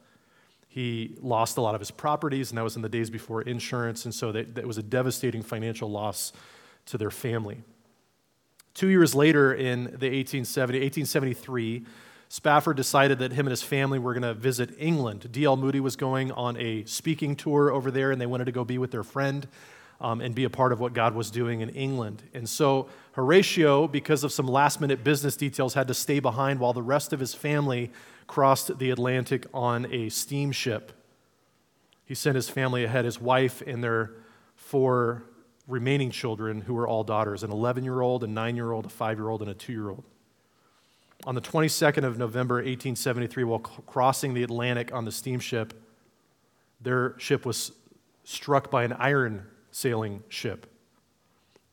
He 0.66 1.16
lost 1.20 1.58
a 1.58 1.60
lot 1.60 1.74
of 1.74 1.80
his 1.80 1.90
properties, 1.90 2.50
and 2.50 2.58
that 2.58 2.62
was 2.62 2.76
in 2.76 2.82
the 2.82 2.88
days 2.88 3.10
before 3.10 3.42
insurance, 3.42 4.06
and 4.06 4.14
so 4.14 4.32
that, 4.32 4.54
that 4.54 4.66
was 4.66 4.78
a 4.78 4.82
devastating 4.82 5.42
financial 5.42 5.90
loss 5.90 6.32
to 6.86 6.96
their 6.96 7.10
family. 7.10 7.62
Two 8.72 8.88
years 8.88 9.14
later, 9.14 9.52
in 9.52 9.84
the 9.84 10.08
1870, 10.08 10.78
1873, 10.78 11.84
Spafford 12.28 12.76
decided 12.76 13.18
that 13.20 13.32
him 13.32 13.46
and 13.46 13.50
his 13.50 13.62
family 13.62 13.98
were 13.98 14.12
going 14.12 14.22
to 14.22 14.34
visit 14.34 14.74
England. 14.78 15.32
D.L. 15.32 15.56
Moody 15.56 15.80
was 15.80 15.96
going 15.96 16.30
on 16.32 16.56
a 16.58 16.84
speaking 16.84 17.34
tour 17.34 17.70
over 17.70 17.90
there, 17.90 18.10
and 18.10 18.20
they 18.20 18.26
wanted 18.26 18.44
to 18.44 18.52
go 18.52 18.64
be 18.64 18.76
with 18.76 18.90
their 18.90 19.02
friend 19.02 19.48
um, 20.00 20.20
and 20.20 20.34
be 20.34 20.44
a 20.44 20.50
part 20.50 20.72
of 20.72 20.78
what 20.78 20.92
God 20.92 21.14
was 21.14 21.30
doing 21.30 21.60
in 21.60 21.70
England. 21.70 22.22
And 22.34 22.48
so 22.48 22.88
Horatio, 23.12 23.88
because 23.88 24.24
of 24.24 24.32
some 24.32 24.46
last 24.46 24.80
minute 24.80 25.02
business 25.02 25.36
details, 25.36 25.74
had 25.74 25.88
to 25.88 25.94
stay 25.94 26.20
behind 26.20 26.60
while 26.60 26.72
the 26.72 26.82
rest 26.82 27.12
of 27.12 27.20
his 27.20 27.34
family 27.34 27.90
crossed 28.26 28.78
the 28.78 28.90
Atlantic 28.90 29.46
on 29.54 29.90
a 29.92 30.10
steamship 30.10 30.92
He 32.04 32.14
sent 32.14 32.36
his 32.36 32.48
family 32.48 32.84
ahead, 32.84 33.04
his 33.04 33.20
wife 33.20 33.62
and 33.66 33.82
their 33.82 34.12
four 34.54 35.24
remaining 35.66 36.10
children, 36.10 36.62
who 36.62 36.74
were 36.74 36.86
all 36.86 37.04
daughters 37.04 37.42
an 37.42 37.50
11 37.50 37.84
year 37.84 38.00
old, 38.00 38.22
a 38.22 38.26
9 38.26 38.56
year 38.56 38.72
old, 38.72 38.86
a 38.86 38.88
5 38.88 39.18
year 39.18 39.28
old, 39.28 39.42
and 39.42 39.50
a 39.50 39.54
2 39.54 39.72
year 39.72 39.88
old. 39.90 40.04
On 41.24 41.34
the 41.34 41.40
22nd 41.40 42.04
of 42.04 42.16
November, 42.16 42.56
1873, 42.56 43.44
while 43.44 43.58
crossing 43.58 44.34
the 44.34 44.42
Atlantic 44.42 44.92
on 44.92 45.04
the 45.04 45.12
steamship, 45.12 45.74
their 46.80 47.18
ship 47.18 47.44
was 47.44 47.72
struck 48.24 48.70
by 48.70 48.84
an 48.84 48.92
iron 48.92 49.46
sailing 49.72 50.22
ship, 50.28 50.66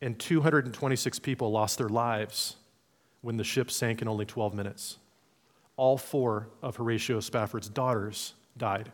and 0.02 0.18
226 0.18 1.20
people 1.20 1.52
lost 1.52 1.78
their 1.78 1.90
lives 1.90 2.56
when 3.22 3.38
the 3.38 3.44
ship 3.44 3.70
sank 3.70 4.02
in 4.02 4.08
only 4.08 4.26
12 4.26 4.54
minutes. 4.54 4.98
All 5.78 5.98
four 5.98 6.50
of 6.62 6.78
Horatio 6.78 7.20
Spafford's 7.20 7.70
daughters 7.70 8.34
died 8.58 8.92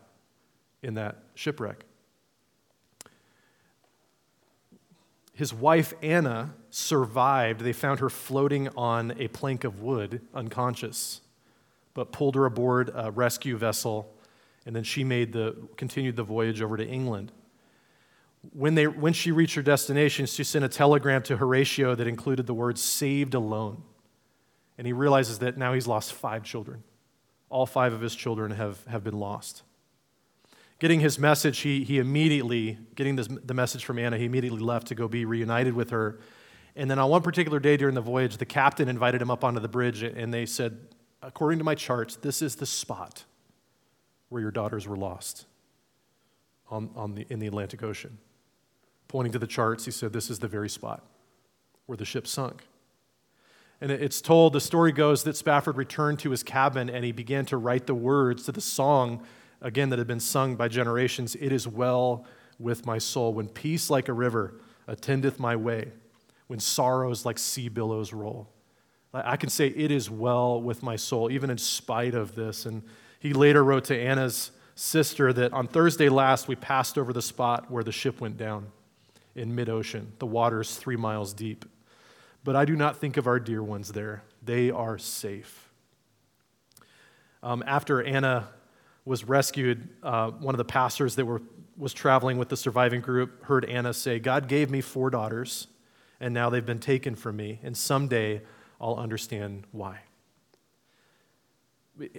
in 0.81 0.95
that 0.95 1.23
shipwreck. 1.35 1.85
His 5.41 5.55
wife, 5.55 5.95
Anna, 6.03 6.53
survived. 6.69 7.61
They 7.61 7.73
found 7.73 7.99
her 7.99 8.11
floating 8.11 8.67
on 8.77 9.15
a 9.17 9.27
plank 9.27 9.63
of 9.63 9.81
wood, 9.81 10.21
unconscious, 10.35 11.21
but 11.95 12.11
pulled 12.11 12.35
her 12.35 12.45
aboard 12.45 12.91
a 12.93 13.09
rescue 13.09 13.57
vessel, 13.57 14.13
and 14.67 14.75
then 14.75 14.83
she 14.83 15.03
made 15.03 15.33
the, 15.33 15.55
continued 15.77 16.15
the 16.15 16.21
voyage 16.21 16.61
over 16.61 16.77
to 16.77 16.87
England. 16.87 17.31
When, 18.53 18.75
they, 18.75 18.85
when 18.85 19.13
she 19.13 19.31
reached 19.31 19.55
her 19.55 19.63
destination, 19.63 20.27
she 20.27 20.43
sent 20.43 20.63
a 20.63 20.69
telegram 20.69 21.23
to 21.23 21.37
Horatio 21.37 21.95
that 21.95 22.05
included 22.05 22.45
the 22.45 22.53
words, 22.53 22.79
saved 22.79 23.33
alone. 23.33 23.81
And 24.77 24.85
he 24.85 24.93
realizes 24.93 25.39
that 25.39 25.57
now 25.57 25.73
he's 25.73 25.87
lost 25.87 26.13
five 26.13 26.43
children. 26.43 26.83
All 27.49 27.65
five 27.65 27.93
of 27.93 28.01
his 28.01 28.13
children 28.13 28.51
have, 28.51 28.85
have 28.85 29.03
been 29.03 29.17
lost. 29.17 29.63
Getting 30.81 30.99
his 30.99 31.19
message, 31.19 31.59
he, 31.59 31.83
he 31.83 31.99
immediately, 31.99 32.79
getting 32.95 33.15
this, 33.15 33.27
the 33.27 33.53
message 33.53 33.85
from 33.85 33.99
Anna, 33.99 34.17
he 34.17 34.25
immediately 34.25 34.61
left 34.61 34.87
to 34.87 34.95
go 34.95 35.07
be 35.07 35.25
reunited 35.25 35.75
with 35.75 35.91
her. 35.91 36.17
And 36.75 36.89
then 36.89 36.97
on 36.97 37.07
one 37.07 37.21
particular 37.21 37.59
day 37.59 37.77
during 37.77 37.93
the 37.93 38.01
voyage, 38.01 38.37
the 38.37 38.47
captain 38.47 38.89
invited 38.89 39.21
him 39.21 39.29
up 39.29 39.43
onto 39.43 39.59
the 39.59 39.67
bridge, 39.67 40.01
and 40.01 40.33
they 40.33 40.47
said, 40.47 40.79
According 41.21 41.59
to 41.59 41.63
my 41.63 41.75
charts, 41.75 42.15
this 42.15 42.41
is 42.41 42.55
the 42.55 42.65
spot 42.65 43.25
where 44.29 44.41
your 44.41 44.49
daughters 44.49 44.87
were 44.87 44.97
lost 44.97 45.45
on, 46.71 46.89
on 46.95 47.13
the, 47.13 47.27
in 47.29 47.37
the 47.37 47.45
Atlantic 47.45 47.83
Ocean. 47.83 48.17
Pointing 49.07 49.33
to 49.33 49.39
the 49.39 49.45
charts, 49.45 49.85
he 49.85 49.91
said, 49.91 50.13
This 50.13 50.31
is 50.31 50.39
the 50.39 50.47
very 50.47 50.67
spot 50.67 51.03
where 51.85 51.95
the 51.95 52.05
ship 52.05 52.25
sunk. 52.25 52.63
And 53.81 53.91
it's 53.91 54.19
told, 54.19 54.53
the 54.53 54.59
story 54.59 54.93
goes 54.93 55.25
that 55.25 55.37
Spafford 55.37 55.77
returned 55.77 56.17
to 56.19 56.31
his 56.31 56.41
cabin 56.41 56.89
and 56.89 57.05
he 57.05 57.11
began 57.11 57.45
to 57.45 57.57
write 57.57 57.85
the 57.85 57.93
words 57.93 58.45
to 58.45 58.51
the 58.51 58.61
song 58.61 59.21
again, 59.61 59.89
that 59.89 59.99
had 59.99 60.07
been 60.07 60.19
sung 60.19 60.55
by 60.55 60.67
generations 60.67 61.35
It 61.35 61.51
is 61.51 61.67
well 61.67 62.25
with 62.59 62.85
my 62.85 62.97
soul. 62.97 63.33
When 63.33 63.47
peace 63.47 63.89
like 63.89 64.07
a 64.07 64.13
river 64.13 64.55
attendeth 64.87 65.39
my 65.39 65.55
way, 65.55 65.91
when 66.47 66.59
sorrows 66.59 67.25
like 67.25 67.39
sea 67.39 67.69
billows 67.69 68.13
roll. 68.13 68.49
I 69.13 69.35
can 69.37 69.49
say, 69.49 69.67
It 69.67 69.91
is 69.91 70.09
well 70.09 70.61
with 70.61 70.83
my 70.83 70.95
soul, 70.95 71.31
even 71.31 71.49
in 71.49 71.57
spite 71.57 72.15
of 72.15 72.35
this. 72.35 72.65
And 72.65 72.83
he 73.19 73.33
later 73.33 73.63
wrote 73.63 73.85
to 73.85 73.97
Anna's 73.97 74.51
sister 74.75 75.31
that 75.33 75.53
on 75.53 75.67
Thursday 75.67 76.09
last, 76.09 76.47
we 76.47 76.55
passed 76.55 76.97
over 76.97 77.13
the 77.13 77.21
spot 77.21 77.69
where 77.69 77.83
the 77.83 77.91
ship 77.91 78.21
went 78.21 78.37
down 78.37 78.67
in 79.35 79.53
mid 79.53 79.69
ocean, 79.69 80.11
the 80.19 80.25
waters 80.25 80.75
three 80.75 80.95
miles 80.95 81.33
deep. 81.33 81.65
But 82.43 82.55
I 82.55 82.65
do 82.65 82.75
not 82.75 82.97
think 82.97 83.17
of 83.17 83.27
our 83.27 83.39
dear 83.39 83.61
ones 83.61 83.91
there. 83.91 84.23
They 84.43 84.71
are 84.71 84.97
safe. 84.97 85.71
Um, 87.43 87.63
after 87.65 88.01
Anna 88.01 88.49
was 89.05 89.23
rescued, 89.23 89.89
uh, 90.03 90.31
one 90.31 90.53
of 90.53 90.57
the 90.57 90.65
pastors 90.65 91.15
that 91.15 91.25
were, 91.25 91.41
was 91.77 91.93
traveling 91.93 92.37
with 92.37 92.49
the 92.49 92.57
surviving 92.57 93.01
group 93.01 93.43
heard 93.45 93.65
Anna 93.65 93.93
say, 93.93 94.19
God 94.19 94.47
gave 94.47 94.69
me 94.69 94.81
four 94.81 95.09
daughters, 95.09 95.67
and 96.19 96.33
now 96.33 96.49
they've 96.49 96.65
been 96.65 96.79
taken 96.79 97.15
from 97.15 97.35
me, 97.35 97.59
and 97.63 97.75
someday 97.75 98.41
I'll 98.79 98.95
understand 98.95 99.65
why. 99.71 100.01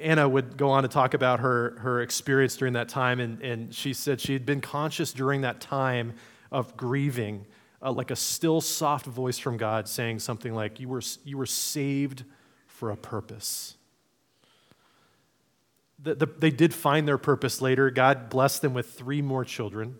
Anna 0.00 0.28
would 0.28 0.56
go 0.56 0.70
on 0.70 0.82
to 0.82 0.88
talk 0.88 1.14
about 1.14 1.40
her, 1.40 1.76
her 1.78 2.02
experience 2.02 2.56
during 2.56 2.74
that 2.74 2.88
time, 2.88 3.20
and, 3.20 3.40
and 3.42 3.74
she 3.74 3.92
said 3.92 4.20
she 4.20 4.32
had 4.32 4.44
been 4.44 4.60
conscious 4.60 5.12
during 5.12 5.42
that 5.42 5.60
time 5.60 6.14
of 6.50 6.76
grieving, 6.76 7.46
uh, 7.80 7.90
like 7.92 8.10
a 8.10 8.16
still, 8.16 8.60
soft 8.60 9.06
voice 9.06 9.38
from 9.38 9.56
God 9.56 9.88
saying 9.88 10.18
something 10.18 10.54
like, 10.54 10.78
You 10.78 10.88
were, 10.88 11.02
you 11.24 11.38
were 11.38 11.46
saved 11.46 12.24
for 12.66 12.90
a 12.90 12.96
purpose 12.96 13.76
the, 16.02 16.14
the, 16.14 16.26
they 16.26 16.50
did 16.50 16.74
find 16.74 17.06
their 17.06 17.18
purpose 17.18 17.60
later. 17.60 17.90
God 17.90 18.28
blessed 18.28 18.62
them 18.62 18.74
with 18.74 18.90
three 18.92 19.22
more 19.22 19.44
children. 19.44 19.96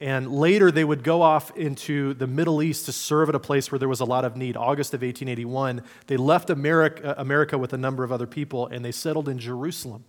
And 0.00 0.30
later, 0.30 0.70
they 0.70 0.84
would 0.84 1.02
go 1.02 1.22
off 1.22 1.56
into 1.56 2.14
the 2.14 2.26
Middle 2.26 2.62
East 2.62 2.86
to 2.86 2.92
serve 2.92 3.28
at 3.28 3.34
a 3.34 3.40
place 3.40 3.72
where 3.72 3.78
there 3.78 3.88
was 3.88 4.00
a 4.00 4.04
lot 4.04 4.24
of 4.24 4.36
need. 4.36 4.56
August 4.56 4.92
of 4.92 5.00
1881, 5.00 5.82
they 6.08 6.16
left 6.16 6.50
America, 6.50 7.16
uh, 7.16 7.22
America 7.22 7.56
with 7.56 7.72
a 7.72 7.78
number 7.78 8.04
of 8.04 8.12
other 8.12 8.26
people 8.26 8.66
and 8.66 8.84
they 8.84 8.92
settled 8.92 9.28
in 9.28 9.38
Jerusalem. 9.38 10.04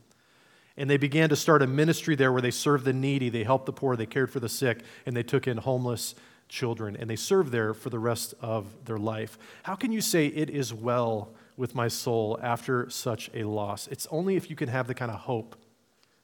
And 0.76 0.90
they 0.90 0.98
began 0.98 1.30
to 1.30 1.38
start 1.38 1.62
a 1.62 1.68
ministry 1.68 2.16
there 2.16 2.34
where 2.34 2.42
they 2.42 2.52
served 2.52 2.84
the 2.84 2.92
needy, 2.92 3.30
they 3.30 3.46
helped 3.46 3.66
the 3.68 3.72
poor, 3.72 3.96
they 3.96 4.06
cared 4.06 4.30
for 4.30 4.42
the 4.42 4.50
sick, 4.50 4.82
and 5.06 5.16
they 5.16 5.24
took 5.24 5.48
in 5.48 5.58
homeless 5.58 6.16
children. 6.50 6.98
And 6.98 7.10
they 7.10 7.16
served 7.16 7.54
there 7.54 7.74
for 7.74 7.90
the 7.90 8.00
rest 8.00 8.34
of 8.42 8.66
their 8.84 8.98
life. 8.98 9.38
How 9.64 9.76
can 9.76 9.94
you 9.94 10.02
say 10.02 10.28
it 10.28 10.50
is 10.50 10.74
well 10.74 11.30
with 11.58 11.76
my 11.76 11.88
soul 11.88 12.40
after 12.42 12.90
such 12.90 13.30
a 13.34 13.44
loss. 13.44 13.88
It's 13.88 14.08
only 14.12 14.36
if 14.36 14.50
you 14.50 14.56
can 14.56 14.70
have 14.70 14.88
the 14.88 14.94
kind 14.94 15.12
of 15.12 15.20
hope 15.22 15.56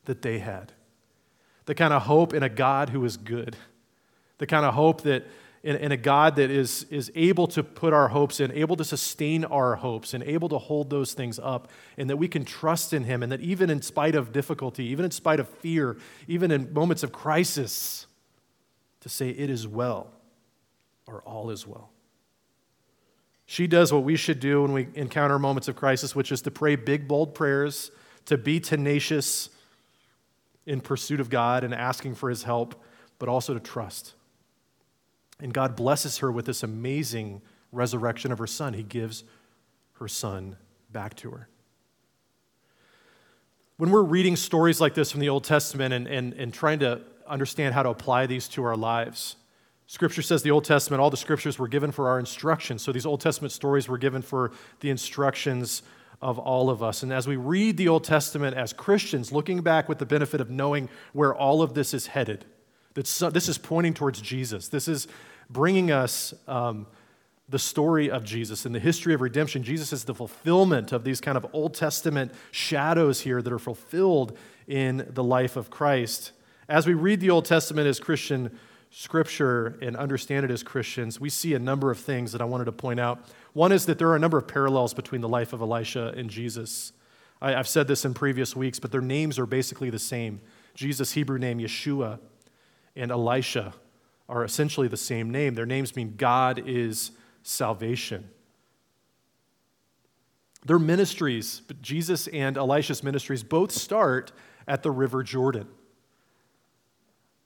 that 0.06 0.22
they 0.22 0.40
had, 0.40 0.74
the 1.66 1.76
kind 1.76 1.94
of 1.94 2.04
hope 2.04 2.34
in 2.34 2.44
a 2.44 2.50
God 2.50 2.90
who 2.90 3.04
is 3.06 3.18
good, 3.18 3.56
the 4.38 4.48
kind 4.48 4.66
of 4.66 4.74
hope 4.74 5.02
that 5.04 5.26
in, 5.64 5.76
in, 5.76 5.92
a 5.92 5.98
God 5.98 6.38
that 6.38 6.50
is, 6.50 6.84
is 6.90 7.12
able 7.14 7.46
to 7.48 7.64
put 7.64 7.94
our 7.94 8.08
hopes 8.08 8.40
in, 8.40 8.52
able 8.52 8.76
to 8.78 8.84
sustain 8.84 9.46
our 9.46 9.76
hopes, 9.76 10.14
and 10.16 10.24
able 10.24 10.50
to 10.50 10.58
hold 10.58 10.90
those 10.90 11.14
things 11.14 11.38
up, 11.38 11.70
and 11.98 12.10
that 12.10 12.18
we 12.18 12.28
can 12.28 12.44
trust 12.44 12.94
in 12.94 13.04
Him, 13.04 13.22
and 13.22 13.32
that 13.32 13.42
even 13.42 13.70
in 13.70 13.82
spite 13.84 14.16
of 14.16 14.32
difficulty, 14.32 14.86
even 14.86 15.06
in 15.06 15.12
spite 15.12 15.40
of 15.40 15.48
fear, 15.48 15.98
even 16.28 16.50
in 16.50 16.74
moments 16.74 17.04
of 17.04 17.12
crisis, 17.12 18.08
to 19.02 19.10
say, 19.10 19.30
It 19.30 19.52
is 19.52 19.68
well, 19.68 20.12
or 21.06 21.22
all 21.22 21.52
is 21.52 21.68
well. 21.68 21.92
She 23.52 23.68
does 23.68 23.92
what 23.92 24.06
we 24.06 24.16
should 24.16 24.40
do 24.40 24.62
when 24.62 24.72
we 24.72 24.88
encounter 24.96 25.38
moments 25.38 25.68
of 25.68 25.76
crisis, 25.76 26.16
which 26.16 26.32
is 26.32 26.42
to 26.44 26.52
pray 26.52 26.78
big, 26.78 27.06
bold 27.06 27.36
prayers, 27.36 27.92
to 28.28 28.38
be 28.38 28.62
tenacious 28.62 29.50
in 30.66 30.80
pursuit 30.80 31.20
of 31.20 31.30
God 31.30 31.66
and 31.66 31.76
asking 31.76 32.16
for 32.16 32.30
his 32.30 32.44
help, 32.44 32.82
but 33.20 33.28
also 33.28 33.54
to 33.54 33.60
trust. 33.60 34.14
And 35.42 35.54
God 35.54 35.76
blesses 35.76 36.20
her 36.20 36.32
with 36.32 36.46
this 36.46 36.64
amazing 36.64 37.42
resurrection 37.74 38.32
of 38.32 38.38
her 38.40 38.48
son. 38.48 38.72
He 38.72 38.84
gives 38.84 39.26
her 39.96 40.08
son 40.08 40.56
back 40.90 41.18
to 41.18 41.32
her. 41.32 41.50
When 43.76 43.92
we're 43.92 44.02
reading 44.02 44.38
stories 44.38 44.80
like 44.80 44.94
this 44.94 45.12
from 45.12 45.20
the 45.20 45.28
Old 45.28 45.44
Testament 45.44 45.94
and, 45.94 46.08
and, 46.08 46.32
and 46.36 46.54
trying 46.54 46.80
to 46.80 47.02
understand 47.28 47.74
how 47.74 47.84
to 47.84 47.90
apply 47.90 48.28
these 48.28 48.48
to 48.48 48.64
our 48.64 48.78
lives, 48.78 49.36
Scripture 49.92 50.22
says 50.22 50.42
the 50.42 50.52
Old 50.52 50.64
Testament, 50.64 51.02
all 51.02 51.10
the 51.10 51.18
scriptures 51.18 51.60
were 51.60 51.68
given 51.68 51.92
for 51.92 52.08
our 52.08 52.18
instruction. 52.18 52.80
So 52.80 52.94
these 52.94 53.06
Old 53.06 53.20
Testament 53.20 53.52
stories 53.52 53.90
were 53.90 53.98
given 53.98 54.22
for 54.22 54.54
the 54.80 54.90
instructions 54.90 55.84
of 56.22 56.40
all 56.40 56.70
of 56.70 56.82
us. 56.82 57.04
And 57.04 57.12
as 57.12 57.28
we 57.28 57.36
read 57.36 57.76
the 57.76 57.90
Old 57.90 58.06
Testament 58.06 58.56
as 58.56 58.72
Christians, 58.72 59.34
looking 59.34 59.60
back 59.60 59.90
with 59.90 60.00
the 60.00 60.06
benefit 60.06 60.40
of 60.40 60.50
knowing 60.50 60.88
where 61.12 61.36
all 61.36 61.62
of 61.62 61.74
this 61.74 61.94
is 61.94 62.08
headed, 62.08 62.46
that 62.94 63.06
this 63.34 63.50
is 63.50 63.58
pointing 63.58 63.94
towards 63.94 64.22
Jesus. 64.22 64.70
This 64.70 64.88
is 64.88 65.10
bringing 65.50 65.92
us 65.92 66.34
um, 66.48 66.88
the 67.50 67.60
story 67.60 68.10
of 68.10 68.24
Jesus 68.24 68.66
and 68.66 68.74
the 68.74 68.80
history 68.80 69.14
of 69.14 69.20
redemption. 69.20 69.62
Jesus 69.62 69.92
is 69.92 70.06
the 70.06 70.16
fulfillment 70.16 70.94
of 70.94 71.04
these 71.04 71.20
kind 71.20 71.36
of 71.36 71.46
Old 71.52 71.74
Testament 71.74 72.32
shadows 72.52 73.20
here 73.20 73.42
that 73.42 73.52
are 73.52 73.60
fulfilled 73.60 74.38
in 74.68 75.06
the 75.10 75.24
life 75.24 75.58
of 75.58 75.70
Christ. 75.70 76.32
As 76.70 76.88
we 76.88 76.94
read 76.94 77.20
the 77.20 77.30
Old 77.30 77.44
Testament 77.44 77.88
as 77.88 78.00
Christian 78.00 78.58
Scripture 78.94 79.80
and 79.82 79.96
understand 79.96 80.44
it 80.44 80.52
as 80.52 80.64
Christians, 80.64 81.18
we 81.20 81.30
see 81.30 81.54
a 81.54 81.60
number 81.60 81.92
of 81.92 81.98
things 81.98 82.34
that 82.34 82.42
I 82.42 82.46
wanted 82.46 82.66
to 82.66 82.74
point 82.74 83.00
out. 83.00 83.24
One 83.54 83.72
is 83.72 83.86
that 83.86 83.98
there 83.98 84.10
are 84.10 84.18
a 84.18 84.20
number 84.20 84.38
of 84.38 84.50
parallels 84.50 84.94
between 84.94 85.22
the 85.22 85.30
life 85.30 85.54
of 85.54 85.62
Elisha 85.62 86.14
and 86.18 86.30
Jesus. 86.30 86.92
I, 87.42 87.52
have 87.52 87.70
said 87.70 87.88
this 87.88 88.04
in 88.04 88.14
previous 88.14 88.54
weeks, 88.54 88.80
but 88.80 88.92
their 88.92 89.02
names 89.02 89.40
are 89.40 89.46
basically 89.46 89.90
the 89.90 89.98
same. 89.98 90.42
Jesus' 90.76 91.14
Hebrew 91.14 91.40
name, 91.40 91.60
Yeshua, 91.60 92.20
and 92.98 93.12
Elisha 93.12 93.74
are 94.28 94.44
essentially 94.44 94.90
the 94.90 94.98
same 94.98 95.32
name. 95.32 95.56
Their 95.56 95.66
names 95.66 95.96
mean 95.96 96.16
God 96.18 96.62
is 96.66 97.12
salvation. 97.44 98.30
Their 100.66 100.80
ministries, 100.80 101.62
Jesus 101.82 102.28
and 102.28 102.58
Elisha's 102.58 103.04
ministries, 103.04 103.42
both 103.42 103.72
start 103.72 104.34
at 104.68 104.84
the 104.84 104.92
River 104.92 105.24
Jordan. 105.24 105.68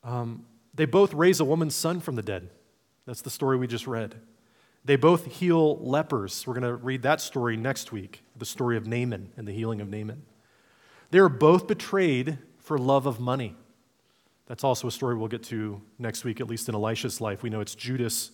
Um, 0.03 0.45
they 0.75 0.85
both 0.85 1.13
raise 1.13 1.39
a 1.39 1.45
woman's 1.45 1.75
son 1.75 1.99
from 1.99 2.15
the 2.15 2.21
dead. 2.21 2.49
That's 3.05 3.21
the 3.21 3.29
story 3.29 3.57
we 3.57 3.67
just 3.67 3.87
read. 3.87 4.15
They 4.83 4.95
both 4.95 5.25
heal 5.25 5.77
lepers. 5.77 6.45
We're 6.45 6.53
going 6.53 6.63
to 6.63 6.75
read 6.75 7.03
that 7.03 7.21
story 7.21 7.57
next 7.57 7.91
week, 7.91 8.23
the 8.35 8.45
story 8.45 8.77
of 8.77 8.85
Naaman 8.85 9.31
and 9.35 9.47
the 9.47 9.51
healing 9.51 9.81
of 9.81 9.89
Naaman. 9.89 10.23
They 11.11 11.19
are 11.19 11.29
both 11.29 11.67
betrayed 11.67 12.37
for 12.59 12.77
love 12.77 13.05
of 13.05 13.19
money. 13.19 13.55
That's 14.47 14.63
also 14.63 14.87
a 14.87 14.91
story 14.91 15.15
we'll 15.15 15.27
get 15.27 15.43
to 15.43 15.81
next 15.97 16.23
week, 16.23 16.39
at 16.39 16.47
least 16.47 16.69
in 16.69 16.75
Elisha's 16.75 17.19
life. 17.19 17.41
We 17.41 17.49
know 17.49 17.61
it's 17.61 17.73
Judas 17.73 18.31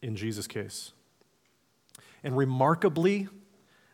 in 0.00 0.16
Jesus' 0.16 0.48
case. 0.48 0.92
And 2.24 2.36
remarkably, 2.36 3.28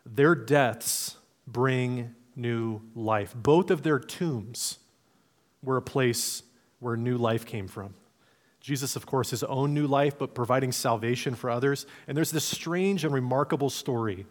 their 0.07 0.35
deaths 0.35 1.17
bring 1.47 2.15
new 2.37 2.81
life. 2.95 3.35
Both 3.35 3.71
of 3.71 3.83
their 3.83 3.99
tombs 3.99 4.79
were 5.63 5.77
a 5.77 5.83
place 5.83 6.43
where 6.81 6.97
new 6.97 7.17
life 7.17 7.45
came 7.47 7.69
from. 7.69 7.95
Jesus, 8.61 8.97
of 8.97 9.07
course, 9.07 9.31
his 9.31 9.45
own 9.45 9.73
new 9.73 9.87
life, 9.87 10.19
but 10.19 10.35
providing 10.35 10.73
salvation 10.73 11.35
for 11.35 11.49
others. 11.49 11.87
And 12.07 12.17
there's 12.17 12.31
this 12.31 12.45
strange 12.45 13.05
and 13.05 13.15
remarkable 13.15 13.71
story 13.71 14.27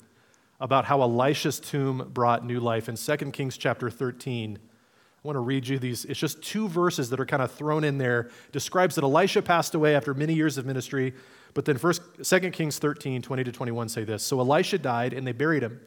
about 0.59 0.85
how 0.85 1.01
Elisha's 1.01 1.59
tomb 1.59 2.09
brought 2.13 2.45
new 2.45 2.59
life. 2.59 2.89
In 2.89 2.95
2 2.95 3.31
Kings 3.31 3.57
chapter 3.57 3.89
13, 3.89 4.57
I 4.57 5.27
want 5.27 5.35
to 5.35 5.41
read 5.41 5.67
you 5.67 5.79
these. 5.79 6.05
It's 6.05 6.19
just 6.19 6.41
two 6.41 6.67
verses 6.67 7.09
that 7.09 7.19
are 7.19 7.25
kind 7.25 7.41
of 7.41 7.51
thrown 7.51 7.83
in 7.83 7.97
there. 7.97 8.29
Describes 8.51 8.95
that 8.95 9.03
Elisha 9.03 9.41
passed 9.41 9.75
away 9.75 9.95
after 9.95 10.13
many 10.13 10.33
years 10.33 10.57
of 10.57 10.65
ministry. 10.65 11.13
But 11.53 11.65
then 11.65 11.77
first, 11.77 12.01
2 12.23 12.51
Kings 12.51 12.79
13, 12.79 13.21
20 13.21 13.43
to 13.43 13.51
21 13.51 13.89
say 13.89 14.03
this. 14.03 14.23
So 14.23 14.39
Elisha 14.39 14.77
died, 14.77 15.13
and 15.13 15.25
they 15.25 15.31
buried 15.31 15.63
him. 15.63 15.79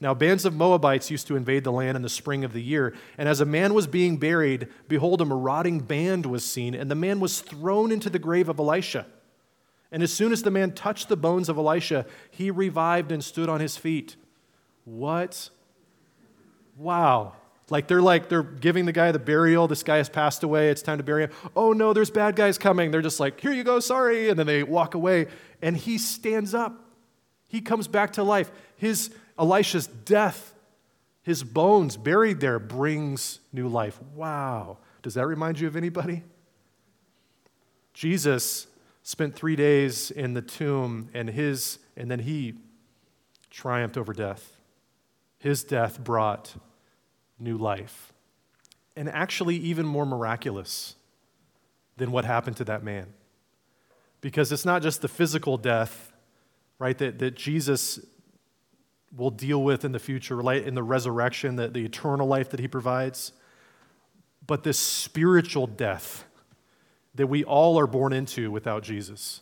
Now, 0.00 0.14
bands 0.14 0.44
of 0.44 0.54
Moabites 0.54 1.10
used 1.10 1.26
to 1.26 1.36
invade 1.36 1.64
the 1.64 1.72
land 1.72 1.96
in 1.96 2.02
the 2.02 2.08
spring 2.08 2.44
of 2.44 2.52
the 2.52 2.62
year. 2.62 2.94
And 3.16 3.28
as 3.28 3.40
a 3.40 3.44
man 3.44 3.74
was 3.74 3.88
being 3.88 4.16
buried, 4.16 4.68
behold, 4.86 5.20
a 5.20 5.24
marauding 5.24 5.80
band 5.80 6.24
was 6.24 6.44
seen, 6.44 6.74
and 6.74 6.88
the 6.90 6.94
man 6.94 7.18
was 7.18 7.40
thrown 7.40 7.90
into 7.90 8.08
the 8.08 8.20
grave 8.20 8.48
of 8.48 8.60
Elisha. 8.60 9.06
And 9.90 10.02
as 10.02 10.12
soon 10.12 10.32
as 10.32 10.42
the 10.42 10.50
man 10.50 10.72
touched 10.72 11.08
the 11.08 11.16
bones 11.16 11.48
of 11.48 11.56
Elisha, 11.56 12.06
he 12.30 12.50
revived 12.50 13.10
and 13.10 13.24
stood 13.24 13.48
on 13.48 13.60
his 13.60 13.76
feet. 13.76 14.16
What? 14.84 15.50
Wow. 16.76 17.32
Like 17.70 17.88
they're 17.88 18.02
like, 18.02 18.28
they're 18.28 18.42
giving 18.42 18.86
the 18.86 18.92
guy 18.92 19.12
the 19.12 19.18
burial. 19.18 19.66
This 19.66 19.82
guy 19.82 19.96
has 19.96 20.08
passed 20.08 20.42
away. 20.42 20.70
It's 20.70 20.82
time 20.82 20.98
to 20.98 21.04
bury 21.04 21.24
him. 21.24 21.30
Oh 21.56 21.72
no, 21.72 21.92
there's 21.92 22.10
bad 22.10 22.36
guys 22.36 22.56
coming. 22.56 22.90
They're 22.90 23.02
just 23.02 23.20
like, 23.20 23.40
here 23.40 23.52
you 23.52 23.64
go, 23.64 23.80
sorry. 23.80 24.30
And 24.30 24.38
then 24.38 24.46
they 24.46 24.62
walk 24.62 24.94
away. 24.94 25.26
And 25.60 25.76
he 25.76 25.98
stands 25.98 26.54
up. 26.54 26.84
He 27.48 27.60
comes 27.60 27.88
back 27.88 28.14
to 28.14 28.22
life. 28.22 28.50
His 28.76 29.10
Elisha's 29.38 29.86
death, 29.86 30.54
his 31.22 31.44
bones 31.44 31.96
buried 31.96 32.40
there, 32.40 32.58
brings 32.58 33.40
new 33.52 33.68
life. 33.68 33.98
Wow. 34.14 34.78
Does 35.02 35.14
that 35.14 35.26
remind 35.26 35.60
you 35.60 35.66
of 35.68 35.76
anybody? 35.76 36.24
Jesus 37.94 38.66
spent 39.02 39.34
three 39.34 39.56
days 39.56 40.10
in 40.10 40.34
the 40.34 40.42
tomb, 40.42 41.08
and 41.14 41.30
his, 41.30 41.78
and 41.96 42.10
then 42.10 42.18
he 42.20 42.54
triumphed 43.50 43.96
over 43.96 44.12
death. 44.12 44.58
His 45.38 45.64
death 45.64 46.02
brought 46.02 46.54
new 47.38 47.56
life. 47.56 48.12
And 48.96 49.08
actually, 49.08 49.56
even 49.56 49.86
more 49.86 50.04
miraculous 50.04 50.96
than 51.96 52.10
what 52.10 52.24
happened 52.24 52.56
to 52.56 52.64
that 52.64 52.82
man. 52.82 53.06
Because 54.20 54.50
it's 54.50 54.64
not 54.64 54.82
just 54.82 55.00
the 55.00 55.08
physical 55.08 55.56
death, 55.56 56.12
right, 56.78 56.98
that, 56.98 57.18
that 57.20 57.36
Jesus 57.36 58.00
will 59.16 59.30
deal 59.30 59.62
with 59.62 59.84
in 59.84 59.92
the 59.92 59.98
future, 59.98 60.40
in 60.52 60.74
the 60.74 60.82
resurrection, 60.82 61.56
the, 61.56 61.68
the 61.68 61.84
eternal 61.84 62.26
life 62.26 62.50
that 62.50 62.60
he 62.60 62.68
provides, 62.68 63.32
but 64.46 64.64
this 64.64 64.78
spiritual 64.78 65.66
death 65.66 66.24
that 67.14 67.26
we 67.26 67.44
all 67.44 67.78
are 67.78 67.86
born 67.86 68.12
into 68.12 68.50
without 68.50 68.82
Jesus. 68.82 69.40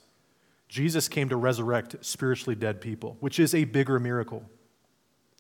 Jesus 0.69 1.09
came 1.09 1.29
to 1.29 1.37
resurrect 1.37 1.97
spiritually 2.01 2.55
dead 2.55 2.81
people, 2.81 3.17
which 3.21 3.39
is 3.39 3.55
a 3.55 3.65
bigger 3.65 4.01
miracle 4.01 4.45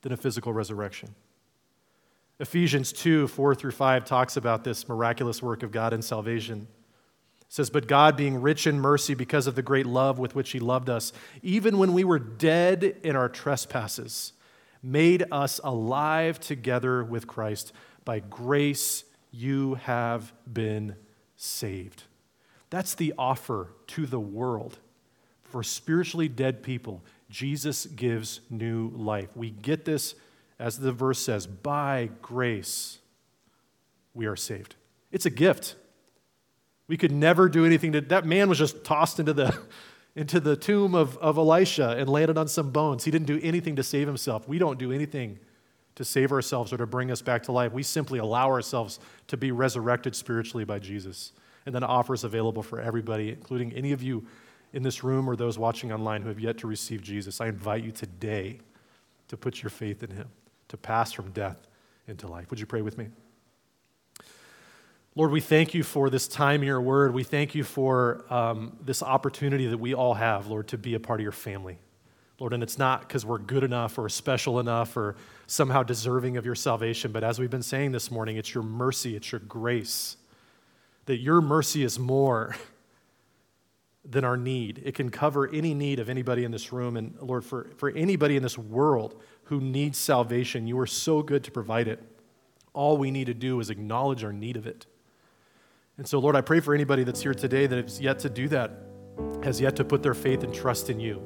than 0.02 0.12
a 0.12 0.16
physical 0.16 0.52
resurrection. 0.52 1.14
Ephesians 2.38 2.92
2 2.92 3.28
4 3.28 3.54
through 3.54 3.70
5 3.70 4.04
talks 4.04 4.36
about 4.36 4.62
this 4.62 4.88
miraculous 4.88 5.42
work 5.42 5.62
of 5.62 5.72
God 5.72 5.92
in 5.92 6.02
salvation. 6.02 6.68
It 7.48 7.52
says, 7.52 7.70
But 7.70 7.86
God, 7.86 8.16
being 8.16 8.40
rich 8.40 8.66
in 8.66 8.80
mercy 8.80 9.14
because 9.14 9.46
of 9.46 9.54
the 9.54 9.62
great 9.62 9.86
love 9.86 10.18
with 10.18 10.34
which 10.34 10.50
He 10.50 10.58
loved 10.58 10.90
us, 10.90 11.12
even 11.42 11.78
when 11.78 11.92
we 11.92 12.04
were 12.04 12.18
dead 12.18 12.96
in 13.02 13.16
our 13.16 13.28
trespasses, 13.28 14.32
made 14.82 15.24
us 15.30 15.60
alive 15.64 16.40
together 16.40 17.04
with 17.04 17.26
Christ. 17.26 17.72
By 18.04 18.20
grace 18.20 19.04
you 19.30 19.74
have 19.74 20.32
been 20.50 20.96
saved. 21.36 22.04
That's 22.70 22.94
the 22.94 23.14
offer 23.18 23.72
to 23.88 24.06
the 24.06 24.20
world. 24.20 24.78
For 25.44 25.62
spiritually 25.62 26.28
dead 26.28 26.62
people, 26.62 27.02
Jesus 27.30 27.86
gives 27.86 28.40
new 28.50 28.88
life. 28.88 29.28
We 29.34 29.50
get 29.50 29.84
this, 29.84 30.14
as 30.58 30.78
the 30.78 30.92
verse 30.92 31.18
says, 31.18 31.46
by 31.46 32.10
grace 32.22 32.98
we 34.14 34.26
are 34.26 34.36
saved. 34.36 34.74
It's 35.12 35.26
a 35.26 35.30
gift. 35.30 35.76
We 36.88 36.96
could 36.96 37.12
never 37.12 37.48
do 37.48 37.64
anything 37.64 37.92
to 37.92 38.00
that 38.00 38.24
man 38.24 38.48
was 38.48 38.58
just 38.58 38.84
tossed 38.84 39.18
into 39.18 39.32
the 39.32 39.58
into 40.16 40.40
the 40.40 40.56
tomb 40.56 40.94
of, 40.94 41.18
of 41.18 41.36
Elisha 41.36 41.90
and 41.90 42.08
landed 42.08 42.38
on 42.38 42.48
some 42.48 42.70
bones. 42.70 43.04
He 43.04 43.10
didn't 43.10 43.26
do 43.26 43.38
anything 43.42 43.76
to 43.76 43.82
save 43.82 44.06
himself. 44.06 44.48
We 44.48 44.58
don't 44.58 44.78
do 44.78 44.90
anything 44.90 45.38
to 45.96 46.04
save 46.04 46.32
ourselves 46.32 46.72
or 46.72 46.78
to 46.78 46.86
bring 46.86 47.10
us 47.10 47.20
back 47.20 47.42
to 47.44 47.52
life. 47.52 47.72
We 47.72 47.82
simply 47.82 48.18
allow 48.18 48.48
ourselves 48.48 48.98
to 49.28 49.36
be 49.36 49.52
resurrected 49.52 50.16
spiritually 50.16 50.64
by 50.64 50.78
Jesus. 50.78 51.32
And 51.66 51.74
then 51.74 51.84
offers 51.84 52.24
available 52.24 52.62
for 52.62 52.80
everybody, 52.80 53.28
including 53.30 53.72
any 53.72 53.92
of 53.92 54.02
you 54.02 54.24
in 54.72 54.82
this 54.82 55.04
room 55.04 55.28
or 55.28 55.36
those 55.36 55.58
watching 55.58 55.92
online 55.92 56.22
who 56.22 56.28
have 56.28 56.40
yet 56.40 56.58
to 56.58 56.66
receive 56.66 57.02
Jesus. 57.02 57.40
I 57.40 57.48
invite 57.48 57.84
you 57.84 57.90
today 57.90 58.60
to 59.28 59.36
put 59.36 59.62
your 59.62 59.70
faith 59.70 60.02
in 60.02 60.10
him, 60.10 60.28
to 60.68 60.76
pass 60.76 61.12
from 61.12 61.30
death 61.32 61.66
into 62.06 62.28
life. 62.28 62.50
Would 62.50 62.60
you 62.60 62.66
pray 62.66 62.82
with 62.82 62.96
me? 62.96 63.08
Lord, 65.18 65.30
we 65.30 65.40
thank 65.40 65.72
you 65.72 65.82
for 65.82 66.10
this 66.10 66.28
time 66.28 66.60
in 66.60 66.66
your 66.66 66.80
word. 66.82 67.14
We 67.14 67.24
thank 67.24 67.54
you 67.54 67.64
for 67.64 68.26
um, 68.28 68.76
this 68.84 69.02
opportunity 69.02 69.66
that 69.66 69.78
we 69.78 69.94
all 69.94 70.12
have, 70.12 70.48
Lord, 70.48 70.68
to 70.68 70.78
be 70.78 70.92
a 70.92 71.00
part 71.00 71.20
of 71.20 71.22
your 71.22 71.32
family. 71.32 71.78
Lord, 72.38 72.52
and 72.52 72.62
it's 72.62 72.76
not 72.76 73.00
because 73.00 73.24
we're 73.24 73.38
good 73.38 73.64
enough 73.64 73.96
or 73.96 74.10
special 74.10 74.60
enough 74.60 74.94
or 74.94 75.16
somehow 75.46 75.82
deserving 75.82 76.36
of 76.36 76.44
your 76.44 76.54
salvation, 76.54 77.12
but 77.12 77.24
as 77.24 77.38
we've 77.38 77.48
been 77.48 77.62
saying 77.62 77.92
this 77.92 78.10
morning, 78.10 78.36
it's 78.36 78.52
your 78.52 78.62
mercy, 78.62 79.16
it's 79.16 79.32
your 79.32 79.38
grace. 79.38 80.18
That 81.06 81.16
your 81.16 81.40
mercy 81.40 81.82
is 81.82 81.98
more 81.98 82.54
than 84.04 84.22
our 84.22 84.36
need. 84.36 84.82
It 84.84 84.94
can 84.94 85.08
cover 85.08 85.48
any 85.48 85.72
need 85.72 85.98
of 85.98 86.10
anybody 86.10 86.44
in 86.44 86.50
this 86.50 86.74
room. 86.74 86.94
And 86.94 87.16
Lord, 87.22 87.42
for, 87.42 87.70
for 87.78 87.88
anybody 87.88 88.36
in 88.36 88.42
this 88.42 88.58
world 88.58 89.18
who 89.44 89.62
needs 89.62 89.96
salvation, 89.96 90.66
you 90.66 90.78
are 90.78 90.86
so 90.86 91.22
good 91.22 91.42
to 91.44 91.50
provide 91.50 91.88
it. 91.88 92.02
All 92.74 92.98
we 92.98 93.10
need 93.10 93.28
to 93.28 93.34
do 93.34 93.60
is 93.60 93.70
acknowledge 93.70 94.22
our 94.22 94.32
need 94.34 94.58
of 94.58 94.66
it 94.66 94.84
and 95.98 96.06
so, 96.06 96.18
Lord, 96.18 96.36
I 96.36 96.42
pray 96.42 96.60
for 96.60 96.74
anybody 96.74 97.04
that's 97.04 97.22
here 97.22 97.32
today 97.32 97.66
that 97.66 97.82
has 97.82 98.00
yet 98.00 98.18
to 98.20 98.28
do 98.28 98.48
that, 98.48 98.70
has 99.42 99.60
yet 99.60 99.76
to 99.76 99.84
put 99.84 100.02
their 100.02 100.14
faith 100.14 100.42
and 100.42 100.52
trust 100.52 100.90
in 100.90 101.00
you. 101.00 101.22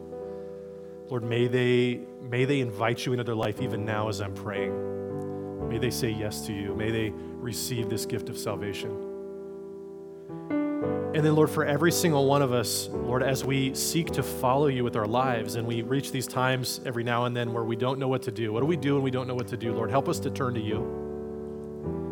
Lord, 1.09 1.25
may 1.25 1.49
they, 1.49 2.01
may 2.23 2.45
they 2.45 2.61
invite 2.61 3.05
you 3.05 3.13
into 3.13 3.25
their 3.25 3.35
life 3.35 3.61
even 3.61 3.85
now 3.85 4.09
as 4.09 4.21
I'm 4.21 4.33
praying. 4.33 5.69
May 5.69 5.79
they 5.79 5.91
say 5.91 6.11
yes 6.11 6.47
to 6.47 6.53
you. 6.53 6.75
May 6.77 6.93
they 6.93 7.11
receive 7.11 7.89
this 7.91 8.07
gift 8.07 8.29
of 8.29 8.39
salvation. 8.39 8.91
And 11.13 11.27
then, 11.27 11.35
Lord, 11.35 11.51
for 11.51 11.65
every 11.65 11.91
single 11.91 12.27
one 12.27 12.41
of 12.41 12.53
us, 12.53 12.89
Lord, 12.93 13.25
as 13.25 13.45
we 13.45 13.75
seek 13.75 14.13
to 14.13 14.23
follow 14.23 14.69
you 14.69 14.85
with 14.85 14.95
our 14.95 15.07
lives 15.07 15.57
and 15.57 15.67
we 15.67 15.83
reach 15.83 16.13
these 16.13 16.29
times 16.29 16.81
every 16.87 17.03
now 17.03 17.25
and 17.25 17.37
then 17.37 17.53
where 17.53 17.65
we 17.65 17.75
don't 17.75 17.99
know 17.99 18.07
what 18.07 18.23
to 18.23 18.31
do, 18.31 18.53
what 18.53 18.61
do 18.61 18.67
we 18.67 18.77
do 18.77 18.95
when 18.95 19.03
we 19.03 19.11
don't 19.11 19.27
know 19.27 19.35
what 19.35 19.49
to 19.49 19.57
do? 19.57 19.73
Lord, 19.73 19.91
help 19.91 20.09
us 20.09 20.21
to 20.21 20.31
turn 20.31 20.55
to 20.55 20.61
you 20.61 21.10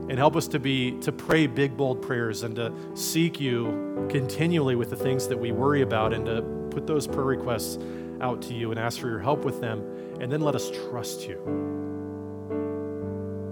and 0.09 0.19
help 0.19 0.37
us 0.37 0.49
to 0.49 0.59
be 0.59 0.93
to 1.01 1.13
pray 1.13 1.47
big 1.47 1.77
bold 1.77 2.01
prayers 2.01 2.43
and 2.43 2.57
to 2.57 2.73
seek 2.95 3.39
you 3.39 4.07
continually 4.09 4.75
with 4.75 4.91
the 4.91 4.97
things 4.97 5.29
that 5.29 5.39
we 5.39 5.53
worry 5.53 5.83
about 5.83 6.15
and 6.15 6.25
to 6.27 6.43
put 6.71 6.87
those 6.87 7.07
prayer 7.07 7.27
requests 7.27 7.79
out 8.21 8.41
to 8.43 8.55
you 8.55 8.71
and 8.71 8.81
ask 8.81 8.99
for 9.01 9.09
your 9.09 9.21
help 9.21 9.45
with 9.45 9.61
them. 9.61 9.81
And 10.21 10.33
then 10.33 10.41
let 10.41 10.55
us 10.55 10.71
trust 10.71 11.29
you. 11.29 11.37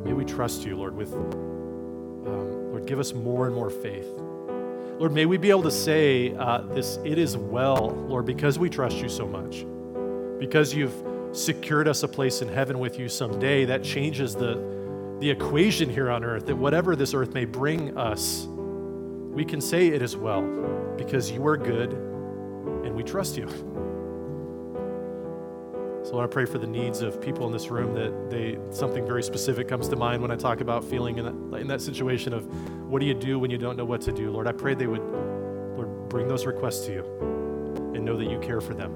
May 0.04 0.12
we 0.12 0.24
trust 0.24 0.64
you 0.64 0.76
lord 0.76 0.96
with 0.96 1.12
um, 1.12 2.70
lord 2.70 2.86
give 2.86 2.98
us 2.98 3.12
more 3.12 3.46
and 3.46 3.54
more 3.54 3.70
faith. 3.70 4.06
Lord 4.98 5.12
may 5.12 5.26
we 5.26 5.36
be 5.36 5.50
able 5.50 5.64
to 5.64 5.70
say 5.70 6.34
uh, 6.36 6.62
this 6.62 6.98
it 7.04 7.18
is 7.18 7.36
well 7.36 7.90
lord 8.08 8.24
because 8.24 8.58
we 8.58 8.70
trust 8.70 8.96
you 8.96 9.08
so 9.08 9.26
much. 9.26 9.66
Because 10.38 10.74
you've 10.74 10.94
secured 11.32 11.86
us 11.86 12.02
a 12.02 12.08
place 12.08 12.40
in 12.40 12.48
heaven 12.48 12.78
with 12.78 12.98
you 12.98 13.08
someday 13.08 13.64
that 13.66 13.82
changes 13.82 14.34
the 14.34 14.85
the 15.20 15.30
equation 15.30 15.88
here 15.88 16.10
on 16.10 16.24
earth 16.24 16.46
that 16.46 16.56
whatever 16.56 16.94
this 16.94 17.14
earth 17.14 17.32
may 17.32 17.44
bring 17.44 17.96
us, 17.96 18.46
we 18.46 19.44
can 19.44 19.60
say 19.60 19.88
it 19.88 20.02
is 20.02 20.16
well 20.16 20.42
because 20.96 21.30
you 21.30 21.46
are 21.46 21.56
good 21.56 21.92
and 21.92 22.94
we 22.94 23.02
trust 23.02 23.36
you. 23.36 23.48
So 26.04 26.12
I 26.12 26.16
want 26.16 26.30
to 26.30 26.34
pray 26.34 26.44
for 26.44 26.58
the 26.58 26.66
needs 26.66 27.02
of 27.02 27.20
people 27.20 27.46
in 27.46 27.52
this 27.52 27.68
room 27.68 27.92
that 27.94 28.30
they 28.30 28.58
something 28.70 29.04
very 29.04 29.22
specific 29.22 29.66
comes 29.66 29.88
to 29.88 29.96
mind 29.96 30.22
when 30.22 30.30
I 30.30 30.36
talk 30.36 30.60
about 30.60 30.84
feeling 30.84 31.18
in 31.18 31.24
that, 31.24 31.60
in 31.60 31.66
that 31.66 31.80
situation 31.80 32.32
of 32.32 32.46
what 32.88 33.00
do 33.00 33.06
you 33.06 33.14
do 33.14 33.38
when 33.38 33.50
you 33.50 33.58
don't 33.58 33.76
know 33.76 33.84
what 33.84 34.02
to 34.02 34.12
do. 34.12 34.30
Lord, 34.30 34.46
I 34.46 34.52
pray 34.52 34.74
they 34.74 34.86
would 34.86 35.02
Lord 35.76 36.08
bring 36.08 36.28
those 36.28 36.46
requests 36.46 36.86
to 36.86 36.92
you 36.92 37.02
and 37.94 38.04
know 38.04 38.16
that 38.16 38.30
you 38.30 38.38
care 38.38 38.60
for 38.60 38.74
them 38.74 38.92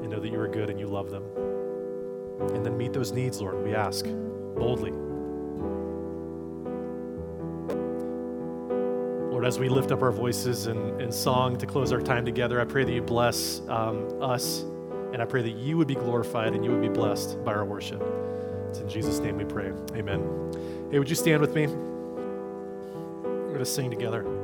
and 0.00 0.10
know 0.10 0.18
that 0.18 0.32
you 0.32 0.40
are 0.40 0.48
good 0.48 0.70
and 0.70 0.80
you 0.80 0.88
love 0.88 1.10
them. 1.10 1.22
And 2.54 2.66
then 2.66 2.76
meet 2.76 2.92
those 2.92 3.12
needs, 3.12 3.40
Lord, 3.40 3.62
we 3.62 3.74
ask 3.74 4.04
boldly. 4.54 4.92
Lord, 9.30 9.44
as 9.44 9.58
we 9.58 9.68
lift 9.68 9.90
up 9.90 10.02
our 10.02 10.12
voices 10.12 10.66
in, 10.66 11.00
in 11.00 11.10
song 11.10 11.56
to 11.56 11.66
close 11.66 11.92
our 11.92 12.00
time 12.00 12.24
together, 12.24 12.60
I 12.60 12.64
pray 12.64 12.84
that 12.84 12.92
you 12.92 13.02
bless 13.02 13.60
um, 13.68 14.08
us, 14.22 14.62
and 15.12 15.20
I 15.20 15.24
pray 15.24 15.42
that 15.42 15.56
you 15.56 15.76
would 15.76 15.88
be 15.88 15.94
glorified 15.94 16.54
and 16.54 16.64
you 16.64 16.70
would 16.70 16.82
be 16.82 16.88
blessed 16.88 17.42
by 17.44 17.52
our 17.52 17.64
worship. 17.64 18.02
It's 18.68 18.80
in 18.80 18.88
Jesus' 18.88 19.18
name 19.18 19.36
we 19.36 19.44
pray. 19.44 19.72
Amen. 19.94 20.88
Hey, 20.90 20.98
would 20.98 21.10
you 21.10 21.16
stand 21.16 21.40
with 21.40 21.54
me? 21.54 21.66
We're 21.66 23.48
going 23.48 23.58
to 23.58 23.64
sing 23.66 23.90
together. 23.90 24.41